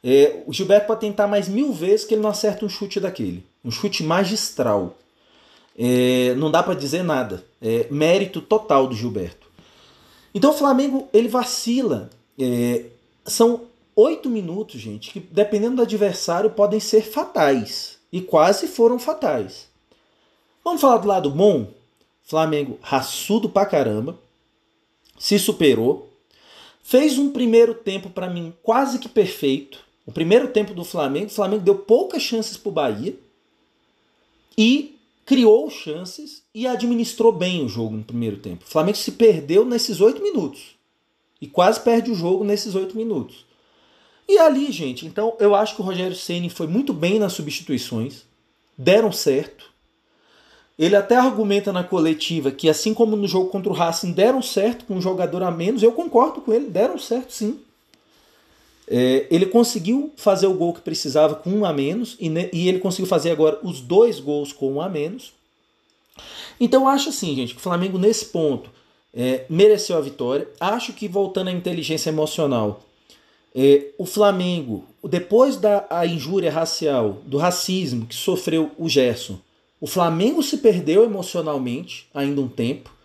é, 0.03 0.43
o 0.45 0.53
Gilberto 0.53 0.87
pode 0.87 1.01
tentar 1.01 1.27
mais 1.27 1.47
mil 1.47 1.73
vezes 1.73 2.05
que 2.05 2.13
ele 2.13 2.21
não 2.21 2.29
acerta 2.29 2.65
um 2.65 2.69
chute 2.69 2.99
daquele. 2.99 3.43
Um 3.63 3.71
chute 3.71 4.03
magistral. 4.03 4.97
É, 5.77 6.33
não 6.35 6.49
dá 6.49 6.63
para 6.63 6.73
dizer 6.73 7.03
nada. 7.03 7.43
É 7.61 7.87
mérito 7.89 8.41
total 8.41 8.87
do 8.87 8.95
Gilberto. 8.95 9.47
Então 10.33 10.51
o 10.51 10.57
Flamengo 10.57 11.07
ele 11.13 11.27
vacila. 11.27 12.09
É, 12.39 12.85
são 13.25 13.61
oito 13.95 14.29
minutos, 14.29 14.79
gente, 14.79 15.11
que 15.11 15.19
dependendo 15.19 15.77
do 15.77 15.81
adversário 15.81 16.51
podem 16.51 16.79
ser 16.79 17.01
fatais. 17.01 17.97
E 18.11 18.21
quase 18.21 18.67
foram 18.67 18.97
fatais. 18.99 19.67
Vamos 20.63 20.81
falar 20.81 20.97
do 20.97 21.07
lado 21.07 21.29
bom? 21.29 21.67
Flamengo 22.23 22.77
raçudo 22.81 23.49
pra 23.49 23.65
caramba. 23.65 24.17
Se 25.17 25.37
superou. 25.39 26.09
Fez 26.83 27.17
um 27.17 27.31
primeiro 27.31 27.73
tempo 27.73 28.09
para 28.09 28.29
mim 28.29 28.53
quase 28.63 28.99
que 28.99 29.09
perfeito. 29.09 29.86
O 30.07 30.11
primeiro 30.11 30.47
tempo 30.47 30.73
do 30.73 30.85
Flamengo, 30.85 31.27
o 31.27 31.35
Flamengo 31.35 31.63
deu 31.63 31.75
poucas 31.75 32.23
chances 32.23 32.55
para 32.55 32.69
o 32.69 32.71
Bahia 32.71 33.13
e 34.57 34.97
criou 35.25 35.69
chances 35.69 36.43
e 36.55 36.65
administrou 36.65 37.33
bem 37.33 37.65
o 37.65 37.67
jogo 37.67 37.97
no 37.97 38.03
primeiro 38.05 38.37
tempo. 38.37 38.63
O 38.65 38.69
Flamengo 38.69 38.97
se 38.97 39.11
perdeu 39.11 39.65
nesses 39.65 39.99
oito 39.99 40.23
minutos 40.23 40.77
e 41.41 41.45
quase 41.45 41.81
perde 41.81 42.09
o 42.09 42.15
jogo 42.15 42.45
nesses 42.45 42.73
oito 42.73 42.95
minutos. 42.95 43.45
E 44.29 44.37
ali, 44.39 44.71
gente, 44.71 45.05
então 45.05 45.35
eu 45.41 45.53
acho 45.53 45.75
que 45.75 45.81
o 45.81 45.85
Rogério 45.85 46.15
Ceni 46.15 46.49
foi 46.49 46.67
muito 46.67 46.93
bem 46.93 47.19
nas 47.19 47.33
substituições, 47.33 48.23
deram 48.77 49.11
certo. 49.11 49.69
Ele 50.79 50.95
até 50.95 51.17
argumenta 51.17 51.73
na 51.73 51.83
coletiva 51.83 52.49
que, 52.49 52.69
assim 52.69 52.93
como 52.93 53.17
no 53.17 53.27
jogo 53.27 53.49
contra 53.49 53.71
o 53.71 53.75
Racing, 53.75 54.13
deram 54.13 54.41
certo 54.41 54.85
com 54.85 54.95
um 54.95 55.01
jogador 55.01 55.43
a 55.43 55.51
menos. 55.51 55.83
Eu 55.83 55.91
concordo 55.91 56.39
com 56.39 56.53
ele, 56.53 56.69
deram 56.69 56.97
certo 56.97 57.33
sim. 57.33 57.59
É, 58.89 59.27
ele 59.29 59.45
conseguiu 59.45 60.13
fazer 60.15 60.47
o 60.47 60.53
gol 60.53 60.73
que 60.73 60.81
precisava 60.81 61.35
com 61.35 61.49
um 61.49 61.65
a 61.65 61.73
menos 61.73 62.15
e, 62.19 62.29
e, 62.53 62.69
ele 62.69 62.79
conseguiu 62.79 63.05
fazer 63.05 63.31
agora 63.31 63.59
os 63.61 63.81
dois 63.81 64.19
gols 64.19 64.53
com 64.53 64.73
um 64.73 64.81
a 64.81 64.87
menos. 64.87 65.33
Então 66.59 66.87
acho 66.87 67.09
assim, 67.09 67.35
gente, 67.35 67.53
que 67.53 67.59
o 67.59 67.63
Flamengo 67.63 67.97
nesse 67.97 68.25
ponto 68.25 68.69
é, 69.13 69.45
mereceu 69.49 69.97
a 69.97 70.01
vitória. 70.01 70.47
Acho 70.59 70.93
que 70.93 71.07
voltando 71.07 71.49
à 71.49 71.51
inteligência 71.51 72.09
emocional, 72.09 72.81
é, 73.53 73.87
o 73.97 74.05
Flamengo, 74.05 74.85
depois 75.03 75.57
da 75.57 75.85
a 75.89 76.05
injúria 76.05 76.51
racial, 76.51 77.17
do 77.25 77.37
racismo 77.37 78.05
que 78.05 78.15
sofreu 78.15 78.71
o 78.77 78.87
Gerson, 78.87 79.39
o 79.81 79.87
Flamengo 79.87 80.41
se 80.41 80.57
perdeu 80.57 81.03
emocionalmente 81.03 82.07
ainda 82.13 82.39
um 82.39 82.47
tempo. 82.47 82.95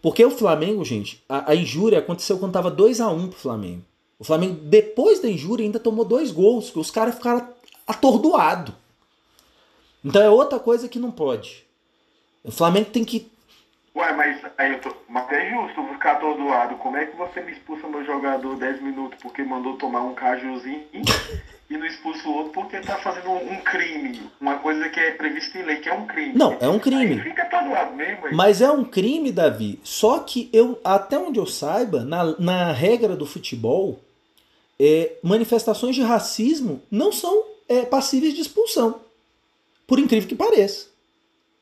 Porque 0.00 0.24
o 0.24 0.30
Flamengo, 0.30 0.84
gente, 0.84 1.22
a, 1.28 1.50
a 1.50 1.54
injúria 1.54 1.98
aconteceu 1.98 2.38
quando 2.38 2.50
estava 2.50 2.70
2 2.70 3.00
a 3.00 3.10
1 3.10 3.16
um 3.16 3.28
pro 3.28 3.38
Flamengo. 3.38 3.82
O 4.18 4.24
Flamengo, 4.24 4.54
depois 4.62 5.20
da 5.20 5.28
injúria, 5.28 5.64
ainda 5.64 5.78
tomou 5.78 6.04
dois 6.04 6.30
gols, 6.30 6.70
que 6.70 6.78
os 6.78 6.90
caras 6.90 7.16
ficaram 7.16 7.48
atordoados. 7.86 8.74
Então 10.04 10.22
é 10.22 10.30
outra 10.30 10.58
coisa 10.58 10.88
que 10.88 10.98
não 10.98 11.10
pode. 11.10 11.66
O 12.42 12.50
Flamengo 12.50 12.90
tem 12.90 13.04
que. 13.04 13.30
Ué, 13.94 14.12
mas 14.12 14.40
aí 14.56 14.72
eu 14.72 14.80
tô. 14.80 14.94
Mas 15.08 15.30
é 15.32 15.50
justo 15.50 15.82
ficar 16.06 16.12
atordoado. 16.12 16.76
Como 16.76 16.96
é 16.96 17.06
que 17.06 17.16
você 17.16 17.40
me 17.40 17.52
expulsa 17.52 17.88
meu 17.88 18.04
jogador 18.04 18.56
10 18.56 18.82
minutos 18.82 19.18
porque 19.20 19.42
mandou 19.42 19.76
tomar 19.76 20.02
um 20.02 20.14
cajuzinho 20.14 20.86
e 21.68 21.76
não 21.76 21.86
expulsa 21.86 22.28
o 22.28 22.34
outro 22.34 22.52
porque 22.52 22.78
tá 22.80 22.96
fazendo 22.98 23.30
um 23.30 23.60
crime? 23.62 24.30
Uma 24.40 24.58
coisa 24.58 24.88
que 24.88 25.00
é 25.00 25.10
prevista 25.12 25.58
em 25.58 25.62
lei, 25.62 25.76
que 25.76 25.88
é 25.88 25.94
um 25.94 26.06
crime. 26.06 26.34
Não, 26.34 26.56
é 26.60 26.68
um 26.68 26.78
crime. 26.78 27.14
Aí 27.14 27.20
fica 27.20 27.42
atordoado 27.42 27.94
mesmo. 27.94 28.26
Aí. 28.26 28.34
Mas 28.34 28.62
é 28.62 28.70
um 28.70 28.84
crime, 28.84 29.32
Davi. 29.32 29.80
Só 29.82 30.20
que 30.20 30.48
eu, 30.52 30.78
até 30.84 31.18
onde 31.18 31.40
eu 31.40 31.46
saiba, 31.46 32.04
na, 32.04 32.38
na 32.38 32.72
regra 32.72 33.16
do 33.16 33.26
futebol, 33.26 34.00
é, 34.78 35.16
manifestações 35.22 35.94
de 35.94 36.02
racismo 36.02 36.82
não 36.90 37.10
são 37.10 37.44
é, 37.68 37.82
passíveis 37.84 38.34
de 38.34 38.40
expulsão. 38.40 39.00
Por 39.86 39.98
incrível 39.98 40.28
que 40.28 40.34
pareça. 40.34 40.86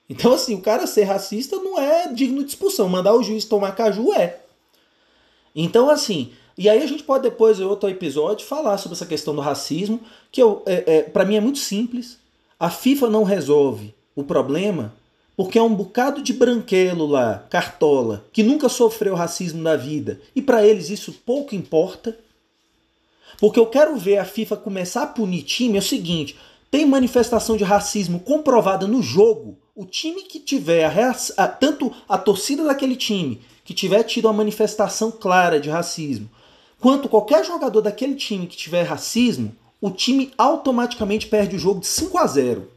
Então, 0.09 0.33
assim, 0.33 0.55
o 0.55 0.61
cara 0.61 0.87
ser 0.87 1.05
racista 1.05 1.57
não 1.57 1.81
é 1.81 2.13
digno 2.13 2.43
de 2.43 2.51
expulsão. 2.51 2.89
Mandar 2.89 3.15
o 3.15 3.23
juiz 3.23 3.45
tomar 3.45 3.73
caju 3.73 4.13
é. 4.13 4.41
Então, 5.55 5.89
assim, 5.89 6.33
e 6.57 6.69
aí 6.69 6.83
a 6.83 6.87
gente 6.87 7.03
pode 7.03 7.23
depois, 7.23 7.59
em 7.59 7.65
outro 7.65 7.89
episódio, 7.89 8.47
falar 8.47 8.79
sobre 8.79 8.97
essa 8.97 9.07
questão 9.07 9.35
do 9.35 9.41
racismo, 9.41 10.01
que 10.31 10.43
eu, 10.43 10.63
é, 10.67 10.85
é, 10.87 11.03
para 11.03 11.25
mim 11.25 11.37
é 11.37 11.41
muito 11.41 11.59
simples. 11.59 12.19
A 12.59 12.71
FIFA 12.71 13.11
não 13.11 13.25
resolve 13.25 13.95
o 14.15 14.23
problema 14.23 14.95
porque 15.37 15.59
é 15.59 15.63
um 15.63 15.75
bocado 15.75 16.23
de 16.23 16.33
branquelo 16.33 17.07
lá, 17.07 17.45
cartola, 17.51 18.25
que 18.33 18.43
nunca 18.43 18.69
sofreu 18.69 19.15
racismo 19.15 19.61
na 19.61 19.75
vida, 19.75 20.21
e 20.35 20.41
para 20.41 20.65
eles 20.65 20.91
isso 20.91 21.13
pouco 21.27 21.55
importa. 21.55 22.17
Porque 23.39 23.59
eu 23.59 23.67
quero 23.67 23.97
ver 23.97 24.19
a 24.19 24.25
FIFA 24.25 24.57
começar 24.57 25.03
a 25.03 25.07
punir 25.07 25.43
time 25.43 25.77
é 25.77 25.81
o 25.81 25.83
seguinte: 25.83 26.37
tem 26.71 26.87
manifestação 26.87 27.57
de 27.57 27.65
racismo 27.65 28.21
comprovada 28.21 28.87
no 28.87 29.03
jogo. 29.03 29.59
O 29.75 29.85
time 29.85 30.23
que 30.23 30.39
tiver, 30.39 30.85
a, 30.85 31.17
a, 31.37 31.49
tanto 31.49 31.93
a 32.09 32.17
torcida 32.17 32.65
daquele 32.65 32.97
time 32.97 33.41
que 33.65 33.75
tiver 33.75 34.03
tido 34.05 34.27
uma 34.27 34.35
manifestação 34.35 35.11
clara 35.11 35.59
de 35.59 35.71
racismo, 35.71 36.31
quanto 36.81 37.09
qualquer 37.09 37.45
jogador 37.45 37.81
daquele 37.81 38.15
time 38.15 38.47
que 38.47 38.57
tiver 38.57 38.83
racismo, 38.83 39.55
o 39.81 39.91
time 39.91 40.33
automaticamente 40.39 41.27
perde 41.27 41.57
o 41.57 41.59
jogo 41.59 41.81
de 41.81 41.87
5 41.87 42.19
a 42.19 42.27
0. 42.27 42.71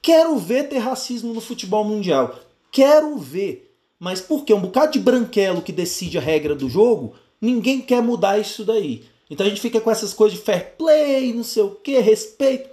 Quero 0.00 0.36
ver 0.38 0.68
ter 0.68 0.78
racismo 0.78 1.32
no 1.32 1.40
futebol 1.40 1.84
mundial. 1.84 2.38
Quero 2.70 3.16
ver. 3.18 3.74
Mas 3.98 4.20
porque 4.20 4.52
um 4.52 4.60
bocado 4.60 4.92
de 4.92 4.98
branquelo 4.98 5.62
que 5.62 5.72
decide 5.72 6.18
a 6.18 6.20
regra 6.20 6.54
do 6.54 6.68
jogo, 6.68 7.14
ninguém 7.40 7.80
quer 7.80 8.02
mudar 8.02 8.38
isso 8.38 8.64
daí. 8.64 9.04
Então 9.30 9.44
a 9.46 9.48
gente 9.48 9.60
fica 9.60 9.80
com 9.80 9.90
essas 9.90 10.14
coisas 10.14 10.38
de 10.38 10.44
fair 10.44 10.74
play, 10.76 11.32
não 11.32 11.42
sei 11.42 11.62
o 11.62 11.70
que, 11.70 11.98
respeito. 11.98 12.70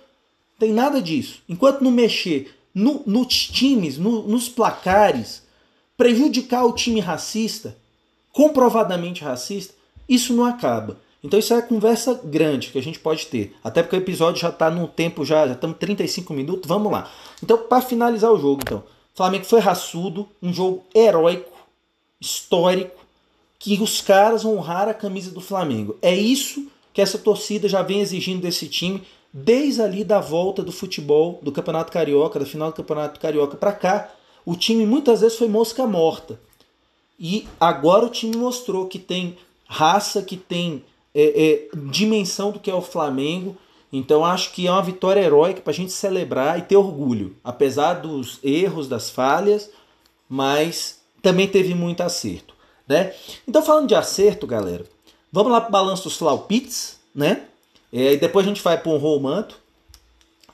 Tem 0.59 0.71
nada 0.71 1.01
disso. 1.01 1.41
Enquanto 1.49 1.83
não 1.83 1.91
mexer 1.91 2.53
no, 2.73 3.03
nos 3.05 3.47
times, 3.47 3.97
no, 3.97 4.23
nos 4.23 4.47
placares, 4.47 5.43
prejudicar 5.97 6.65
o 6.65 6.73
time 6.73 6.99
racista, 6.99 7.77
comprovadamente 8.31 9.23
racista, 9.23 9.73
isso 10.07 10.33
não 10.33 10.45
acaba. 10.45 10.97
Então 11.23 11.39
isso 11.39 11.53
é 11.53 11.57
uma 11.57 11.61
conversa 11.61 12.19
grande 12.23 12.69
que 12.69 12.77
a 12.77 12.83
gente 12.83 12.99
pode 12.99 13.27
ter. 13.27 13.55
Até 13.63 13.81
porque 13.81 13.95
o 13.95 13.99
episódio 13.99 14.41
já 14.41 14.49
está 14.49 14.69
no 14.69 14.87
tempo, 14.87 15.23
já, 15.23 15.47
já 15.47 15.53
estamos 15.53 15.77
35 15.77 16.33
minutos, 16.33 16.67
vamos 16.67 16.91
lá. 16.91 17.09
Então, 17.41 17.57
para 17.57 17.81
finalizar 17.81 18.31
o 18.31 18.39
jogo, 18.39 18.61
então, 18.61 18.83
Flamengo 19.15 19.45
foi 19.45 19.59
raçudo, 19.59 20.27
um 20.41 20.51
jogo 20.51 20.83
heróico, 20.93 21.49
histórico, 22.19 23.02
que 23.64 23.82
os 23.82 24.01
caras 24.01 24.43
honraram 24.43 24.91
a 24.91 24.93
camisa 24.93 25.32
do 25.32 25.39
Flamengo. 25.39 25.97
É 26.01 26.14
isso 26.14 26.68
que 26.91 27.01
essa 27.01 27.18
torcida 27.18 27.70
já 27.70 27.82
vem 27.82 28.01
exigindo 28.01 28.41
desse 28.41 28.68
time 28.68 29.01
desde 29.32 29.82
ali 29.82 30.03
da 30.03 30.20
volta 30.20 30.61
do 30.61 30.72
futebol, 30.72 31.39
do 31.41 31.49
Campeonato 31.49 31.89
Carioca, 31.89 32.38
da 32.38 32.45
final 32.45 32.72
do 32.72 32.76
Campeonato 32.76 33.22
Carioca 33.22 33.55
para 33.55 33.72
cá. 33.72 34.11
O 34.45 34.53
time 34.57 34.86
muitas 34.86 35.22
vezes 35.22 35.38
foi 35.38 35.47
mosca 35.47 35.88
morta. 35.88 36.41
E 37.18 37.47
agora 37.57 38.05
o 38.05 38.09
time 38.09 38.36
mostrou 38.36 38.86
que 38.86 38.99
tem 38.99 39.38
raça, 39.66 40.22
que 40.22 40.36
tem 40.36 40.84
é, 41.16 41.70
é, 41.74 41.78
dimensão 41.89 42.51
do 42.51 42.59
que 42.59 42.70
é 42.70 42.76
o 42.76 42.82
Flamengo. 42.82 43.55
Então 43.93 44.26
acho 44.26 44.51
que 44.51 44.68
é 44.68 44.72
uma 44.72 44.84
vitória 44.84 45.22
heróica 45.22 45.61
para 45.61 45.72
a 45.72 45.76
gente 45.76 45.93
celebrar 45.93 46.59
e 46.59 46.64
ter 46.64 46.76
orgulho, 46.76 47.38
apesar 47.41 47.93
dos 47.93 48.39
erros, 48.43 48.89
das 48.89 49.09
falhas, 49.09 49.70
mas 50.28 50.99
também 51.22 51.47
teve 51.47 51.74
muito 51.74 52.01
acerto, 52.01 52.52
né? 52.93 53.13
Então 53.47 53.61
falando 53.61 53.87
de 53.87 53.95
acerto, 53.95 54.47
galera, 54.47 54.85
vamos 55.31 55.51
lá 55.51 55.59
para 55.59 55.69
o 55.69 55.71
balanço 55.71 56.03
dos 56.03 56.15
flaupits, 56.15 56.99
né? 57.13 57.43
É, 57.91 58.13
e 58.13 58.17
depois 58.17 58.45
a 58.45 58.49
gente 58.49 58.61
vai 58.61 58.77
para 58.77 58.91
um 58.91 58.97
romanto. 58.97 59.57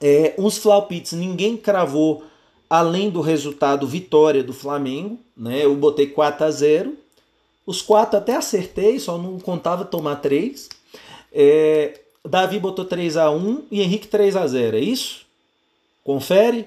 É, 0.02 0.34
uns 0.38 0.58
flaupits 0.58 1.12
ninguém 1.12 1.58
cravou 1.58 2.24
além 2.70 3.10
do 3.10 3.22
resultado 3.22 3.86
vitória 3.86 4.44
do 4.44 4.54
Flamengo, 4.54 5.20
né? 5.36 5.66
Eu 5.66 5.76
botei 5.76 6.08
4 6.08 6.46
a 6.46 6.52
0 6.52 6.98
os 7.70 7.84
quatro 7.84 8.18
até 8.18 8.36
acertei, 8.36 9.00
só 9.00 9.16
não 9.16 9.40
contava 9.40 9.86
tomar 9.86 10.16
três. 10.16 10.70
É, 11.32 12.00
Davi 12.28 12.58
botou 12.58 12.84
3 12.84 13.16
a 13.16 13.30
1 13.30 13.66
e 13.70 13.82
Henrique 13.84 14.08
3 14.08 14.36
a 14.36 14.48
0 14.48 14.76
é 14.76 14.80
isso? 14.80 15.24
Confere? 16.04 16.66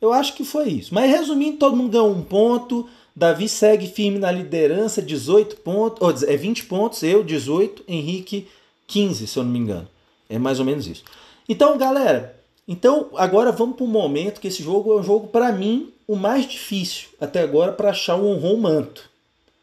Eu 0.00 0.10
acho 0.10 0.34
que 0.34 0.42
foi 0.42 0.70
isso. 0.70 0.94
Mas 0.94 1.10
resumindo, 1.10 1.58
todo 1.58 1.76
mundo 1.76 1.90
ganhou 1.90 2.10
um 2.10 2.22
ponto. 2.22 2.88
Davi 3.14 3.48
segue 3.48 3.86
firme 3.86 4.18
na 4.18 4.30
liderança, 4.30 5.02
18 5.02 5.56
pontos, 5.56 6.00
ou, 6.00 6.28
é 6.28 6.36
20 6.36 6.64
pontos, 6.66 7.02
eu 7.02 7.24
18, 7.24 7.84
Henrique 7.88 8.48
15, 8.86 9.26
se 9.26 9.38
eu 9.38 9.44
não 9.44 9.50
me 9.50 9.58
engano. 9.58 9.88
É 10.28 10.38
mais 10.38 10.58
ou 10.58 10.64
menos 10.64 10.86
isso. 10.86 11.04
Então, 11.48 11.76
galera, 11.76 12.40
então 12.66 13.08
agora 13.16 13.50
vamos 13.50 13.76
para 13.76 13.84
o 13.84 13.88
momento 13.88 14.40
que 14.40 14.48
esse 14.48 14.62
jogo 14.62 14.92
é 14.92 15.00
um 15.00 15.02
jogo 15.02 15.28
para 15.28 15.50
mim 15.52 15.92
o 16.06 16.16
mais 16.16 16.46
difícil 16.46 17.08
até 17.20 17.40
agora 17.40 17.72
para 17.72 17.90
achar 17.90 18.16
um 18.16 18.26
honrou 18.26 18.56
manto. 18.56 19.10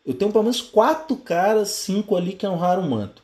Eu 0.06 0.14
tenho 0.14 0.32
pelo 0.32 0.44
menos 0.46 0.62
quatro 0.62 1.18
caras, 1.18 1.70
cinco 1.70 2.16
ali 2.16 2.34
que 2.34 2.48
honraram 2.48 2.84
o 2.84 2.90
manto. 2.90 3.22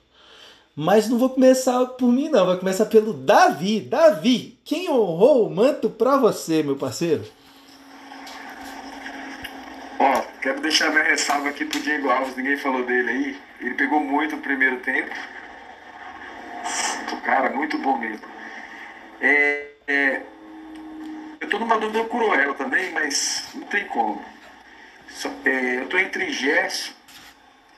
Mas 0.76 1.07
não 1.07 1.17
vou 1.17 1.30
começar 1.30 1.86
por 1.86 2.11
mim, 2.11 2.30
não. 2.30 2.45
Vai 2.45 2.57
começar 2.57 2.86
pelo 2.88 3.13
Davi. 3.13 3.80
Davi, 3.80 4.57
quem 4.65 4.89
honrou 4.89 5.47
o 5.47 5.49
manto 5.49 5.89
pra 5.89 6.17
você, 6.17 6.63
meu 6.63 6.76
parceiro? 6.76 7.24
Ó, 10.04 10.22
quero 10.41 10.60
deixar 10.60 10.89
minha 10.89 11.04
ressalva 11.04 11.47
aqui 11.47 11.64
pro 11.64 11.80
Diego 11.80 12.10
Alves. 12.10 12.36
Ninguém 12.36 12.58
falou 12.58 12.84
dele 12.84 13.10
aí. 13.10 13.41
Ele 13.62 13.74
pegou 13.76 14.01
muito 14.01 14.36
o 14.36 14.41
primeiro 14.41 14.78
tempo. 14.82 15.10
Cara, 17.24 17.49
muito 17.51 17.78
bom 17.78 17.97
mesmo. 17.97 18.28
É, 19.22 19.66
é, 19.88 20.22
eu 21.39 21.47
tô 21.49 21.58
numa 21.58 21.80
dúvida 21.80 22.04
cruel 22.04 22.54
também, 22.56 22.91
mas 22.91 23.47
não 23.56 23.66
tem 23.68 23.86
como. 23.86 24.22
É, 25.45 25.80
eu 25.80 25.88
tô 25.88 25.97
entre 25.97 26.34
Gerson 26.34 26.91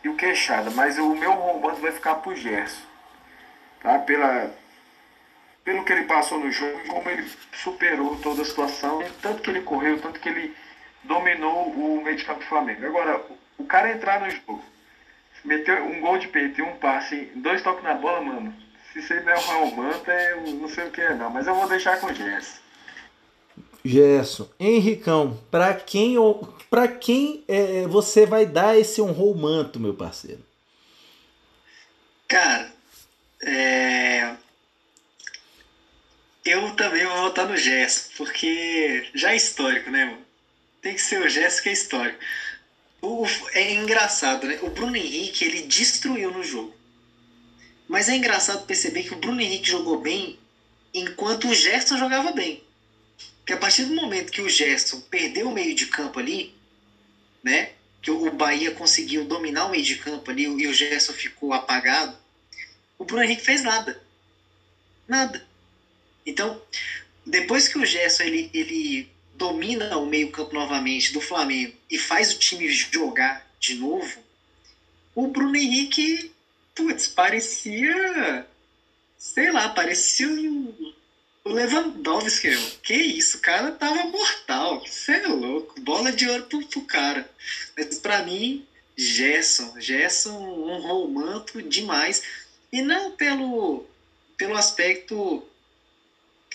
e 0.03 0.09
o 0.09 0.15
Queixada, 0.15 0.71
mas 0.71 0.97
o 0.97 1.13
meu 1.13 1.31
romance 1.31 1.79
vai 1.79 1.91
ficar 1.91 2.15
pro 2.15 2.35
Gerson. 2.35 2.81
Tá? 3.81 3.99
Pela, 3.99 4.51
pelo 5.63 5.85
que 5.85 5.93
ele 5.93 6.05
passou 6.05 6.39
no 6.39 6.51
jogo 6.51 6.81
e 6.85 6.87
como 6.87 7.07
ele 7.07 7.31
superou 7.53 8.17
toda 8.17 8.41
a 8.41 8.45
situação, 8.45 9.03
tanto 9.21 9.43
que 9.43 9.51
ele 9.51 9.61
correu, 9.61 10.01
tanto 10.01 10.19
que 10.19 10.29
ele 10.29 10.55
dominou 11.07 11.69
o 11.69 12.03
meio 12.03 12.17
de 12.17 12.25
campo 12.25 12.39
do 12.39 12.45
Flamengo. 12.45 12.85
Agora, 12.85 13.21
o 13.57 13.65
cara 13.65 13.91
entrar 13.91 14.19
no 14.19 14.29
jogo, 14.29 14.63
meter 15.43 15.81
um 15.81 16.01
gol 16.01 16.17
de 16.17 16.27
peito 16.27 16.59
e 16.59 16.63
um 16.63 16.75
passe, 16.77 17.31
dois 17.35 17.61
toques 17.61 17.83
na 17.83 17.93
bola, 17.93 18.21
mano. 18.21 18.53
Se 18.91 19.01
você 19.01 19.19
não 19.21 19.31
é 19.31 19.35
o 19.35 19.41
Raul 19.41 19.75
Manta, 19.75 20.11
eu 20.11 20.41
não 20.53 20.69
sei 20.69 20.87
o 20.87 20.91
que 20.91 21.01
é 21.01 21.13
não, 21.13 21.29
mas 21.29 21.47
eu 21.47 21.55
vou 21.55 21.67
deixar 21.67 21.99
com 21.99 22.07
o 22.07 22.13
Gerson. 22.13 22.59
Gerson, 23.83 24.49
Henricão, 24.59 25.39
para 25.51 25.73
quem 25.73 26.15
para 26.69 26.87
quem 26.87 27.43
é, 27.47 27.85
você 27.87 28.25
vai 28.25 28.45
dar 28.45 28.77
esse 28.77 29.01
honrou 29.01 29.35
manto, 29.35 29.79
meu 29.79 29.93
parceiro? 29.93 30.43
Cara, 32.27 32.71
é... 33.43 34.35
eu 36.43 36.75
também 36.75 37.05
vou 37.05 37.17
votar 37.17 37.47
no 37.47 37.55
Gerson, 37.55 38.11
porque 38.17 39.07
já 39.13 39.33
é 39.33 39.35
histórico, 39.35 39.91
né, 39.91 40.05
mano? 40.05 40.24
Tem 40.85 40.93
que 40.93 41.01
ser 41.01 41.19
o 41.19 41.27
Gerson 41.27 41.63
que 41.63 41.69
é. 41.69 42.15
O, 43.01 43.25
é 43.53 43.73
engraçado, 43.73 44.45
né? 44.45 44.59
O 44.61 44.69
Bruno 44.69 44.95
Henrique, 44.95 45.43
ele 45.43 45.63
destruiu 45.63 46.29
no 46.29 46.43
jogo. 46.43 46.75
Mas 47.87 48.07
é 48.07 48.15
engraçado 48.15 48.67
perceber 48.67 49.01
que 49.01 49.13
o 49.15 49.17
Bruno 49.17 49.41
Henrique 49.41 49.67
jogou 49.67 49.99
bem 49.99 50.37
enquanto 50.93 51.47
o 51.47 51.55
Gerson 51.55 51.97
jogava 51.97 52.31
bem. 52.33 52.63
Que 53.47 53.53
a 53.53 53.57
partir 53.57 53.85
do 53.85 53.95
momento 53.95 54.31
que 54.31 54.43
o 54.43 54.47
Gerson 54.47 55.01
perdeu 55.01 55.49
o 55.49 55.51
meio 55.51 55.73
de 55.73 55.87
campo 55.87 56.19
ali, 56.19 56.53
né? 57.43 57.71
Que 57.99 58.11
o 58.11 58.29
Bahia 58.29 58.69
conseguiu 58.69 59.25
dominar 59.25 59.65
o 59.65 59.71
meio 59.71 59.83
de 59.83 59.95
campo 59.95 60.29
ali 60.29 60.43
e 60.43 60.67
o 60.67 60.73
Gerson 60.73 61.13
ficou 61.13 61.51
apagado, 61.51 62.15
o 62.99 63.05
Bruno 63.05 63.23
Henrique 63.23 63.41
fez 63.41 63.63
nada. 63.63 63.99
Nada. 65.07 65.43
Então, 66.23 66.61
depois 67.25 67.67
que 67.67 67.79
o 67.79 67.85
Gerson 67.87 68.21
ele, 68.21 68.51
ele 68.53 69.14
domina 69.37 69.97
o 69.97 70.05
meio 70.05 70.31
campo 70.31 70.53
novamente 70.53 71.13
do 71.13 71.21
Flamengo 71.21 71.73
e 71.89 71.97
faz 71.97 72.33
o 72.33 72.39
time 72.39 72.69
jogar 72.69 73.45
de 73.59 73.75
novo, 73.75 74.23
o 75.13 75.27
Bruno 75.27 75.55
Henrique, 75.55 76.31
putz, 76.73 77.07
parecia, 77.07 78.45
sei 79.17 79.51
lá, 79.51 79.69
parecia 79.69 80.27
um 80.27 80.93
o 81.45 81.49
Lewandowski, 81.49 82.49
meu, 82.49 82.71
que 82.81 82.95
isso, 82.95 83.37
o 83.37 83.39
cara 83.39 83.71
tava 83.71 84.03
mortal. 84.05 84.83
Você 84.83 85.11
é 85.11 85.27
louco. 85.27 85.79
Bola 85.79 86.11
de 86.11 86.27
ouro 86.27 86.43
pro, 86.45 86.65
pro 86.65 86.81
cara. 86.81 87.29
Mas 87.77 87.99
pra 87.99 88.23
mim, 88.23 88.65
Gerson. 88.97 89.79
Gerson 89.79 90.41
honrou 90.41 91.05
o 91.05 91.11
manto 91.11 91.61
demais. 91.61 92.23
E 92.71 92.81
não 92.81 93.11
pelo, 93.11 93.85
pelo 94.35 94.57
aspecto 94.57 95.43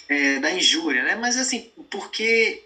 é, 0.09 0.41
da 0.41 0.51
injúria, 0.51 1.05
né? 1.05 1.15
Mas 1.15 1.37
assim, 1.37 1.71
porque 1.89 2.65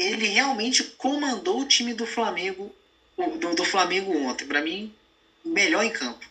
ele 0.00 0.26
realmente 0.28 0.82
comandou 0.82 1.60
o 1.60 1.66
time 1.66 1.92
do 1.92 2.06
Flamengo, 2.06 2.70
do, 3.16 3.54
do 3.54 3.64
Flamengo 3.64 4.16
ontem. 4.16 4.46
Para 4.46 4.62
mim, 4.62 4.92
melhor 5.44 5.84
em 5.84 5.90
campo. 5.90 6.30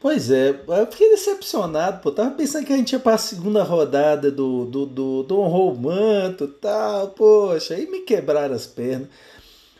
Pois 0.00 0.30
é, 0.30 0.50
eu 0.50 0.86
fiquei 0.90 1.10
decepcionado, 1.10 2.02
pô. 2.02 2.12
Tava 2.12 2.32
pensando 2.32 2.66
que 2.66 2.72
a 2.72 2.76
gente 2.76 2.92
ia 2.92 2.98
pra 2.98 3.16
segunda 3.16 3.62
rodada 3.62 4.30
do, 4.30 4.66
do, 4.66 4.86
do, 4.86 5.22
do 5.22 6.48
tal. 6.60 7.08
Poxa, 7.08 7.74
aí 7.74 7.86
me 7.86 8.00
quebraram 8.00 8.54
as 8.54 8.66
pernas. 8.66 9.08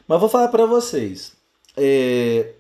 Mas 0.07 0.21
vou 0.21 0.29
falar 0.29 0.49
para 0.49 0.65
vocês. 0.65 1.33
É, 1.77 2.53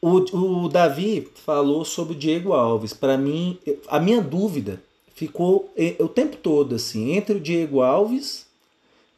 o, 0.00 0.64
o 0.64 0.68
Davi 0.68 1.28
falou 1.44 1.84
sobre 1.84 2.14
o 2.14 2.18
Diego 2.18 2.52
Alves. 2.54 2.94
Para 2.94 3.18
mim, 3.18 3.58
a 3.88 4.00
minha 4.00 4.22
dúvida 4.22 4.82
ficou 5.20 5.70
o 5.98 6.08
tempo 6.08 6.36
todo 6.38 6.74
assim 6.74 7.12
entre 7.12 7.36
o 7.36 7.40
Diego 7.40 7.82
Alves 7.82 8.46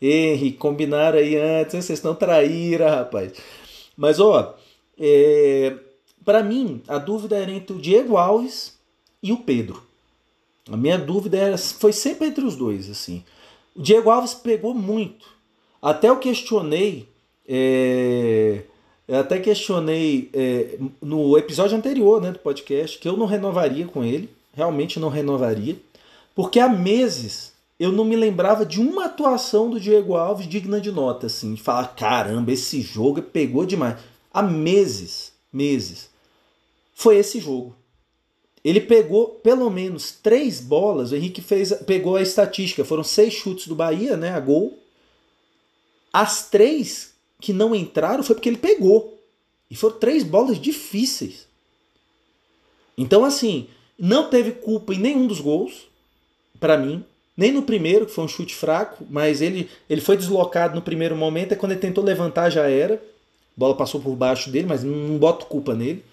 Henry, 0.00 0.50
combinaram 0.50 1.16
aí 1.16 1.36
antes, 1.36 1.72
vocês 1.72 1.90
estão 1.90 2.12
traíra, 2.12 2.90
rapaz. 2.90 3.34
Mas 3.96 4.18
ó, 4.18 4.56
é, 4.98 5.76
para 6.24 6.42
mim, 6.42 6.82
a 6.88 6.98
dúvida 6.98 7.36
era 7.36 7.52
entre 7.52 7.76
o 7.76 7.78
Diego 7.78 8.16
Alves 8.16 8.76
e 9.22 9.30
o 9.30 9.36
Pedro. 9.36 9.80
A 10.68 10.76
minha 10.76 10.98
dúvida 10.98 11.38
era, 11.38 11.56
foi 11.56 11.92
sempre 11.92 12.26
entre 12.26 12.44
os 12.44 12.56
dois. 12.56 12.90
assim. 12.90 13.22
O 13.76 13.80
Diego 13.80 14.10
Alves 14.10 14.34
pegou 14.34 14.74
muito. 14.74 15.24
Até 15.80 16.08
eu 16.08 16.18
questionei 16.18 17.08
é, 17.46 18.62
até 19.08 19.38
questionei 19.38 20.30
é, 20.32 20.78
no 21.00 21.36
episódio 21.38 21.76
anterior 21.76 22.20
né, 22.20 22.32
do 22.32 22.38
podcast 22.38 22.98
que 22.98 23.08
eu 23.08 23.16
não 23.16 23.26
renovaria 23.26 23.86
com 23.86 24.02
ele, 24.02 24.28
realmente 24.54 24.98
não 24.98 25.08
renovaria, 25.08 25.76
porque 26.34 26.58
há 26.58 26.68
meses 26.68 27.52
eu 27.78 27.90
não 27.90 28.04
me 28.04 28.14
lembrava 28.14 28.64
de 28.64 28.80
uma 28.80 29.06
atuação 29.06 29.68
do 29.68 29.80
Diego 29.80 30.14
Alves 30.14 30.46
digna 30.46 30.80
de 30.80 30.92
nota, 30.92 31.26
assim, 31.26 31.54
de 31.54 31.62
falar, 31.62 31.88
caramba, 31.88 32.52
esse 32.52 32.80
jogo 32.80 33.20
pegou 33.20 33.66
demais. 33.66 33.98
Há 34.32 34.42
meses, 34.42 35.32
meses. 35.52 36.08
Foi 36.94 37.16
esse 37.16 37.40
jogo. 37.40 37.74
Ele 38.64 38.80
pegou 38.80 39.28
pelo 39.42 39.68
menos 39.68 40.12
três 40.12 40.60
bolas. 40.60 41.10
O 41.10 41.16
Henrique 41.16 41.42
fez, 41.42 41.72
pegou 41.84 42.16
a 42.16 42.22
estatística. 42.22 42.84
Foram 42.84 43.02
seis 43.02 43.34
chutes 43.34 43.66
do 43.66 43.74
Bahia, 43.74 44.16
né? 44.16 44.30
A 44.30 44.38
gol. 44.38 44.78
As 46.12 46.48
três 46.48 47.12
que 47.40 47.52
não 47.52 47.74
entraram 47.74 48.22
foi 48.22 48.36
porque 48.36 48.48
ele 48.48 48.58
pegou. 48.58 49.18
E 49.68 49.74
foram 49.74 49.98
três 49.98 50.22
bolas 50.22 50.60
difíceis. 50.60 51.48
Então, 52.96 53.24
assim, 53.24 53.66
não 53.98 54.30
teve 54.30 54.52
culpa 54.52 54.94
em 54.94 54.98
nenhum 54.98 55.26
dos 55.26 55.40
gols, 55.40 55.88
para 56.62 56.78
mim. 56.78 57.04
Nem 57.36 57.52
no 57.52 57.62
primeiro, 57.62 58.06
que 58.06 58.12
foi 58.12 58.24
um 58.24 58.28
chute 58.28 58.54
fraco, 58.54 59.06
mas 59.10 59.42
ele, 59.42 59.68
ele 59.90 60.00
foi 60.00 60.16
deslocado 60.16 60.74
no 60.74 60.82
primeiro 60.82 61.16
momento. 61.16 61.52
É 61.52 61.56
quando 61.56 61.72
ele 61.72 61.80
tentou 61.80 62.02
levantar, 62.02 62.48
já 62.48 62.68
era. 62.70 62.94
A 62.94 62.98
bola 63.56 63.74
passou 63.74 64.00
por 64.00 64.14
baixo 64.14 64.50
dele, 64.50 64.66
mas 64.66 64.82
não, 64.82 65.18
boto 65.18 65.46
culpa 65.46 65.74
nele 65.74 66.04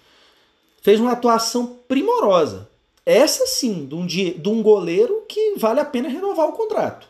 fez 0.80 1.00
uma 1.00 1.12
atuação 1.12 1.78
primorosa. 1.86 2.68
Essa 3.04 3.46
sim, 3.46 3.86
de 3.86 3.94
um, 3.94 4.06
de 4.06 4.48
um 4.48 4.62
goleiro 4.62 5.24
que 5.28 5.54
vale 5.56 5.80
a 5.80 5.84
pena 5.84 6.08
renovar 6.08 6.48
o 6.48 6.52
contrato. 6.52 7.08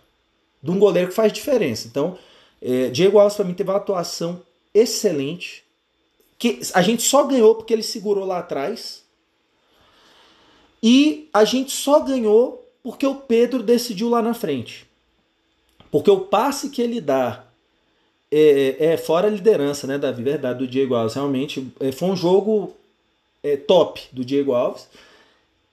De 0.62 0.70
um 0.70 0.78
goleiro 0.78 1.08
que 1.08 1.14
faz 1.14 1.32
diferença. 1.32 1.86
Então, 1.86 2.18
é, 2.60 2.88
Diego 2.88 3.18
Alves 3.18 3.36
para 3.36 3.44
mim 3.44 3.54
teve 3.54 3.70
uma 3.70 3.76
atuação 3.76 4.42
excelente. 4.74 5.64
Que 6.38 6.60
a 6.72 6.82
gente 6.82 7.02
só 7.02 7.24
ganhou 7.24 7.54
porque 7.54 7.72
ele 7.72 7.82
segurou 7.82 8.24
lá 8.24 8.38
atrás. 8.38 9.04
E 10.82 11.28
a 11.32 11.44
gente 11.44 11.72
só 11.72 12.00
ganhou 12.00 12.64
porque 12.82 13.06
o 13.06 13.14
Pedro 13.14 13.62
decidiu 13.62 14.08
lá 14.08 14.22
na 14.22 14.34
frente. 14.34 14.86
Porque 15.90 16.10
o 16.10 16.20
passe 16.20 16.70
que 16.70 16.80
ele 16.80 17.00
dá 17.00 17.44
é, 18.30 18.76
é 18.78 18.96
fora 18.96 19.26
a 19.26 19.30
liderança, 19.30 19.86
né, 19.86 19.98
Davi? 19.98 20.22
Verdade, 20.22 20.60
do 20.60 20.68
Diego 20.68 20.94
Alves. 20.94 21.14
Realmente 21.14 21.66
é, 21.80 21.90
foi 21.90 22.08
um 22.08 22.16
jogo 22.16 22.74
é, 23.42 23.56
top 23.56 24.02
do 24.12 24.24
Diego 24.24 24.52
Alves. 24.52 24.88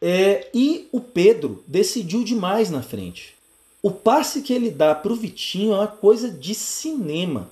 É, 0.02 0.48
e 0.54 0.88
o 0.92 1.00
Pedro 1.00 1.64
decidiu 1.68 2.24
demais 2.24 2.70
na 2.70 2.82
frente. 2.82 3.36
O 3.82 3.92
passe 3.92 4.42
que 4.42 4.54
ele 4.54 4.70
dá 4.70 4.94
para 4.94 5.14
o 5.14 5.16
Vitinho 5.16 5.74
é 5.74 5.78
uma 5.78 5.88
coisa 5.88 6.30
de 6.30 6.54
cinema. 6.54 7.50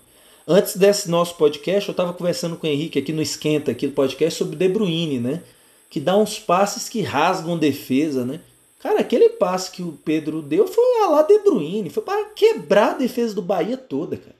Antes 0.48 0.76
desse 0.76 1.10
nosso 1.10 1.36
podcast, 1.36 1.88
eu 1.88 1.94
estava 1.94 2.14
conversando 2.14 2.56
com 2.56 2.68
o 2.68 2.70
Henrique 2.70 3.00
aqui 3.00 3.14
no 3.14 3.22
Esquenta, 3.22 3.72
aqui 3.72 3.88
do 3.88 3.94
podcast, 3.94 4.38
sobre 4.38 4.56
De 4.56 4.68
Bruyne, 4.68 5.20
né? 5.20 5.42
Que 5.90 6.00
dá 6.00 6.16
uns 6.18 6.38
passes 6.38 6.90
que 6.90 7.02
rasgam 7.02 7.58
defesa, 7.58 8.26
né? 8.26 8.40
Cara, 8.86 9.00
aquele 9.00 9.30
passe 9.30 9.72
que 9.72 9.82
o 9.82 9.98
Pedro 10.06 10.44
deu 10.44 10.68
foi 10.68 10.84
lá 11.10 11.24
De 11.24 11.40
Bruyne, 11.40 11.90
foi 11.90 12.04
para 12.04 12.24
quebrar 12.26 12.92
a 12.92 12.98
defesa 12.98 13.34
do 13.34 13.42
Bahia 13.42 13.76
toda, 13.76 14.16
cara. 14.16 14.36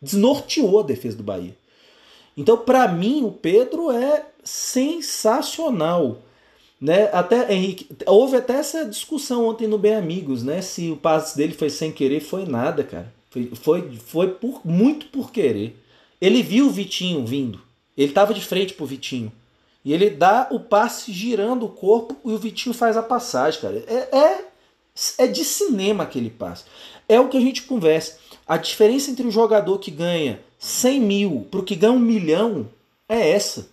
Desnorteou 0.00 0.80
a 0.80 0.82
defesa 0.82 1.18
do 1.18 1.22
Bahia. 1.22 1.54
Então, 2.34 2.56
para 2.56 2.88
mim, 2.88 3.22
o 3.22 3.30
Pedro 3.30 3.90
é 3.90 4.24
sensacional. 4.42 6.22
Né? 6.80 7.10
Até 7.12 7.52
Henrique, 7.52 7.86
houve 8.06 8.34
até 8.34 8.54
essa 8.54 8.86
discussão 8.86 9.46
ontem 9.46 9.68
no 9.68 9.76
Bem 9.76 9.94
Amigos, 9.94 10.42
né? 10.42 10.62
Se 10.62 10.90
o 10.90 10.96
passe 10.96 11.36
dele 11.36 11.52
foi 11.52 11.68
sem 11.68 11.92
querer, 11.92 12.20
foi 12.20 12.46
nada, 12.46 12.82
cara. 12.82 13.12
Foi, 13.28 13.50
foi, 13.54 13.98
foi 14.06 14.28
por, 14.28 14.62
muito 14.64 15.04
por 15.08 15.30
querer. 15.30 15.76
Ele 16.18 16.42
viu 16.42 16.68
o 16.68 16.70
Vitinho 16.70 17.26
vindo. 17.26 17.60
Ele 17.94 18.08
estava 18.08 18.32
de 18.32 18.40
frente 18.40 18.72
pro 18.72 18.86
Vitinho. 18.86 19.30
E 19.84 19.92
ele 19.92 20.10
dá 20.10 20.48
o 20.50 20.60
passe 20.60 21.12
girando 21.12 21.66
o 21.66 21.68
corpo 21.68 22.16
e 22.24 22.32
o 22.32 22.38
Vitinho 22.38 22.74
faz 22.74 22.96
a 22.96 23.02
passagem, 23.02 23.60
cara. 23.60 23.84
É, 23.86 24.16
é, 24.16 24.44
é 25.18 25.26
de 25.26 25.44
cinema 25.44 26.04
aquele 26.04 26.30
passe. 26.30 26.64
É 27.08 27.18
o 27.18 27.28
que 27.28 27.36
a 27.36 27.40
gente 27.40 27.62
conversa. 27.62 28.18
A 28.46 28.56
diferença 28.56 29.10
entre 29.10 29.26
o 29.26 29.30
jogador 29.30 29.78
que 29.78 29.90
ganha 29.90 30.40
100 30.58 31.00
mil 31.00 31.46
para 31.50 31.60
o 31.60 31.64
que 31.64 31.74
ganha 31.74 31.92
um 31.92 31.98
milhão 31.98 32.68
é 33.08 33.30
essa. 33.30 33.68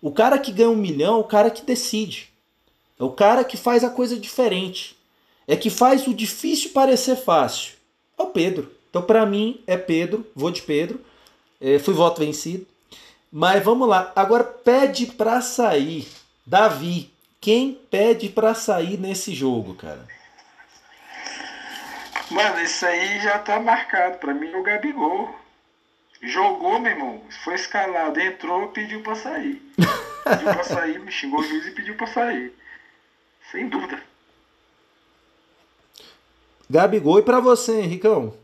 O 0.00 0.12
cara 0.12 0.38
que 0.38 0.52
ganha 0.52 0.70
um 0.70 0.76
milhão 0.76 1.16
é 1.16 1.20
o 1.20 1.24
cara 1.24 1.50
que 1.50 1.62
decide. 1.64 2.28
É 2.98 3.04
o 3.04 3.10
cara 3.10 3.44
que 3.44 3.56
faz 3.56 3.84
a 3.84 3.90
coisa 3.90 4.16
diferente. 4.16 4.96
É 5.46 5.56
que 5.56 5.70
faz 5.70 6.06
o 6.06 6.14
difícil 6.14 6.70
parecer 6.70 7.16
fácil. 7.16 7.74
É 8.18 8.22
o 8.22 8.26
Pedro. 8.26 8.70
Então, 8.90 9.02
para 9.02 9.24
mim, 9.24 9.60
é 9.66 9.76
Pedro. 9.76 10.26
Vou 10.34 10.50
de 10.50 10.62
Pedro. 10.62 11.00
É, 11.60 11.78
fui 11.78 11.94
voto 11.94 12.20
vencido. 12.20 12.66
Mas 13.30 13.62
vamos 13.62 13.88
lá. 13.88 14.12
Agora, 14.16 14.44
pede 14.44 15.06
para 15.06 15.40
sair. 15.40 16.08
Davi. 16.46 17.12
Quem 17.40 17.72
pede 17.72 18.28
para 18.28 18.52
sair 18.54 18.98
nesse 18.98 19.32
jogo, 19.32 19.74
cara? 19.74 20.06
Mano, 22.30 22.60
isso 22.60 22.84
aí 22.84 23.20
já 23.20 23.38
tá 23.38 23.60
marcado. 23.60 24.18
Para 24.18 24.34
mim, 24.34 24.50
é 24.50 24.56
o 24.56 24.62
Gabigol. 24.62 25.34
Jogou, 26.20 26.80
meu 26.80 26.90
irmão. 26.90 27.22
Foi 27.44 27.54
escalado, 27.54 28.20
entrou, 28.20 28.68
pediu 28.68 29.02
pra 29.02 29.14
sair. 29.14 29.62
Pediu 30.24 30.52
pra 30.52 30.64
sair, 30.64 30.98
me 30.98 31.12
xingou 31.12 31.40
o 31.40 31.44
juiz 31.44 31.66
e 31.66 31.70
pediu 31.70 31.96
pra 31.96 32.06
sair. 32.06 32.52
Sem 33.50 33.68
dúvida. 33.68 34.02
Gabigol, 36.68 37.20
e 37.20 37.22
pra 37.22 37.40
você, 37.40 37.80
Henricão? 37.80 38.34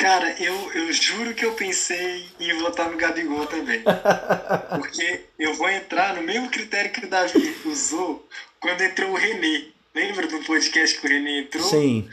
Cara, 0.00 0.34
eu, 0.42 0.72
eu 0.72 0.92
juro 0.92 1.34
que 1.34 1.44
eu 1.44 1.52
pensei 1.52 2.26
em 2.40 2.58
votar 2.58 2.90
no 2.90 2.96
Gabigol 2.96 3.46
também. 3.46 3.82
Porque 4.74 5.20
eu 5.38 5.52
vou 5.54 5.68
entrar 5.68 6.14
no 6.14 6.22
mesmo 6.22 6.48
critério 6.48 6.90
que 6.90 7.04
o 7.04 7.08
Davi 7.08 7.54
usou 7.66 8.26
quando 8.58 8.80
entrou 8.80 9.10
o 9.10 9.16
René. 9.16 9.64
Lembra 9.94 10.26
do 10.26 10.38
podcast 10.44 10.98
que 10.98 11.06
o 11.06 11.10
René 11.10 11.40
entrou? 11.40 11.68
Sim 11.68 12.08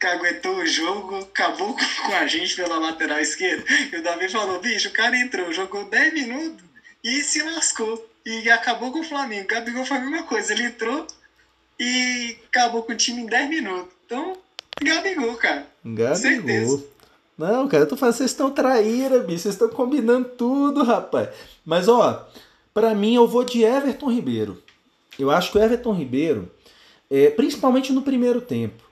caguetou 0.00 0.56
o 0.56 0.66
jogo, 0.66 1.18
acabou 1.18 1.76
com 1.76 2.14
a 2.14 2.26
gente 2.26 2.56
pela 2.56 2.78
lateral 2.78 3.20
esquerda. 3.20 3.62
E 3.92 3.96
o 3.96 4.02
Davi 4.02 4.30
falou: 4.30 4.58
bicho, 4.58 4.88
o 4.88 4.92
cara 4.92 5.14
entrou, 5.14 5.52
jogou 5.52 5.84
10 5.84 6.14
minutos 6.14 6.64
e 7.04 7.22
se 7.22 7.42
lascou. 7.42 8.08
E 8.24 8.50
acabou 8.50 8.90
com 8.92 9.00
o 9.00 9.04
Flamengo. 9.04 9.44
O 9.44 9.48
Gabigol 9.48 9.84
foi 9.84 9.98
a 9.98 10.00
mesma 10.00 10.22
coisa, 10.22 10.52
ele 10.52 10.64
entrou 10.64 11.06
e 11.78 12.36
acabou 12.48 12.82
com 12.82 12.92
o 12.92 12.96
time 12.96 13.22
em 13.22 13.26
10 13.26 13.48
minutos. 13.50 13.94
Então, 14.06 14.38
Gabigol, 14.82 15.34
cara. 15.36 15.66
Gabigol. 15.84 16.16
Certeza. 16.16 16.84
Não, 17.40 17.66
cara, 17.66 17.84
eu 17.84 17.88
tô 17.88 17.96
falando, 17.96 18.16
vocês 18.16 18.32
estão 18.32 18.50
traíra, 18.50 19.20
bicho, 19.20 19.44
vocês 19.44 19.54
estão 19.54 19.70
combinando 19.70 20.28
tudo, 20.36 20.84
rapaz. 20.84 21.30
Mas, 21.64 21.88
ó, 21.88 22.28
para 22.74 22.94
mim 22.94 23.14
eu 23.14 23.26
vou 23.26 23.44
de 23.44 23.64
Everton 23.64 24.12
Ribeiro. 24.12 24.62
Eu 25.18 25.30
acho 25.30 25.50
que 25.50 25.56
o 25.56 25.62
Everton 25.62 25.94
Ribeiro, 25.94 26.52
é, 27.10 27.30
principalmente 27.30 27.94
no 27.94 28.02
primeiro 28.02 28.42
tempo, 28.42 28.84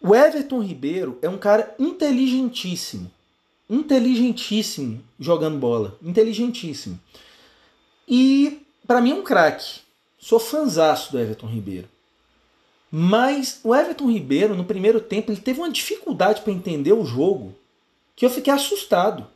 o 0.00 0.16
Everton 0.16 0.60
Ribeiro 0.60 1.16
é 1.22 1.28
um 1.28 1.38
cara 1.38 1.72
inteligentíssimo. 1.78 3.08
Inteligentíssimo 3.70 5.00
jogando 5.16 5.58
bola. 5.58 5.96
Inteligentíssimo. 6.02 6.98
E 8.08 8.66
para 8.84 9.00
mim 9.00 9.12
é 9.12 9.14
um 9.14 9.22
craque. 9.22 9.78
Sou 10.18 10.40
fanzaço 10.40 11.12
do 11.12 11.20
Everton 11.20 11.46
Ribeiro. 11.46 11.88
Mas 12.90 13.60
o 13.62 13.74
Everton 13.74 14.10
Ribeiro, 14.10 14.54
no 14.54 14.64
primeiro 14.64 15.00
tempo, 15.00 15.30
ele 15.30 15.40
teve 15.40 15.60
uma 15.60 15.70
dificuldade 15.70 16.40
para 16.40 16.52
entender 16.52 16.92
o 16.92 17.04
jogo 17.04 17.54
que 18.16 18.24
eu 18.24 18.30
fiquei 18.30 18.52
assustado. 18.52 19.26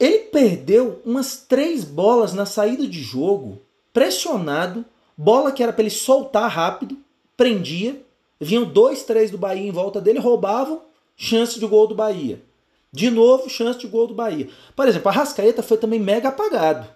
Ele 0.00 0.20
perdeu 0.20 1.00
umas 1.04 1.36
três 1.36 1.84
bolas 1.84 2.32
na 2.32 2.46
saída 2.46 2.86
de 2.86 3.02
jogo, 3.02 3.60
pressionado, 3.92 4.84
bola 5.16 5.52
que 5.52 5.62
era 5.62 5.72
para 5.72 5.82
ele 5.82 5.90
soltar 5.90 6.50
rápido, 6.50 6.96
prendia, 7.36 8.02
Vinham 8.42 8.64
dois, 8.64 9.04
três 9.04 9.30
do 9.30 9.38
Bahia 9.38 9.68
em 9.68 9.70
volta 9.70 10.00
dele, 10.00 10.18
roubavam, 10.18 10.82
chance 11.16 11.60
de 11.60 11.64
gol 11.64 11.86
do 11.86 11.94
Bahia. 11.94 12.42
De 12.90 13.08
novo, 13.08 13.48
chance 13.48 13.78
de 13.78 13.86
gol 13.86 14.08
do 14.08 14.14
Bahia. 14.14 14.48
Por 14.74 14.88
exemplo, 14.88 15.08
a 15.08 15.12
Arrascaeta 15.12 15.62
foi 15.62 15.76
também 15.76 16.00
mega 16.00 16.28
apagado. 16.28 16.88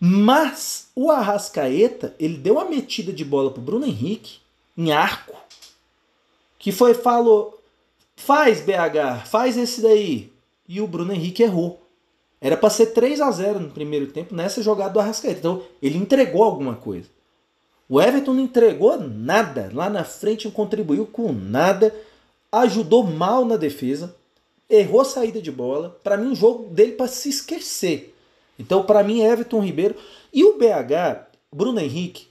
Mas 0.00 0.88
o 0.94 1.10
Arrascaeta, 1.10 2.14
ele 2.18 2.36
deu 2.36 2.54
uma 2.54 2.64
metida 2.64 3.12
de 3.12 3.24
bola 3.24 3.50
pro 3.50 3.60
Bruno 3.60 3.86
Henrique, 3.86 4.38
em 4.76 4.92
arco, 4.92 5.36
que 6.58 6.70
foi, 6.70 6.94
falou, 6.94 7.60
faz 8.14 8.60
BH, 8.60 9.26
faz 9.26 9.56
esse 9.56 9.80
daí. 9.80 10.32
E 10.68 10.80
o 10.80 10.86
Bruno 10.86 11.12
Henrique 11.12 11.42
errou. 11.42 11.82
Era 12.40 12.56
para 12.56 12.70
ser 12.70 12.86
3 12.86 13.20
a 13.20 13.30
0 13.30 13.58
no 13.58 13.70
primeiro 13.70 14.06
tempo 14.08 14.34
nessa 14.34 14.62
jogada 14.62 14.92
do 14.92 15.00
Arrascaeta. 15.00 15.38
Então, 15.38 15.62
ele 15.82 15.98
entregou 15.98 16.44
alguma 16.44 16.76
coisa. 16.76 17.08
O 17.88 18.00
Everton 18.00 18.34
não 18.34 18.42
entregou 18.42 19.00
nada. 19.00 19.70
Lá 19.72 19.88
na 19.88 20.04
frente 20.04 20.44
não 20.44 20.52
contribuiu 20.52 21.06
com 21.06 21.32
nada. 21.32 21.94
Ajudou 22.52 23.02
mal 23.02 23.44
na 23.44 23.56
defesa. 23.56 24.14
Errou 24.68 25.04
saída 25.04 25.40
de 25.40 25.50
bola. 25.50 25.98
Para 26.04 26.16
mim, 26.16 26.28
um 26.28 26.34
jogo 26.36 26.68
dele 26.72 26.92
para 26.92 27.08
se 27.08 27.28
esquecer. 27.28 28.14
Então, 28.58 28.82
para 28.82 29.02
mim, 29.02 29.22
Everton 29.22 29.60
Ribeiro. 29.60 29.94
E 30.32 30.44
o 30.44 30.58
BH, 30.58 31.28
Bruno 31.52 31.80
Henrique. 31.80 32.26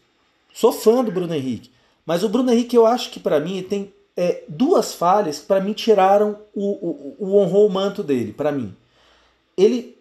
Sou 0.53 0.71
fã 0.71 1.03
do 1.03 1.11
Bruno 1.11 1.33
Henrique. 1.33 1.71
Mas 2.05 2.23
o 2.23 2.29
Bruno 2.29 2.51
Henrique, 2.51 2.75
eu 2.75 2.85
acho 2.85 3.11
que 3.11 3.19
para 3.19 3.39
mim, 3.39 3.61
tem 3.63 3.93
é, 4.17 4.43
duas 4.47 4.95
falhas 4.95 5.37
para 5.37 5.61
mim 5.61 5.73
tiraram 5.73 6.39
o, 6.55 6.65
o, 6.65 7.15
o 7.19 7.37
honrou 7.37 7.67
o 7.67 7.71
manto 7.71 8.03
dele. 8.03 8.33
Para 8.33 8.51
mim. 8.51 8.75
ele. 9.55 9.95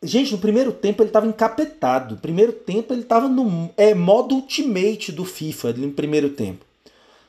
Gente, 0.00 0.30
no 0.30 0.38
primeiro 0.38 0.72
tempo 0.72 1.02
ele 1.02 1.10
tava 1.10 1.26
encapetado. 1.26 2.14
No 2.14 2.20
primeiro 2.20 2.52
tempo 2.52 2.94
ele 2.94 3.02
tava 3.02 3.28
no 3.28 3.68
é, 3.76 3.94
modo 3.94 4.36
ultimate 4.36 5.10
do 5.10 5.24
FIFA 5.24 5.72
no 5.72 5.90
primeiro 5.90 6.30
tempo. 6.30 6.64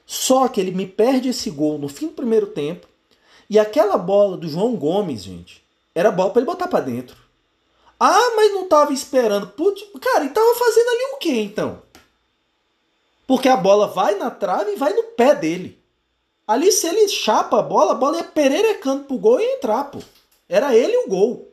Só 0.05 0.47
que 0.47 0.61
ele 0.61 0.69
me 0.71 0.85
perde 0.85 1.29
esse 1.29 1.49
gol 1.49 1.79
no 1.79 1.89
fim 1.89 2.07
do 2.07 2.13
primeiro 2.13 2.45
tempo. 2.45 2.87
E 3.49 3.57
aquela 3.57 3.97
bola 3.97 4.37
do 4.37 4.47
João 4.47 4.75
Gomes, 4.75 5.23
gente, 5.23 5.63
era 5.95 6.11
bola 6.11 6.29
para 6.29 6.41
ele 6.41 6.45
botar 6.45 6.67
para 6.67 6.85
dentro. 6.85 7.17
Ah, 7.99 8.33
mas 8.35 8.53
não 8.53 8.67
tava 8.67 8.93
esperando. 8.93 9.47
Putz, 9.47 9.83
cara, 9.99 10.23
ele 10.23 10.33
tava 10.33 10.55
fazendo 10.55 10.89
ali 10.89 11.03
o 11.13 11.17
quê 11.17 11.41
então? 11.41 11.81
Porque 13.27 13.49
a 13.49 13.57
bola 13.57 13.87
vai 13.87 14.15
na 14.15 14.31
trave 14.31 14.71
e 14.71 14.75
vai 14.75 14.93
no 14.93 15.03
pé 15.03 15.35
dele. 15.35 15.77
Ali, 16.47 16.71
se 16.71 16.87
ele 16.87 17.07
chapa 17.09 17.59
a 17.59 17.61
bola, 17.61 17.91
a 17.91 17.95
bola 17.95 18.17
ia 18.17 18.23
pererecando 18.23 19.03
pro 19.03 19.17
gol 19.17 19.39
e 19.39 19.43
entrar, 19.43 19.83
pô. 19.83 19.99
Era 20.47 20.75
ele 20.75 20.97
o 20.97 21.07
gol. 21.07 21.47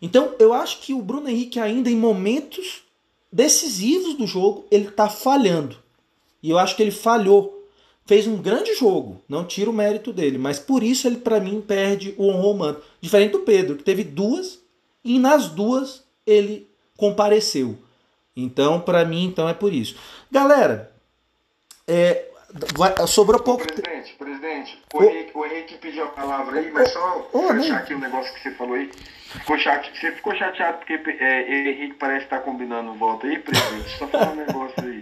Então, 0.00 0.34
eu 0.38 0.54
acho 0.54 0.80
que 0.80 0.94
o 0.94 1.02
Bruno 1.02 1.28
Henrique, 1.28 1.60
ainda 1.60 1.90
em 1.90 1.96
momentos 1.96 2.82
decisivos 3.30 4.14
do 4.14 4.26
jogo, 4.26 4.64
ele 4.70 4.90
tá 4.90 5.10
falhando. 5.10 5.76
E 6.42 6.48
eu 6.48 6.58
acho 6.58 6.74
que 6.74 6.82
ele 6.82 6.90
falhou. 6.90 7.66
Fez 8.06 8.26
um 8.26 8.40
grande 8.40 8.74
jogo, 8.74 9.20
não 9.28 9.44
tiro 9.44 9.70
o 9.70 9.74
mérito 9.74 10.12
dele, 10.12 10.38
mas 10.38 10.58
por 10.58 10.82
isso 10.82 11.06
ele, 11.06 11.18
para 11.18 11.38
mim, 11.38 11.60
perde 11.60 12.14
o 12.16 12.28
honrou 12.28 12.54
manto. 12.54 12.82
Diferente 13.00 13.32
do 13.32 13.40
Pedro, 13.40 13.76
que 13.76 13.84
teve 13.84 14.02
duas 14.02 14.59
e 15.04 15.18
nas 15.18 15.48
duas 15.48 16.04
ele 16.26 16.70
compareceu. 16.96 17.78
Então, 18.36 18.80
para 18.80 19.04
mim, 19.04 19.24
então 19.24 19.48
é 19.48 19.54
por 19.54 19.72
isso. 19.72 19.96
Galera, 20.30 20.92
é, 21.86 22.28
vai, 22.76 22.94
sobrou 23.06 23.42
pouco. 23.42 23.66
Presidente, 23.66 24.14
presidente, 24.14 24.82
o, 24.94 24.98
o, 24.98 25.04
Henrique, 25.04 25.30
o 25.34 25.44
Henrique 25.44 25.78
pediu 25.78 26.04
a 26.04 26.08
palavra 26.08 26.58
aí, 26.58 26.70
mas 26.70 26.90
só 26.92 27.28
oh, 27.32 27.48
fechar 27.54 27.78
aqui 27.78 27.94
o 27.94 27.96
um 27.96 28.00
negócio 28.00 28.32
que 28.34 28.40
você 28.40 28.50
falou 28.52 28.74
aí. 28.74 28.90
Ficou 29.30 29.58
chate, 29.58 29.98
você 29.98 30.12
ficou 30.12 30.34
chateado 30.34 30.78
porque 30.78 30.94
é, 30.94 31.70
Henrique 31.70 31.94
parece 31.94 32.24
estar 32.24 32.38
tá 32.38 32.42
combinando 32.42 32.90
o 32.90 32.94
voto 32.94 33.26
aí, 33.26 33.38
presidente? 33.38 33.98
Só 33.98 34.06
falar 34.08 34.32
um 34.32 34.36
negócio 34.46 34.74
aí. 34.78 35.00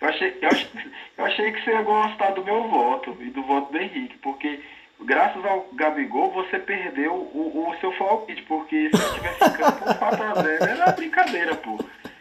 Eu 0.00 0.08
achei, 0.08 0.38
eu, 0.40 0.48
achei, 0.48 0.68
eu 1.16 1.24
achei 1.24 1.52
que 1.52 1.64
você 1.64 1.70
ia 1.70 1.82
gostar 1.82 2.30
do 2.30 2.44
meu 2.44 2.68
voto 2.68 3.16
e 3.20 3.30
do 3.30 3.42
voto 3.42 3.72
do 3.72 3.78
Henrique, 3.78 4.16
porque 4.18 4.60
graças 5.00 5.44
ao 5.44 5.68
Gabigol, 5.74 6.32
você 6.32 6.58
perdeu 6.58 7.12
o, 7.12 7.68
o 7.70 7.80
seu 7.80 7.92
palpite, 7.92 8.42
porque 8.42 8.90
se 8.90 9.14
tivesse 9.14 9.44
em 9.44 9.52
campo, 9.52 9.84
4x0 9.84 10.68
era 10.68 10.92
brincadeira, 10.92 11.54
pô. 11.56 11.78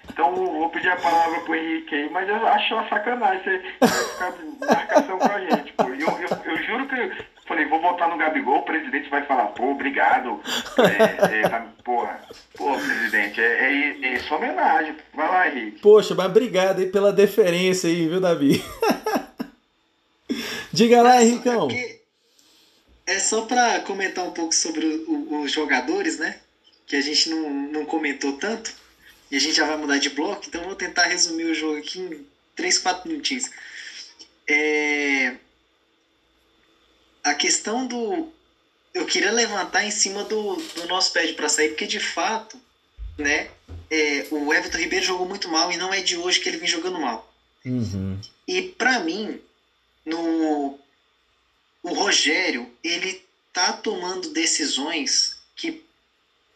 Então 0.09 0.33
vou 0.33 0.69
pedir 0.69 0.89
a 0.89 0.95
palavra 0.95 1.41
pro 1.41 1.55
Henrique 1.55 1.93
aí, 1.93 2.09
mas 2.09 2.27
eu 2.27 2.47
acho 2.47 2.73
uma 2.73 2.89
sacanagem 2.89 3.61
você 3.79 3.87
ficar 3.87 4.33
marcação 4.67 5.19
com 5.19 5.31
a 5.31 5.39
gente, 5.39 5.73
pô. 5.73 5.83
Eu, 5.83 6.07
eu, 6.07 6.53
eu 6.53 6.63
juro 6.63 6.87
que 6.87 7.11
falei, 7.47 7.65
vou 7.65 7.81
votar 7.81 8.09
no 8.09 8.17
Gabigol, 8.17 8.59
o 8.59 8.65
presidente 8.65 9.09
vai 9.09 9.23
falar, 9.25 9.47
pô, 9.47 9.71
obrigado. 9.71 10.39
É, 10.79 11.39
é, 11.39 11.49
tá, 11.49 11.65
porra, 11.83 12.19
pô, 12.55 12.73
presidente, 12.73 13.39
é, 13.39 14.03
é, 14.03 14.13
é 14.13 14.19
sua 14.19 14.37
homenagem. 14.37 14.95
Vai 15.13 15.27
lá, 15.27 15.47
Henrique. 15.47 15.79
Poxa, 15.81 16.15
mas 16.15 16.25
obrigado 16.25 16.79
aí 16.79 16.87
pela 16.87 17.13
deferência 17.13 17.89
aí, 17.89 18.07
viu, 18.07 18.19
Davi? 18.19 18.63
Diga 20.73 21.01
lá, 21.01 21.21
Henricão. 21.21 21.69
É 21.71 21.96
é 23.07 23.19
só 23.19 23.43
para 23.43 23.79
comentar 23.79 24.25
um 24.25 24.31
pouco 24.31 24.53
sobre 24.53 24.85
o, 24.85 25.41
os 25.41 25.51
jogadores, 25.51 26.19
né? 26.19 26.37
Que 26.85 26.97
a 26.97 27.01
gente 27.01 27.29
não, 27.29 27.49
não 27.49 27.85
comentou 27.85 28.33
tanto. 28.33 28.73
E 29.31 29.37
a 29.37 29.39
gente 29.39 29.55
já 29.55 29.65
vai 29.65 29.77
mudar 29.77 29.97
de 29.97 30.09
bloco, 30.09 30.43
então 30.45 30.63
vou 30.63 30.75
tentar 30.75 31.05
resumir 31.05 31.45
o 31.45 31.55
jogo 31.55 31.77
aqui 31.77 31.99
em 31.99 32.27
3, 32.55 32.77
4 32.77 33.09
minutinhos. 33.09 33.49
É... 34.45 35.35
A 37.23 37.33
questão 37.33 37.87
do. 37.87 38.29
Eu 38.93 39.05
queria 39.05 39.31
levantar 39.31 39.85
em 39.85 39.91
cima 39.91 40.23
do, 40.25 40.55
do 40.55 40.87
nosso 40.87 41.11
pé 41.13 41.31
para 41.33 41.49
sair, 41.49 41.69
porque 41.69 41.87
de 41.87 41.99
fato, 41.99 42.59
né? 43.17 43.49
É, 43.89 44.27
o 44.31 44.53
Everton 44.53 44.77
Ribeiro 44.77 45.05
jogou 45.05 45.27
muito 45.27 45.47
mal 45.47 45.71
e 45.71 45.77
não 45.77 45.93
é 45.93 46.01
de 46.01 46.17
hoje 46.17 46.41
que 46.41 46.49
ele 46.49 46.57
vem 46.57 46.67
jogando 46.67 46.99
mal. 46.99 47.33
Uhum. 47.65 48.19
E 48.45 48.61
para 48.63 48.99
mim, 48.99 49.39
no 50.05 50.77
o 51.83 51.93
Rogério 51.93 52.71
ele 52.83 53.25
tá 53.53 53.73
tomando 53.73 54.29
decisões 54.29 55.37
que 55.55 55.83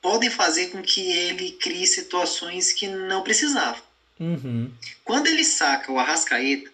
podem 0.02 0.30
fazer 0.30 0.68
com 0.68 0.82
que 0.82 1.12
ele 1.12 1.52
crie 1.54 1.86
situações 1.86 2.74
que 2.74 2.88
não 2.88 3.24
precisava. 3.24 3.82
Uhum. 4.20 4.72
Quando 5.04 5.28
ele 5.28 5.44
saca 5.44 5.92
o 5.92 6.00
Arrascaeta, 6.00 6.72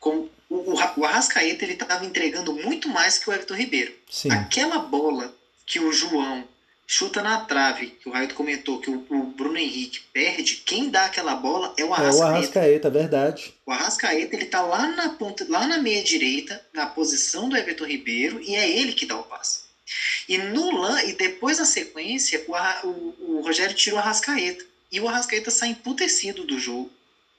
com, 0.00 0.28
o, 0.48 0.74
o, 0.74 1.04
Arrascaeta 1.04 1.64
ele 1.64 1.74
estava 1.74 2.04
entregando 2.04 2.54
muito 2.54 2.88
mais 2.88 3.18
que 3.18 3.28
o 3.28 3.32
Everton 3.32 3.54
Ribeiro. 3.54 3.94
Sim. 4.10 4.30
Aquela 4.30 4.78
bola 4.78 5.34
que 5.66 5.80
o 5.80 5.92
João 5.92 6.46
chuta 6.86 7.20
na 7.22 7.40
trave, 7.40 7.88
que 7.88 8.08
o 8.08 8.12
Raio 8.12 8.32
comentou 8.32 8.78
que 8.80 8.88
o, 8.88 9.04
o, 9.10 9.24
Bruno 9.24 9.58
Henrique 9.58 10.00
perde, 10.12 10.62
quem 10.64 10.88
dá 10.88 11.06
aquela 11.06 11.34
bola 11.34 11.74
é 11.76 11.84
o 11.84 11.92
Arrascaeta. 11.92 12.16
É 12.16 12.24
o 12.24 12.36
Arrascaeta, 12.36 12.90
verdade. 12.90 13.54
O 13.66 13.72
Arrascaeta, 13.72 14.36
ele 14.36 14.46
tá 14.46 14.62
lá 14.62 14.86
na 14.86 15.08
ponta, 15.10 15.44
lá 15.48 15.66
na 15.66 15.78
meia 15.78 16.02
direita, 16.04 16.64
na 16.72 16.86
posição 16.86 17.48
do 17.48 17.56
Everton 17.56 17.84
Ribeiro, 17.84 18.40
e 18.40 18.54
é 18.54 18.70
ele 18.70 18.92
que 18.92 19.04
dá 19.04 19.18
o 19.18 19.24
passe. 19.24 19.66
E 20.28 20.38
no 20.38 20.98
e 21.00 21.12
depois 21.14 21.58
na 21.58 21.64
sequência, 21.64 22.44
o, 22.46 22.88
o, 22.88 23.36
o 23.36 23.40
Rogério 23.42 23.74
tira 23.74 23.96
o 23.96 23.98
Arrascaeta. 23.98 24.64
E 24.90 25.00
o 25.00 25.08
Arrascaeta 25.08 25.50
sai 25.50 25.70
emputecido 25.70 26.44
do 26.44 26.58
jogo. 26.58 26.90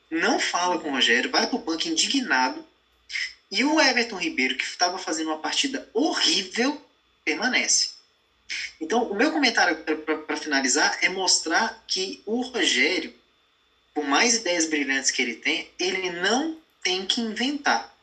Não 0.10 0.40
fala 0.40 0.80
com 0.80 0.90
o 0.90 0.92
Rogério, 0.94 1.32
vai 1.32 1.48
pro 1.48 1.58
banco 1.58 1.88
indignado. 1.88 2.66
E 3.50 3.64
o 3.64 3.80
Everton 3.80 4.18
Ribeiro, 4.18 4.58
que 4.58 4.64
estava 4.64 4.98
fazendo 4.98 5.28
uma 5.28 5.38
partida 5.38 5.90
horrível, 5.94 6.82
permanece. 7.24 7.97
Então, 8.80 9.04
o 9.04 9.16
meu 9.16 9.32
comentário 9.32 9.78
para 10.26 10.38
finalizar 10.38 10.98
é 11.02 11.10
mostrar 11.10 11.84
que 11.88 12.22
o 12.26 12.42
Rogério, 12.42 13.14
por 13.94 14.06
mais 14.06 14.36
ideias 14.36 14.66
brilhantes 14.66 15.12
que 15.12 15.22
ele 15.22 15.36
tem, 15.36 15.70
ele 15.80 16.10
não 16.10 16.58
tem 16.84 17.06
que 17.06 17.20
inventar. 17.20 17.94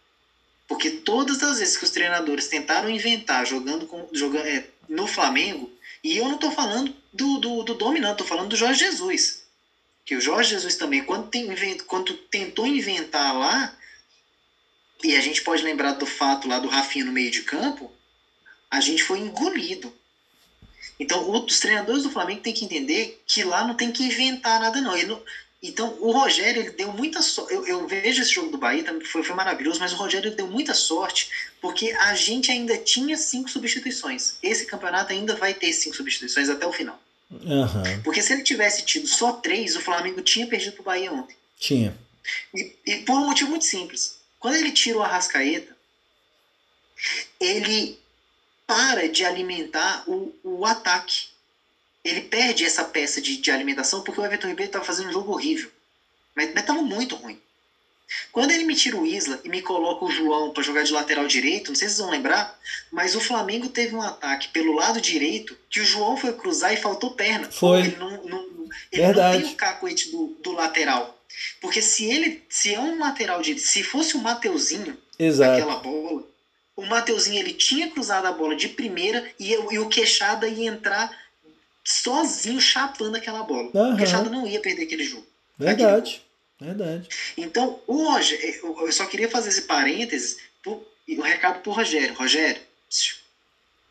Porque 0.67 0.91
todas 0.91 1.43
as 1.43 1.59
vezes 1.59 1.77
que 1.77 1.85
os 1.85 1.91
treinadores 1.91 2.49
tentaram 2.49 2.91
inventar 2.91 3.47
jogando, 3.47 3.87
com, 3.87 4.09
jogando 4.13 4.47
é, 4.47 4.67
no 4.89 5.07
Flamengo, 5.07 5.71
e 6.03 6.17
eu 6.17 6.27
não 6.27 6.35
estou 6.35 6.51
falando 6.51 6.95
do, 7.13 7.39
do, 7.39 7.63
do 7.63 7.75
dominante, 7.75 8.13
estou 8.13 8.27
falando 8.27 8.51
do 8.51 8.57
Jorge 8.57 8.81
Jesus. 8.81 9.45
Que 10.05 10.17
o 10.17 10.21
Jorge 10.21 10.51
Jesus 10.51 10.77
também, 10.77 11.03
quando, 11.03 11.29
tem, 11.29 11.79
quando 11.87 12.15
tentou 12.15 12.67
inventar 12.67 13.35
lá, 13.35 13.75
e 15.03 15.17
a 15.17 15.21
gente 15.21 15.43
pode 15.43 15.63
lembrar 15.63 15.93
do 15.93 16.07
fato 16.07 16.49
lá 16.49 16.59
do 16.59 16.69
Rafinha 16.69 17.05
no 17.05 17.13
meio 17.13 17.31
de 17.31 17.43
campo, 17.43 17.93
a 18.71 18.81
gente 18.81 19.03
foi 19.03 19.19
engolido. 19.19 19.95
Então, 20.99 21.31
os 21.31 21.59
treinadores 21.59 22.05
do 22.05 22.11
Flamengo 22.11 22.41
têm 22.41 22.55
que 22.55 22.65
entender 22.65 23.23
que 23.27 23.43
lá 23.43 23.67
não 23.67 23.75
tem 23.75 23.91
que 23.91 24.05
inventar 24.05 24.61
nada, 24.61 24.81
não. 24.81 24.97
não 25.07 25.23
então, 25.67 25.97
o 25.99 26.13
Rogério, 26.13 26.61
ele 26.61 26.71
deu 26.73 26.93
muita 26.93 27.23
sorte. 27.23 27.55
Eu, 27.55 27.67
eu, 27.67 27.89
vejo 27.89 28.21
esse 28.21 28.35
jogo 28.35 28.51
do 28.51 28.59
Bahia, 28.59 28.85
foi, 29.03 29.23
foi 29.23 29.35
maravilhoso, 29.35 29.81
mas 29.81 29.95
o 29.95 29.97
Rogério 29.97 30.31
deu 30.31 30.47
muita 30.47 30.75
sorte 30.75 31.31
porque 31.59 31.91
a 31.93 32.15
gente 32.15 32.51
ainda 32.51 32.77
tinha 32.77 33.17
cinco 33.17 33.49
substituições. 33.51 34.35
Esse 34.43 34.67
campeonato 34.67 35.13
ainda 35.13 35.35
vai 35.35 35.55
ter 35.55 35.73
cinco 35.73 35.97
substituições 35.97 36.51
até 36.51 36.67
o 36.67 36.73
final. 36.73 37.01
Uhum. 37.31 38.03
Porque 38.03 38.21
se 38.21 38.35
ele 38.35 38.43
tivesse 38.43 38.85
tido 38.85 39.07
só 39.07 39.33
três, 39.33 39.75
o 39.75 39.81
Flamengo 39.81 40.21
tinha 40.21 40.47
perdido 40.47 40.73
para 40.73 40.83
o 40.83 40.85
Bahia 40.85 41.11
ontem. 41.11 41.35
Tinha. 41.59 41.97
E, 42.55 42.77
e 42.85 42.97
por 42.99 43.17
um 43.17 43.27
motivo 43.27 43.49
muito 43.49 43.65
simples. 43.65 44.19
Quando 44.39 44.57
ele 44.57 44.71
tira 44.71 44.99
o 44.99 45.03
Arrascaeta, 45.03 45.75
ele 47.41 47.99
para 48.67 49.09
de 49.09 49.25
alimentar 49.25 50.05
o, 50.07 50.35
o 50.43 50.67
ataque. 50.67 51.29
Ele 52.05 52.23
perde 52.23 52.65
essa 52.65 52.85
peça 52.85 53.21
de, 53.21 53.39
de 53.39 53.51
alimentação 53.51 54.03
porque 54.03 54.21
o 54.21 54.25
Everton 54.25 54.49
Ribeiro 54.49 54.69
estava 54.69 54.85
fazendo 54.85 55.09
um 55.09 55.13
jogo 55.13 55.33
horrível. 55.33 55.71
Mas 56.35 56.55
estava 56.55 56.83
muito 56.83 57.15
ruim. 57.15 57.41
Quando 58.31 58.51
ele 58.51 58.65
me 58.65 58.75
tira 58.75 58.97
o 58.97 59.07
Isla 59.07 59.41
e 59.45 59.49
me 59.49 59.63
coloca 59.63 60.05
o 60.05 60.11
João 60.11 60.51
para 60.51 60.63
jogar 60.63 60.83
de 60.83 60.93
lateral 60.93 61.27
direito, 61.27 61.69
não 61.69 61.75
sei 61.75 61.89
se 61.89 61.95
vocês 61.95 62.07
vão 62.07 62.15
lembrar, 62.15 62.59
mas 62.91 63.15
o 63.15 63.21
Flamengo 63.21 63.69
teve 63.69 63.95
um 63.95 64.03
ataque 64.03 64.49
pelo 64.49 64.73
lado 64.73 65.01
direito 65.01 65.57
que 65.71 65.81
o 65.81 65.85
João 65.85 66.17
foi 66.17 66.33
cruzar 66.33 66.73
e 66.73 66.77
faltou 66.77 67.13
perna. 67.13 67.51
Foi. 67.51 67.81
Ele 67.81 67.97
não, 67.97 68.11
não, 68.25 68.69
ele 68.93 69.03
Verdade. 69.03 69.39
não 69.39 69.45
tem 69.45 69.55
o 69.55 69.57
cacoete 69.57 70.11
do, 70.11 70.37
do 70.43 70.53
lateral. 70.53 71.19
Porque 71.61 71.83
se 71.83 72.05
ele 72.05 72.45
se 72.49 72.75
é 72.75 72.81
um 72.81 72.99
lateral 72.99 73.41
direito, 73.41 73.65
se 73.65 73.83
fosse 73.83 74.17
o 74.17 74.21
Mateuzinho, 74.21 74.97
Exato. 75.19 75.53
aquela 75.53 75.77
bola, 75.77 76.25
o 76.77 76.85
Mateuzinho 76.87 77.41
ele 77.41 77.53
tinha 77.53 77.91
cruzado 77.91 78.27
a 78.27 78.33
bola 78.33 78.57
de 78.57 78.69
primeira 78.69 79.25
e, 79.39 79.53
e 79.53 79.79
o 79.79 79.89
Queixada 79.89 80.49
ia 80.49 80.69
entrar 80.69 81.11
sozinho 81.85 82.61
chapando 82.61 83.17
aquela 83.17 83.43
bola. 83.43 83.71
Uhum. 83.75 83.95
O 83.95 83.97
Queixada 83.97 84.31
não 84.31 84.47
ia 84.47 84.61
perder 84.61 84.85
aquele 84.85 85.05
jogo. 85.05 85.27
Verdade. 85.59 86.23
Verdade. 86.61 87.09
Então, 87.37 87.81
o 87.87 88.11
Rogério, 88.11 88.77
eu 88.81 88.93
só 88.93 89.07
queria 89.07 89.29
fazer 89.29 89.51
esse 89.51 89.63
parênteses 89.63 90.39
e 91.07 91.17
o 91.17 91.21
um 91.21 91.23
recado 91.23 91.61
pro 91.61 91.73
Rogério. 91.73 92.15
Rogério, 92.15 92.61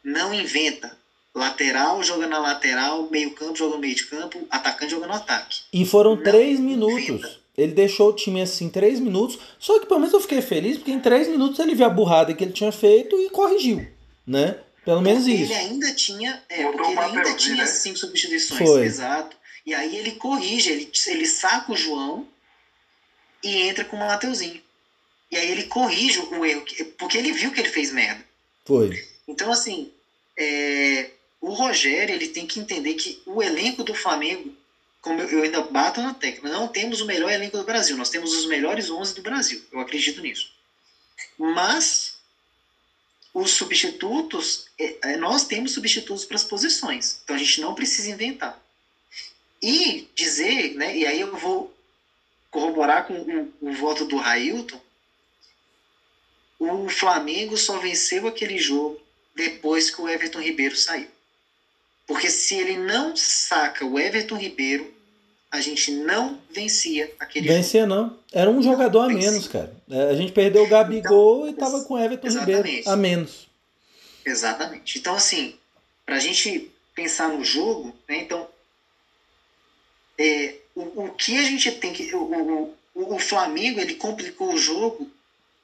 não 0.04 0.34
inventa. 0.34 0.98
Lateral 1.36 2.04
joga 2.04 2.28
na 2.28 2.38
lateral, 2.38 3.10
meio 3.10 3.32
campo 3.32 3.56
joga 3.56 3.76
no 3.76 3.82
meio 3.82 3.96
de 3.96 4.06
campo, 4.06 4.48
atacante 4.52 4.92
joga 4.92 5.08
no 5.08 5.14
ataque. 5.14 5.62
E 5.72 5.84
foram 5.84 6.16
não 6.16 6.24
três 6.24 6.60
minutos. 6.60 7.40
Ele 7.58 7.72
deixou 7.74 8.10
o 8.10 8.14
time 8.16 8.42
assim 8.42 8.70
três 8.70 9.00
minutos. 9.00 9.38
Só 9.60 9.80
que 9.80 9.86
pelo 9.86 10.00
menos 10.00 10.14
eu 10.14 10.22
fiquei 10.22 10.42
feliz 10.42 10.78
porque 10.78 10.92
em 10.92 11.00
três 11.00 11.28
minutos 11.28 11.60
ele 11.60 11.76
viu 11.76 11.86
a 11.86 11.90
burrada 11.90 12.34
que 12.34 12.44
ele 12.44 12.52
tinha 12.54 12.72
feito 12.72 13.16
e 13.20 13.30
corrigiu, 13.30 13.86
né? 14.26 14.60
Pelo 14.84 15.02
menos 15.02 15.24
Porque 15.24 15.38
isso. 15.38 15.52
Ele 15.54 15.60
ainda 15.60 15.94
tinha, 15.94 16.44
é, 16.50 16.64
porque 16.64 16.88
ele 16.92 16.96
o 16.96 17.00
ainda 17.00 17.34
tinha 17.36 17.56
né? 17.58 17.66
cinco 17.68 17.98
substituições, 18.00 18.70
Foi. 18.70 18.84
exato. 18.86 19.38
E 19.66 19.74
aí 19.74 19.96
ele 19.98 20.12
corrige, 20.14 20.72
ele, 20.72 20.92
ele 21.08 21.26
saca 21.26 21.72
o 21.72 21.78
João 21.78 22.28
e 23.44 23.62
entra 23.62 23.86
com 23.86 23.96
o 23.96 24.00
Mateuzinho. 24.00 24.62
E 25.32 25.38
aí 25.38 25.50
ele 25.52 25.64
corrige 25.64 26.20
o 26.20 26.46
erro, 26.46 26.62
que- 26.62 26.84
porque 26.84 27.18
ele 27.18 27.32
viu 27.32 27.52
que 27.52 27.60
ele 27.62 27.70
fez 27.70 27.92
merda. 27.94 28.24
Foi. 28.66 29.08
Então, 29.28 29.52
assim, 29.52 29.90
é, 30.38 31.12
o 31.40 31.52
Rogério 31.52 32.14
ele 32.14 32.28
tem 32.28 32.46
que 32.46 32.60
entender 32.60 32.94
que 32.96 33.22
o 33.26 33.42
elenco 33.42 33.84
do 33.84 33.94
Flamengo, 33.94 34.54
como 35.04 35.22
eu, 35.22 35.44
ainda 35.44 35.62
bato 35.62 36.02
na 36.02 36.14
tecla, 36.14 36.50
não 36.50 36.70
temos 36.70 37.02
o 37.02 37.06
melhor 37.06 37.30
elenco 37.30 37.58
do 37.58 37.66
Brasil, 37.66 37.98
nós 37.98 38.10
temos 38.10 38.34
os 38.34 38.46
melhores 38.46 38.90
11 38.90 39.14
do 39.16 39.22
Brasil, 39.22 39.62
eu 39.70 39.82
acredito 39.82 40.22
nisso. 40.22 40.50
Mas 41.38 42.16
os 43.34 43.52
substitutos, 43.52 44.68
é, 44.80 45.12
é, 45.12 45.18
nós 45.18 45.46
temos 45.46 45.74
substitutos 45.74 46.24
para 46.24 46.38
as 46.38 46.44
posições, 46.46 47.20
então 47.22 47.36
a 47.36 47.40
gente 47.40 47.60
não 47.60 47.76
precisa 47.76 48.10
inventar. 48.10 48.58
E 49.62 50.08
dizer, 50.16 50.74
né, 50.76 50.96
e 50.96 51.06
aí 51.06 51.20
eu 51.20 51.36
vou 51.36 51.76
corroborar 52.50 53.06
com 53.06 53.14
o, 53.14 53.54
o 53.60 53.74
voto 53.74 54.06
do 54.06 54.16
Railton, 54.16 54.82
o 56.58 56.88
Flamengo 56.88 57.58
só 57.58 57.78
venceu 57.78 58.26
aquele 58.26 58.58
jogo 58.58 59.02
depois 59.36 59.90
que 59.90 60.00
o 60.00 60.08
Everton 60.08 60.40
Ribeiro 60.40 60.78
saiu. 60.78 61.10
Porque 62.08 62.30
se 62.30 62.56
ele 62.56 62.78
não 62.78 63.18
saca 63.18 63.86
o 63.86 64.00
Everton 64.00 64.38
Ribeiro, 64.38 64.93
a 65.54 65.62
gente 65.62 65.92
não 65.92 66.40
vencia 66.50 67.14
aquele 67.20 67.46
jogo. 67.48 67.60
Vencia 67.60 67.86
não. 67.86 68.18
Era 68.32 68.50
um 68.50 68.60
jogador 68.64 69.02
a 69.02 69.08
Vencia. 69.08 69.30
menos, 69.30 69.48
cara. 69.48 69.72
É, 69.88 70.10
A 70.10 70.16
gente 70.16 70.32
perdeu 70.32 70.64
o 70.64 70.68
Gabigol 70.68 71.48
e 71.48 71.54
tava 71.54 71.84
com 71.84 71.94
o 71.94 72.00
Everton 72.00 72.26
Exatamente. 72.26 72.58
Ribeiro 72.58 72.90
a 72.90 72.96
menos. 72.96 73.48
Exatamente. 74.26 74.98
Então, 74.98 75.14
assim, 75.14 75.56
para 76.04 76.16
a 76.16 76.20
gente 76.20 76.72
pensar 76.96 77.30
no 77.30 77.46
jogo, 77.46 77.96
né, 78.10 78.22
então, 78.22 78.48
é, 80.18 80.56
o, 80.74 81.04
o 81.04 81.12
que 81.12 81.38
a 81.38 81.44
gente 81.44 81.72
tem 81.74 81.94
que. 81.94 82.16
O, 82.16 82.74
o, 82.96 83.16
o 83.16 83.20
Flamengo 83.20 83.80
ele 83.80 83.94
complicou 83.94 84.56
o 84.56 84.58
jogo 84.58 85.08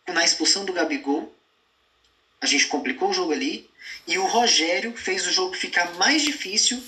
na 0.07 0.23
expulsão 0.23 0.65
do 0.65 0.73
Gabigol. 0.73 1.33
A 2.39 2.45
gente 2.45 2.67
complicou 2.67 3.09
o 3.09 3.13
jogo 3.13 3.31
ali. 3.31 3.67
E 4.05 4.19
o 4.19 4.27
Rogério 4.27 4.95
fez 4.95 5.25
o 5.25 5.31
jogo 5.31 5.55
ficar 5.55 5.95
mais 5.95 6.21
difícil. 6.21 6.79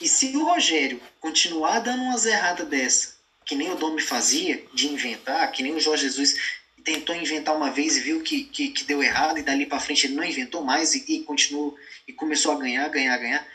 E 0.00 0.08
se 0.08 0.36
o 0.36 0.44
Rogério 0.44 1.00
continuar 1.20 1.80
dando 1.80 2.02
umas 2.02 2.26
erradas 2.26 2.66
dessa, 2.68 3.16
que 3.44 3.54
nem 3.54 3.70
o 3.70 3.76
Domi 3.76 4.00
fazia, 4.00 4.64
de 4.72 4.88
inventar, 4.88 5.50
que 5.52 5.62
nem 5.62 5.74
o 5.74 5.80
Jorge 5.80 6.04
Jesus 6.04 6.36
tentou 6.84 7.14
inventar 7.14 7.56
uma 7.56 7.70
vez 7.70 7.96
e 7.96 8.00
viu 8.00 8.22
que, 8.22 8.44
que, 8.44 8.68
que 8.70 8.84
deu 8.84 9.02
errado, 9.02 9.38
e 9.38 9.42
dali 9.42 9.66
para 9.66 9.80
frente 9.80 10.06
ele 10.06 10.14
não 10.14 10.24
inventou 10.24 10.62
mais 10.62 10.94
e, 10.94 11.04
e 11.06 11.22
continuou 11.22 11.76
e 12.06 12.12
começou 12.12 12.52
a 12.52 12.58
ganhar, 12.58 12.88
ganhar, 12.88 13.16
ganhar. 13.18 13.46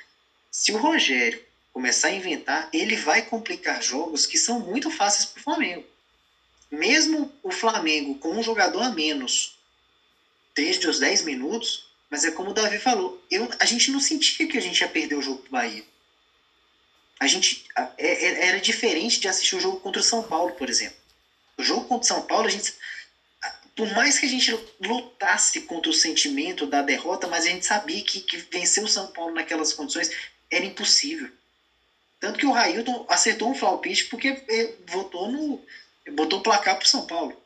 Se 0.51 0.71
o 0.71 0.77
Rogério 0.77 1.41
começar 1.73 2.07
a 2.07 2.13
inventar, 2.13 2.69
ele 2.73 2.95
vai 2.95 3.21
complicar 3.21 3.83
jogos 3.83 4.25
que 4.25 4.37
são 4.37 4.59
muito 4.59 4.89
fáceis 4.89 5.25
para 5.25 5.39
o 5.39 5.43
Flamengo. 5.43 5.85
Mesmo 6.71 7.31
o 7.43 7.51
Flamengo 7.51 8.15
com 8.15 8.31
um 8.31 8.43
jogador 8.43 8.81
a 8.81 8.89
menos 8.89 9.57
desde 10.55 10.87
os 10.87 10.99
10 10.99 11.21
minutos, 11.21 11.87
mas 12.09 12.25
é 12.25 12.31
como 12.31 12.49
o 12.49 12.53
Davi 12.53 12.79
falou, 12.79 13.23
eu, 13.29 13.47
a 13.59 13.65
gente 13.65 13.91
não 13.91 13.99
sentia 13.99 14.47
que 14.47 14.57
a 14.57 14.61
gente 14.61 14.81
ia 14.81 14.87
perder 14.87 15.15
o 15.15 15.21
jogo 15.21 15.43
pro 15.43 15.51
Bahia. 15.51 15.83
A 17.19 17.27
gente 17.27 17.63
é- 17.75 18.25
é- 18.27 18.47
era 18.47 18.61
diferente 18.61 19.19
de 19.19 19.27
assistir 19.27 19.55
o 19.55 19.59
jogo 19.59 19.79
contra 19.79 20.01
o 20.01 20.03
São 20.03 20.23
Paulo, 20.23 20.53
por 20.53 20.69
exemplo. 20.69 20.97
O 21.57 21.63
jogo 21.63 21.85
contra 21.85 22.03
o 22.03 22.07
São 22.07 22.21
Paulo, 22.21 22.47
a 22.47 22.51
gente 22.51 22.73
por 23.77 23.87
mais 23.91 24.17
que 24.17 24.25
a 24.25 24.29
gente 24.29 24.51
lutasse 24.81 25.61
contra 25.61 25.91
o 25.91 25.93
sentimento 25.93 26.65
da 26.65 26.81
derrota, 26.81 27.27
mas 27.27 27.45
a 27.45 27.49
gente 27.49 27.63
sabia 27.63 28.01
que, 28.03 28.21
que 28.21 28.37
vencer 28.37 28.83
o 28.83 28.87
São 28.87 29.05
Paulo 29.05 29.35
naquelas 29.35 29.71
condições 29.71 30.09
era 30.49 30.65
impossível. 30.65 31.29
Tanto 32.19 32.39
que 32.39 32.45
o 32.47 32.51
Railton 32.51 33.05
acertou 33.07 33.51
um 33.51 33.55
palpite 33.55 34.05
porque 34.05 34.29
eh, 34.49 34.73
votou 34.87 35.29
no. 35.29 35.61
botou 36.13 36.39
o 36.39 36.41
placar 36.41 36.75
pro 36.75 36.87
São 36.87 37.05
Paulo. 37.05 37.39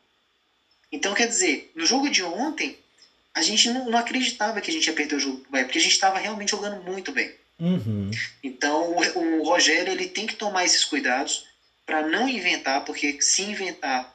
Então, 0.90 1.14
quer 1.14 1.28
dizer, 1.28 1.70
no 1.76 1.86
jogo 1.86 2.10
de 2.10 2.24
ontem, 2.24 2.78
a 3.34 3.42
gente 3.42 3.70
não, 3.70 3.90
não 3.90 4.00
acreditava 4.00 4.62
que 4.62 4.72
a 4.72 4.74
gente 4.74 4.88
ia 4.88 4.94
perder 4.94 5.16
o 5.16 5.20
jogo 5.20 5.42
porque 5.50 5.78
a 5.78 5.82
gente 5.82 5.92
estava 5.92 6.18
realmente 6.18 6.52
jogando 6.52 6.82
muito 6.82 7.12
bem. 7.12 7.30
Uhum. 7.62 8.10
Então 8.44 8.98
o, 8.98 9.40
o 9.40 9.44
Rogério 9.44 9.94
ele 9.94 10.08
tem 10.08 10.26
que 10.26 10.36
tomar 10.36 10.66
esses 10.66 10.84
cuidados 10.84 11.46
para 11.86 12.02
não 12.02 12.28
inventar, 12.28 12.84
porque 12.84 13.22
se 13.22 13.44
inventar 13.44 14.12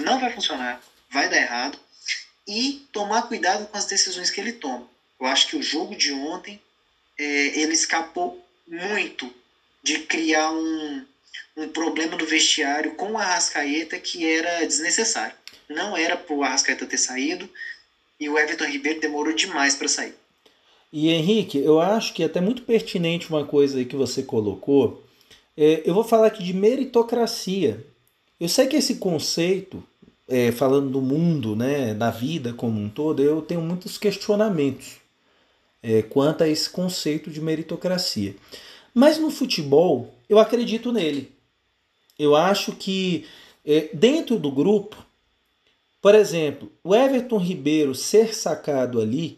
não 0.00 0.18
vai 0.18 0.32
funcionar, 0.32 0.82
vai 1.08 1.28
dar 1.28 1.36
errado, 1.36 1.78
e 2.46 2.82
tomar 2.90 3.22
cuidado 3.22 3.66
com 3.66 3.76
as 3.76 3.84
decisões 3.84 4.30
que 4.30 4.40
ele 4.40 4.52
toma. 4.52 4.88
Eu 5.20 5.26
acho 5.26 5.46
que 5.46 5.56
o 5.56 5.62
jogo 5.62 5.94
de 5.94 6.12
ontem 6.12 6.60
é, 7.18 7.60
ele 7.60 7.74
escapou 7.74 8.42
muito 8.66 9.32
de 9.82 9.98
criar 10.00 10.50
um, 10.50 11.04
um 11.56 11.68
problema 11.68 12.16
no 12.16 12.26
vestiário 12.26 12.94
com 12.94 13.12
o 13.12 13.18
Arrascaeta 13.18 13.98
que 13.98 14.26
era 14.26 14.66
desnecessário. 14.66 15.36
Não 15.68 15.96
era 15.96 16.16
para 16.16 16.34
o 16.34 16.42
Arrascaeta 16.42 16.86
ter 16.86 16.98
saído 16.98 17.48
e 18.18 18.28
o 18.28 18.38
Everton 18.38 18.64
Ribeiro 18.64 19.00
demorou 19.00 19.34
demais 19.34 19.74
para 19.74 19.86
sair. 19.86 20.14
E 20.92 21.10
Henrique, 21.10 21.58
eu 21.58 21.80
acho 21.80 22.14
que 22.14 22.22
é 22.22 22.26
até 22.26 22.40
muito 22.40 22.62
pertinente 22.62 23.28
uma 23.28 23.44
coisa 23.44 23.78
aí 23.78 23.84
que 23.84 23.96
você 23.96 24.22
colocou. 24.22 25.02
É, 25.56 25.82
eu 25.84 25.92
vou 25.92 26.04
falar 26.04 26.28
aqui 26.28 26.42
de 26.42 26.54
meritocracia. 26.54 27.84
Eu 28.40 28.48
sei 28.48 28.66
que 28.66 28.76
esse 28.76 28.96
conceito, 28.96 29.82
é, 30.26 30.50
falando 30.52 30.90
do 30.90 31.02
mundo, 31.02 31.54
né, 31.54 31.92
da 31.92 32.10
vida 32.10 32.52
como 32.52 32.80
um 32.80 32.88
todo, 32.88 33.22
eu 33.22 33.42
tenho 33.42 33.60
muitos 33.60 33.98
questionamentos 33.98 34.96
é, 35.82 36.02
quanto 36.02 36.44
a 36.44 36.48
esse 36.48 36.70
conceito 36.70 37.30
de 37.30 37.40
meritocracia. 37.40 38.34
Mas 38.94 39.18
no 39.18 39.30
futebol, 39.30 40.14
eu 40.28 40.38
acredito 40.38 40.92
nele. 40.92 41.32
Eu 42.18 42.34
acho 42.34 42.72
que 42.72 43.26
é, 43.64 43.90
dentro 43.92 44.38
do 44.38 44.50
grupo, 44.50 45.04
por 46.00 46.14
exemplo, 46.14 46.70
o 46.82 46.94
Everton 46.94 47.38
Ribeiro 47.38 47.94
ser 47.94 48.34
sacado 48.34 49.00
ali, 49.00 49.37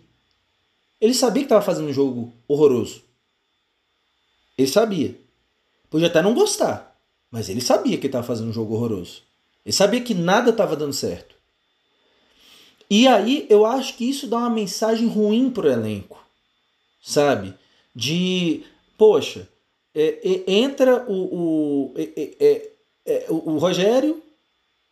ele 1.01 1.15
sabia 1.15 1.43
que 1.43 1.47
estava 1.47 1.65
fazendo 1.65 1.89
um 1.89 1.93
jogo 1.93 2.33
horroroso. 2.47 3.03
Ele 4.59 4.69
sabia. 4.69 5.17
Podia 5.89 6.09
até 6.09 6.23
não 6.23 6.35
gostar, 6.35 6.97
mas 7.31 7.49
ele 7.49 7.61
sabia 7.61 7.99
que 7.99 8.07
estava 8.07 8.27
fazendo 8.27 8.51
um 8.51 8.53
jogo 8.53 8.75
horroroso. 8.75 9.23
Ele 9.65 9.73
sabia 9.73 10.01
que 10.01 10.15
nada 10.15 10.51
estava 10.51 10.77
dando 10.77 10.93
certo. 10.93 11.35
E 12.89 13.07
aí 13.07 13.47
eu 13.49 13.65
acho 13.65 13.97
que 13.97 14.09
isso 14.09 14.27
dá 14.27 14.39
uma 14.39 14.51
mensagem 14.51 15.07
ruim 15.07 15.51
pro 15.51 15.71
elenco, 15.71 16.23
sabe? 17.03 17.55
De, 17.95 18.65
poxa, 18.99 19.49
é, 19.95 20.19
é, 20.23 20.53
entra 20.53 21.05
o, 21.09 21.15
o, 21.15 21.95
é, 21.97 22.35
é, 22.41 22.71
é, 23.07 23.27
o, 23.29 23.53
o 23.53 23.59
Rogério, 23.59 24.23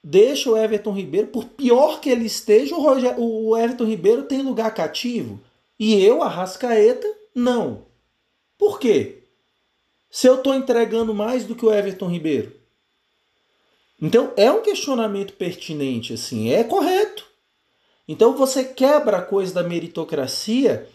deixa 0.02 0.50
o 0.50 0.56
Everton 0.56 0.92
Ribeiro, 0.92 1.28
por 1.28 1.44
pior 1.44 2.00
que 2.00 2.08
ele 2.08 2.26
esteja, 2.26 2.74
o, 2.74 2.80
Rogério, 2.80 3.20
o 3.20 3.56
Everton 3.56 3.84
Ribeiro 3.84 4.22
tem 4.24 4.42
lugar 4.42 4.72
cativo. 4.72 5.40
E 5.78 6.04
eu, 6.04 6.22
Arrascaeta, 6.22 7.06
não. 7.34 7.86
Por 8.58 8.80
quê? 8.80 9.22
Se 10.10 10.26
eu 10.26 10.36
estou 10.36 10.54
entregando 10.54 11.14
mais 11.14 11.44
do 11.44 11.54
que 11.54 11.64
o 11.64 11.72
Everton 11.72 12.08
Ribeiro. 12.08 12.52
Então 14.00 14.32
é 14.36 14.50
um 14.50 14.62
questionamento 14.62 15.34
pertinente, 15.34 16.12
assim, 16.12 16.50
é 16.50 16.64
correto. 16.64 17.26
Então 18.08 18.32
você 18.36 18.64
quebra 18.64 19.18
a 19.18 19.22
coisa 19.22 19.54
da 19.54 19.62
meritocracia 19.62 20.88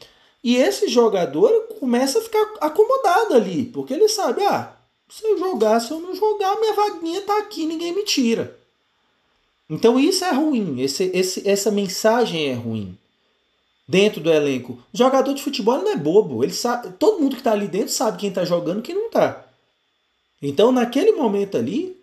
e 0.43 0.57
esse 0.57 0.87
jogador 0.87 1.67
começa 1.79 2.19
a 2.19 2.21
ficar 2.21 2.53
acomodado 2.59 3.35
ali, 3.35 3.65
porque 3.65 3.93
ele 3.93 4.09
sabe, 4.09 4.43
ah, 4.43 4.75
se 5.07 5.23
eu 5.25 5.37
jogar, 5.37 5.79
se 5.79 5.91
eu 5.91 5.99
não 5.99 6.15
jogar, 6.15 6.59
minha 6.59 6.73
vaguinha 6.73 7.21
tá 7.21 7.37
aqui, 7.37 7.65
ninguém 7.65 7.93
me 7.93 8.03
tira. 8.03 8.57
Então 9.69 9.99
isso 9.99 10.25
é 10.25 10.31
ruim, 10.31 10.81
esse, 10.81 11.11
esse, 11.13 11.47
essa 11.47 11.71
mensagem 11.71 12.49
é 12.49 12.53
ruim 12.53 12.97
dentro 13.87 14.21
do 14.21 14.31
elenco. 14.31 14.73
O 14.93 14.97
jogador 14.97 15.33
de 15.33 15.43
futebol 15.43 15.77
não 15.77 15.91
é 15.91 15.95
bobo, 15.95 16.43
ele 16.43 16.53
sabe, 16.53 16.93
todo 16.99 17.19
mundo 17.19 17.35
que 17.35 17.41
está 17.41 17.51
ali 17.51 17.67
dentro 17.67 17.89
sabe 17.89 18.17
quem 18.17 18.29
está 18.29 18.45
jogando 18.45 18.79
e 18.79 18.81
quem 18.83 18.95
não 18.95 19.07
está. 19.07 19.45
Então 20.41 20.71
naquele 20.71 21.11
momento 21.11 21.57
ali, 21.57 21.97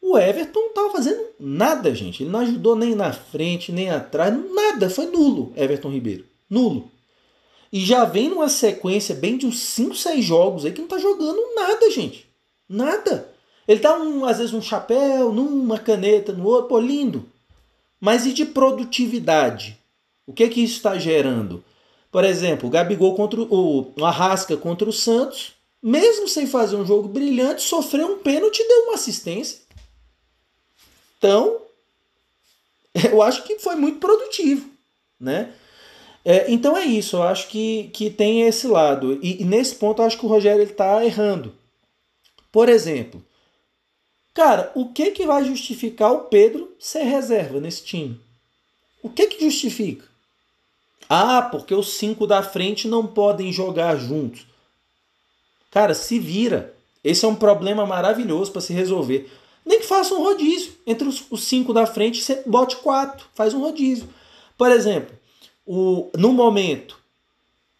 o 0.00 0.16
Everton 0.16 0.60
não 0.60 0.68
estava 0.68 0.90
fazendo 0.90 1.22
nada, 1.38 1.94
gente. 1.94 2.22
Ele 2.22 2.30
não 2.30 2.40
ajudou 2.40 2.76
nem 2.76 2.94
na 2.94 3.12
frente, 3.12 3.72
nem 3.72 3.90
atrás, 3.90 4.34
nada. 4.54 4.88
Foi 4.88 5.06
nulo, 5.06 5.52
Everton 5.56 5.90
Ribeiro. 5.90 6.24
Nulo. 6.48 6.90
E 7.72 7.80
já 7.80 8.04
vem 8.04 8.30
numa 8.30 8.48
sequência 8.48 9.14
bem 9.14 9.36
de 9.36 9.46
uns 9.46 9.58
5, 9.58 9.94
6 9.94 10.24
jogos 10.24 10.64
aí 10.64 10.72
que 10.72 10.80
não 10.80 10.88
tá 10.88 10.98
jogando 10.98 11.54
nada, 11.54 11.90
gente. 11.90 12.26
Nada. 12.68 13.30
Ele 13.66 13.80
tá, 13.80 13.98
um, 13.98 14.24
às 14.24 14.38
vezes, 14.38 14.54
um 14.54 14.62
chapéu, 14.62 15.30
numa 15.30 15.78
caneta, 15.78 16.32
no 16.32 16.46
outro, 16.46 16.68
pô, 16.68 16.80
lindo. 16.80 17.26
Mas 18.00 18.24
e 18.24 18.32
de 18.32 18.46
produtividade? 18.46 19.77
O 20.28 20.32
que 20.34 20.46
que 20.50 20.62
isso 20.62 20.76
está 20.76 20.98
gerando? 20.98 21.64
Por 22.12 22.22
exemplo, 22.22 22.68
o 22.68 22.70
Gabigol 22.70 23.14
contra 23.14 23.40
o, 23.40 23.94
o 23.96 24.04
Arrasca 24.04 24.58
contra 24.58 24.86
o 24.86 24.92
Santos, 24.92 25.54
mesmo 25.82 26.28
sem 26.28 26.46
fazer 26.46 26.76
um 26.76 26.84
jogo 26.84 27.08
brilhante, 27.08 27.62
sofreu 27.62 28.12
um 28.12 28.18
pênalti 28.18 28.60
e 28.60 28.68
deu 28.68 28.82
uma 28.84 28.94
assistência. 28.94 29.60
Então, 31.16 31.62
eu 33.10 33.22
acho 33.22 33.42
que 33.44 33.58
foi 33.58 33.74
muito 33.76 34.00
produtivo, 34.00 34.68
né? 35.18 35.54
É, 36.22 36.52
então 36.52 36.76
é 36.76 36.84
isso, 36.84 37.16
eu 37.16 37.22
acho 37.22 37.48
que, 37.48 37.84
que 37.94 38.10
tem 38.10 38.42
esse 38.42 38.66
lado. 38.66 39.18
E, 39.22 39.40
e 39.40 39.44
nesse 39.46 39.76
ponto 39.76 40.02
eu 40.02 40.06
acho 40.06 40.18
que 40.18 40.26
o 40.26 40.28
Rogério 40.28 40.62
está 40.62 41.02
errando. 41.02 41.54
Por 42.52 42.68
exemplo, 42.68 43.24
cara, 44.34 44.70
o 44.74 44.92
que, 44.92 45.10
que 45.10 45.24
vai 45.24 45.42
justificar 45.42 46.12
o 46.12 46.24
Pedro 46.24 46.70
ser 46.78 47.04
reserva 47.04 47.58
nesse 47.58 47.82
time? 47.82 48.20
O 49.02 49.08
que, 49.08 49.26
que 49.28 49.40
justifica? 49.40 50.07
Ah, 51.08 51.42
porque 51.42 51.74
os 51.74 51.94
cinco 51.94 52.26
da 52.26 52.42
frente 52.42 52.86
não 52.86 53.06
podem 53.06 53.52
jogar 53.52 53.96
juntos. 53.96 54.46
Cara, 55.70 55.94
se 55.94 56.18
vira. 56.18 56.74
Esse 57.02 57.24
é 57.24 57.28
um 57.28 57.34
problema 57.34 57.86
maravilhoso 57.86 58.52
para 58.52 58.60
se 58.60 58.72
resolver. 58.72 59.30
Nem 59.64 59.80
que 59.80 59.86
faça 59.86 60.14
um 60.14 60.22
rodízio. 60.22 60.72
Entre 60.86 61.08
os, 61.08 61.24
os 61.30 61.44
cinco 61.44 61.72
da 61.72 61.86
frente, 61.86 62.22
você 62.22 62.42
bote 62.46 62.76
quatro. 62.76 63.26
Faz 63.34 63.54
um 63.54 63.60
rodízio. 63.60 64.08
Por 64.56 64.70
exemplo, 64.70 65.16
o, 65.64 66.10
no 66.16 66.32
momento, 66.32 66.98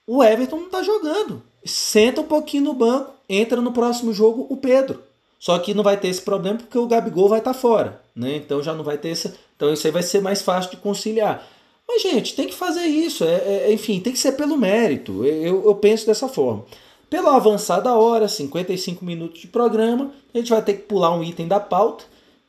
o 0.06 0.22
Everton 0.22 0.56
não 0.56 0.66
está 0.66 0.82
jogando. 0.82 1.42
Senta 1.64 2.20
um 2.20 2.24
pouquinho 2.24 2.64
no 2.64 2.74
banco, 2.74 3.12
entra 3.28 3.60
no 3.60 3.72
próximo 3.72 4.12
jogo 4.12 4.46
o 4.48 4.56
Pedro. 4.56 5.02
Só 5.38 5.58
que 5.58 5.74
não 5.74 5.84
vai 5.84 5.96
ter 5.96 6.08
esse 6.08 6.22
problema 6.22 6.58
porque 6.58 6.78
o 6.78 6.86
Gabigol 6.86 7.28
vai 7.28 7.38
estar 7.38 7.52
tá 7.52 7.58
fora. 7.58 8.00
Né? 8.14 8.36
Então 8.36 8.62
já 8.62 8.74
não 8.74 8.84
vai 8.84 8.98
ter 8.98 9.10
esse. 9.10 9.32
Então 9.56 9.72
isso 9.72 9.86
aí 9.86 9.92
vai 9.92 10.02
ser 10.02 10.20
mais 10.20 10.42
fácil 10.42 10.70
de 10.70 10.76
conciliar. 10.78 11.46
Mas, 11.88 12.02
gente, 12.02 12.36
tem 12.36 12.46
que 12.46 12.54
fazer 12.54 12.84
isso. 12.84 13.24
É, 13.24 13.36
é, 13.36 13.72
enfim, 13.72 13.98
tem 13.98 14.12
que 14.12 14.18
ser 14.18 14.32
pelo 14.32 14.58
mérito. 14.58 15.24
Eu, 15.24 15.64
eu 15.64 15.74
penso 15.74 16.06
dessa 16.06 16.28
forma. 16.28 16.66
Pela 17.08 17.34
avançada 17.34 17.94
hora, 17.94 18.28
55 18.28 19.02
minutos 19.02 19.40
de 19.40 19.46
programa, 19.46 20.12
a 20.34 20.38
gente 20.38 20.50
vai 20.50 20.62
ter 20.62 20.74
que 20.74 20.82
pular 20.82 21.16
um 21.16 21.24
item 21.24 21.48
da 21.48 21.58
pauta 21.58 22.04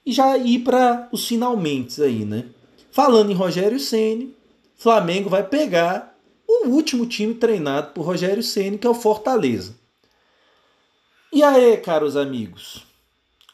e 0.06 0.12
já 0.12 0.38
ir 0.38 0.60
para 0.60 1.08
os 1.14 1.26
finalmente 1.26 2.04
aí, 2.04 2.26
né? 2.26 2.46
Falando 2.92 3.32
em 3.32 3.36
Rogério 3.36 3.80
Ceni, 3.80 4.36
Flamengo 4.76 5.30
vai 5.30 5.44
pegar 5.44 6.18
o 6.46 6.68
último 6.68 7.06
time 7.06 7.34
treinado 7.34 7.94
por 7.94 8.02
Rogério 8.02 8.44
Ceni, 8.44 8.78
que 8.78 8.88
é 8.88 8.90
o 8.90 8.94
Fortaleza. 8.94 9.76
E 11.32 11.42
aí, 11.44 11.78
caros 11.78 12.18
amigos, 12.18 12.84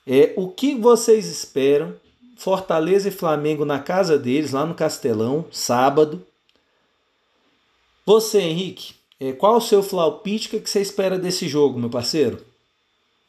é 0.07 0.33
o 0.35 0.47
que 0.47 0.73
vocês 0.73 1.27
esperam 1.27 1.93
Fortaleza 2.35 3.09
e 3.09 3.11
Flamengo 3.11 3.65
na 3.65 3.79
casa 3.79 4.17
deles, 4.17 4.51
lá 4.51 4.65
no 4.65 4.75
Castelão, 4.75 5.47
sábado. 5.51 6.25
Você, 8.05 8.39
Henrique, 8.39 8.95
é, 9.19 9.31
qual 9.31 9.57
o 9.57 9.61
seu 9.61 9.81
flaupite? 9.81 10.47
O 10.47 10.61
que 10.61 10.69
você 10.69 10.81
espera 10.81 11.17
desse 11.17 11.47
jogo, 11.47 11.79
meu 11.79 11.89
parceiro? 11.89 12.45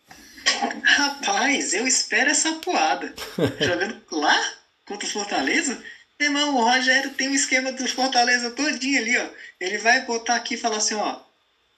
Rapaz, 0.84 1.72
eu 1.72 1.86
espero 1.86 2.30
essa 2.30 2.52
poada. 2.56 3.14
Jogando 3.60 4.00
lá 4.10 4.52
contra 4.84 5.06
o 5.06 5.10
Fortaleza? 5.10 5.82
Irmão, 6.18 6.56
o 6.56 6.64
Rogério 6.64 7.10
tem 7.10 7.28
um 7.28 7.34
esquema 7.34 7.72
do 7.72 7.86
Fortaleza 7.88 8.50
todinho 8.50 9.00
ali, 9.00 9.16
ó. 9.18 9.28
Ele 9.60 9.78
vai 9.78 10.04
botar 10.06 10.36
aqui 10.36 10.54
e 10.54 10.58
falar 10.58 10.78
assim, 10.78 10.94
ó. 10.94 11.20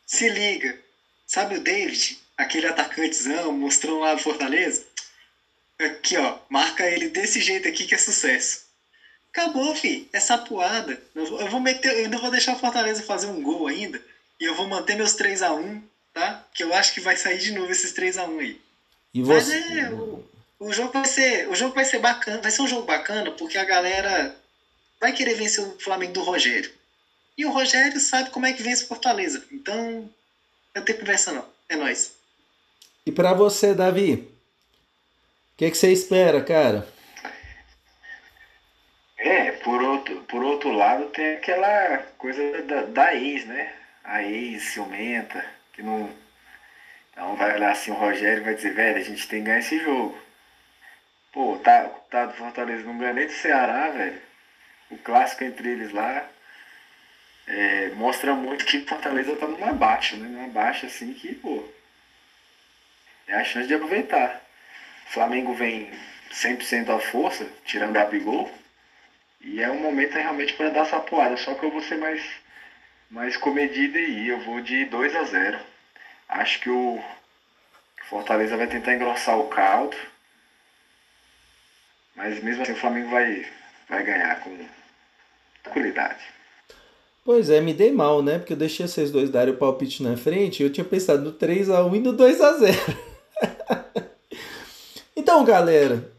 Se 0.06 0.28
liga. 0.28 0.78
Sabe 1.26 1.56
o 1.56 1.60
David? 1.60 2.18
Aquele 2.36 2.68
atacantezão, 2.68 3.52
mostrou 3.52 4.00
lá 4.00 4.14
no 4.14 4.18
Fortaleza? 4.18 4.84
Aqui, 5.78 6.16
ó, 6.16 6.38
marca 6.48 6.86
ele 6.86 7.08
desse 7.08 7.40
jeito 7.40 7.68
aqui 7.68 7.86
que 7.86 7.94
é 7.94 7.98
sucesso. 7.98 8.66
Acabou, 9.32 9.74
fi. 9.74 10.08
É 10.12 10.18
sapuada. 10.18 11.00
Eu 11.14 11.48
vou 11.48 11.60
meter, 11.60 11.92
eu 11.92 12.04
ainda 12.04 12.18
vou 12.18 12.30
deixar 12.30 12.54
o 12.54 12.58
Fortaleza 12.58 13.02
fazer 13.02 13.26
um 13.26 13.42
gol 13.42 13.66
ainda. 13.68 14.02
E 14.40 14.44
eu 14.44 14.54
vou 14.54 14.66
manter 14.66 14.96
meus 14.96 15.14
3 15.14 15.42
a 15.42 15.52
1 15.52 15.82
tá? 16.18 16.44
Que 16.52 16.64
eu 16.64 16.74
acho 16.74 16.92
que 16.92 17.00
vai 17.00 17.16
sair 17.16 17.38
de 17.38 17.52
novo 17.52 17.70
esses 17.70 17.92
3 17.92 18.18
a 18.18 18.24
1 18.24 18.38
aí. 18.40 18.60
E 19.14 19.22
você... 19.22 19.60
Mas 19.60 19.76
é, 19.78 19.90
o, 19.90 20.24
o, 20.58 20.72
jogo 20.72 20.92
vai 20.92 21.04
ser, 21.04 21.48
o 21.48 21.54
jogo 21.54 21.74
vai 21.74 21.84
ser 21.84 22.00
bacana, 22.00 22.42
vai 22.42 22.50
ser 22.50 22.62
um 22.62 22.68
jogo 22.68 22.82
bacana 22.82 23.30
porque 23.30 23.56
a 23.56 23.64
galera 23.64 24.34
vai 25.00 25.12
querer 25.12 25.34
vencer 25.34 25.64
o 25.64 25.78
Flamengo 25.78 26.12
do 26.12 26.22
Rogério. 26.22 26.70
E 27.36 27.46
o 27.46 27.50
Rogério 27.50 28.00
sabe 28.00 28.30
como 28.30 28.46
é 28.46 28.52
que 28.52 28.62
vence 28.62 28.84
o 28.84 28.88
Fortaleza. 28.88 29.44
Então, 29.52 30.10
não 30.74 30.82
tem 30.82 30.96
conversa 30.96 31.32
não. 31.32 31.46
É 31.68 31.76
nós. 31.76 32.12
E 33.06 33.12
para 33.12 33.32
você, 33.32 33.74
Davi, 33.74 34.28
que, 35.58 35.72
que 35.72 35.76
você 35.76 35.92
espera, 35.92 36.40
cara? 36.40 36.86
É, 39.18 39.50
por 39.50 39.82
outro, 39.82 40.22
por 40.22 40.42
outro 40.44 40.70
lado 40.70 41.06
tem 41.06 41.34
aquela 41.34 41.98
coisa 42.16 42.62
da, 42.62 42.82
da 42.82 43.14
ex, 43.16 43.44
né? 43.44 43.74
A 44.04 44.22
ex 44.22 44.62
ciumenta, 44.62 45.44
que 45.72 45.82
não. 45.82 46.08
Então 47.10 47.34
vai 47.34 47.56
olhar 47.56 47.72
assim 47.72 47.90
o 47.90 47.94
Rogério 47.94 48.44
vai 48.44 48.54
dizer, 48.54 48.72
velho, 48.72 48.98
a 48.98 49.02
gente 49.02 49.26
tem 49.26 49.40
que 49.40 49.46
ganhar 49.46 49.58
esse 49.58 49.80
jogo. 49.80 50.16
Pô, 51.32 51.58
tá, 51.58 51.88
tá 52.08 52.26
do 52.26 52.34
Fortaleza 52.34 52.84
não 52.84 52.96
ganha 52.96 53.12
nem 53.12 53.26
do 53.26 53.32
Ceará, 53.32 53.90
velho. 53.90 54.22
O 54.90 54.98
clássico 54.98 55.42
entre 55.42 55.68
eles 55.70 55.92
lá 55.92 56.24
é, 57.48 57.88
mostra 57.96 58.32
muito 58.32 58.64
que 58.64 58.86
Fortaleza 58.86 59.34
tá 59.34 59.48
numa 59.48 59.72
baixa, 59.72 60.16
né? 60.16 60.28
Numa 60.28 60.48
baixa 60.48 60.86
assim 60.86 61.12
que, 61.14 61.34
pô. 61.34 61.64
É 63.26 63.34
a 63.34 63.44
chance 63.44 63.66
de 63.66 63.74
aproveitar. 63.74 64.47
Flamengo 65.08 65.54
vem 65.54 65.90
100% 66.32 66.90
à 66.94 66.98
força, 66.98 67.46
tirando 67.64 67.96
a 67.96 68.04
Gabigol. 68.04 68.50
E 69.40 69.62
é 69.62 69.70
um 69.70 69.80
momento 69.80 70.14
realmente 70.14 70.52
para 70.54 70.70
dar 70.70 70.82
essa 70.82 71.00
poada. 71.00 71.36
Só 71.36 71.54
que 71.54 71.64
eu 71.64 71.70
vou 71.70 71.80
ser 71.80 71.96
mais, 71.96 72.22
mais 73.10 73.36
comedido 73.36 73.96
aí. 73.96 74.28
Eu 74.28 74.40
vou 74.40 74.60
de 74.60 74.84
2 74.84 75.16
a 75.16 75.24
0 75.24 75.58
Acho 76.28 76.60
que 76.60 76.68
o 76.68 77.02
Fortaleza 78.08 78.56
vai 78.56 78.66
tentar 78.66 78.94
engrossar 78.94 79.38
o 79.38 79.48
caldo. 79.48 79.96
Mas 82.14 82.42
mesmo 82.42 82.62
assim 82.62 82.72
o 82.72 82.76
Flamengo 82.76 83.08
vai, 83.10 83.46
vai 83.88 84.02
ganhar 84.02 84.40
com 84.40 84.58
tranquilidade. 85.62 86.22
Pois 87.24 87.48
é, 87.48 87.60
me 87.60 87.72
dei 87.72 87.92
mal, 87.92 88.22
né? 88.22 88.38
Porque 88.38 88.52
eu 88.52 88.56
deixei 88.56 88.86
vocês 88.86 89.10
dois 89.10 89.30
darem 89.30 89.54
o 89.54 89.56
palpite 89.56 90.02
na 90.02 90.16
frente 90.16 90.60
e 90.60 90.66
eu 90.66 90.72
tinha 90.72 90.84
pensado 90.84 91.22
no 91.22 91.32
3x1 91.32 91.96
e 91.96 92.00
no 92.00 92.14
2x0. 92.14 94.08
Então, 95.28 95.44
galera, 95.44 96.10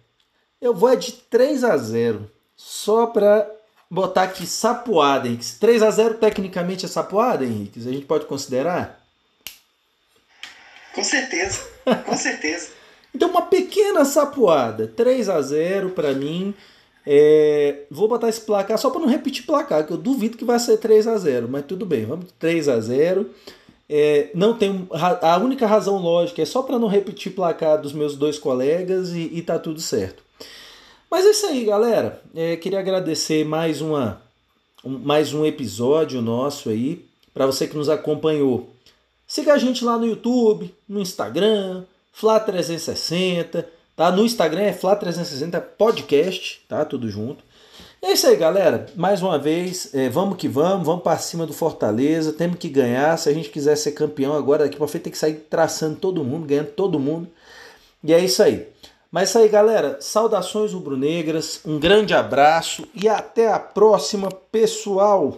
eu 0.62 0.72
vou 0.72 0.88
é 0.88 0.96
de 0.96 1.12
3 1.12 1.64
a 1.64 1.76
0 1.76 2.30
só 2.56 3.08
para 3.08 3.50
botar 3.90 4.22
aqui 4.22 4.46
sapuada, 4.46 5.28
Henrique. 5.28 5.56
3 5.60 5.82
a 5.82 5.90
0 5.90 6.14
tecnicamente 6.20 6.86
é 6.86 6.88
sapuada, 6.88 7.44
Henrique? 7.44 7.80
A 7.80 7.92
gente 7.92 8.06
pode 8.06 8.28
considerar? 8.28 9.04
Com 10.94 11.04
certeza, 11.04 11.60
com 12.06 12.16
certeza. 12.16 12.70
então, 13.12 13.32
uma 13.32 13.42
pequena 13.42 14.06
sapuada. 14.06 14.86
3 14.86 15.28
a 15.28 15.42
0 15.42 15.90
para 15.90 16.14
mim. 16.14 16.54
É, 17.04 17.86
vou 17.90 18.08
botar 18.08 18.30
esse 18.30 18.42
placar 18.42 18.78
só 18.78 18.92
para 18.92 19.02
não 19.02 19.08
repetir 19.08 19.44
placar, 19.44 19.88
que 19.88 19.92
eu 19.92 19.98
duvido 19.98 20.38
que 20.38 20.46
vai 20.46 20.60
ser 20.60 20.78
3 20.78 21.08
a 21.08 21.18
0 21.18 21.48
mas 21.50 21.66
tudo 21.66 21.84
bem, 21.84 22.06
vamos 22.06 22.32
3 22.38 22.70
a 22.70 22.80
0 22.80 23.28
é, 23.90 24.30
não 24.36 24.54
tem 24.54 24.88
a 24.92 25.38
única 25.38 25.66
razão 25.66 25.98
lógica 25.98 26.42
é 26.42 26.46
só 26.46 26.62
para 26.62 26.78
não 26.78 26.88
repetir 26.88 27.34
placar 27.34 27.82
dos 27.82 27.92
meus 27.92 28.16
dois 28.16 28.38
colegas 28.38 29.10
e, 29.10 29.32
e 29.34 29.42
tá 29.42 29.58
tudo 29.58 29.82
certo. 29.82 30.22
Mas 31.10 31.26
é 31.26 31.32
isso 31.32 31.48
aí, 31.48 31.66
galera. 31.66 32.22
É, 32.36 32.56
queria 32.56 32.80
agradecer 32.80 33.44
mais 33.44 33.82
uma 33.82 34.22
um, 34.86 34.98
mais 35.00 35.34
um 35.34 35.46
episódio 35.46 36.22
nosso 36.22 36.70
aí 36.70 37.06
para 37.34 37.48
você 37.48 37.68
que 37.68 37.76
nos 37.76 37.90
acompanhou. 37.90 38.70
Siga 39.28 39.54
a 39.54 39.58
gente 39.58 39.84
lá 39.84 39.98
no 39.98 40.06
YouTube, 40.06 40.74
no 40.88 41.02
Instagram, 41.02 41.84
Fla360, 42.16 43.66
tá? 43.96 44.12
No 44.12 44.26
Instagram 44.26 44.62
é 44.62 44.74
Fla360 44.74 45.62
Podcast, 45.78 46.62
tá? 46.68 46.86
Tudo 46.86 47.10
junto. 47.10 47.44
É 48.02 48.14
isso 48.14 48.28
aí, 48.28 48.36
galera. 48.38 48.86
Mais 48.96 49.22
uma 49.22 49.38
vez, 49.38 49.94
é, 49.94 50.08
vamos 50.08 50.38
que 50.38 50.48
vamos, 50.48 50.86
vamos 50.86 51.04
para 51.04 51.18
cima 51.18 51.46
do 51.46 51.54
Fortaleza. 51.54 52.32
Temos 52.32 52.58
que 52.58 52.70
ganhar. 52.70 53.18
Se 53.18 53.30
a 53.30 53.34
gente 53.34 53.50
quiser 53.50 53.76
ser 53.76 53.92
campeão 53.92 54.34
agora, 54.34 54.64
daqui 54.64 54.78
para 54.78 54.88
frente 54.88 55.04
tem 55.04 55.12
que 55.12 55.18
sair 55.18 55.46
traçando 55.50 55.98
todo 55.98 56.24
mundo, 56.24 56.48
ganhando 56.48 56.72
todo 56.72 57.00
mundo. 57.00 57.28
E 58.02 58.14
é 58.14 58.20
isso 58.20 58.42
aí. 58.42 58.68
Mas 59.12 59.24
é 59.24 59.26
isso 59.26 59.38
aí, 59.40 59.50
galera. 59.50 59.98
Saudações 60.00 60.72
rubro-negras. 60.72 61.60
Um 61.66 61.78
grande 61.78 62.14
abraço 62.14 62.88
e 62.94 63.10
até 63.10 63.52
a 63.52 63.60
próxima, 63.60 64.30
pessoal. 64.30 65.38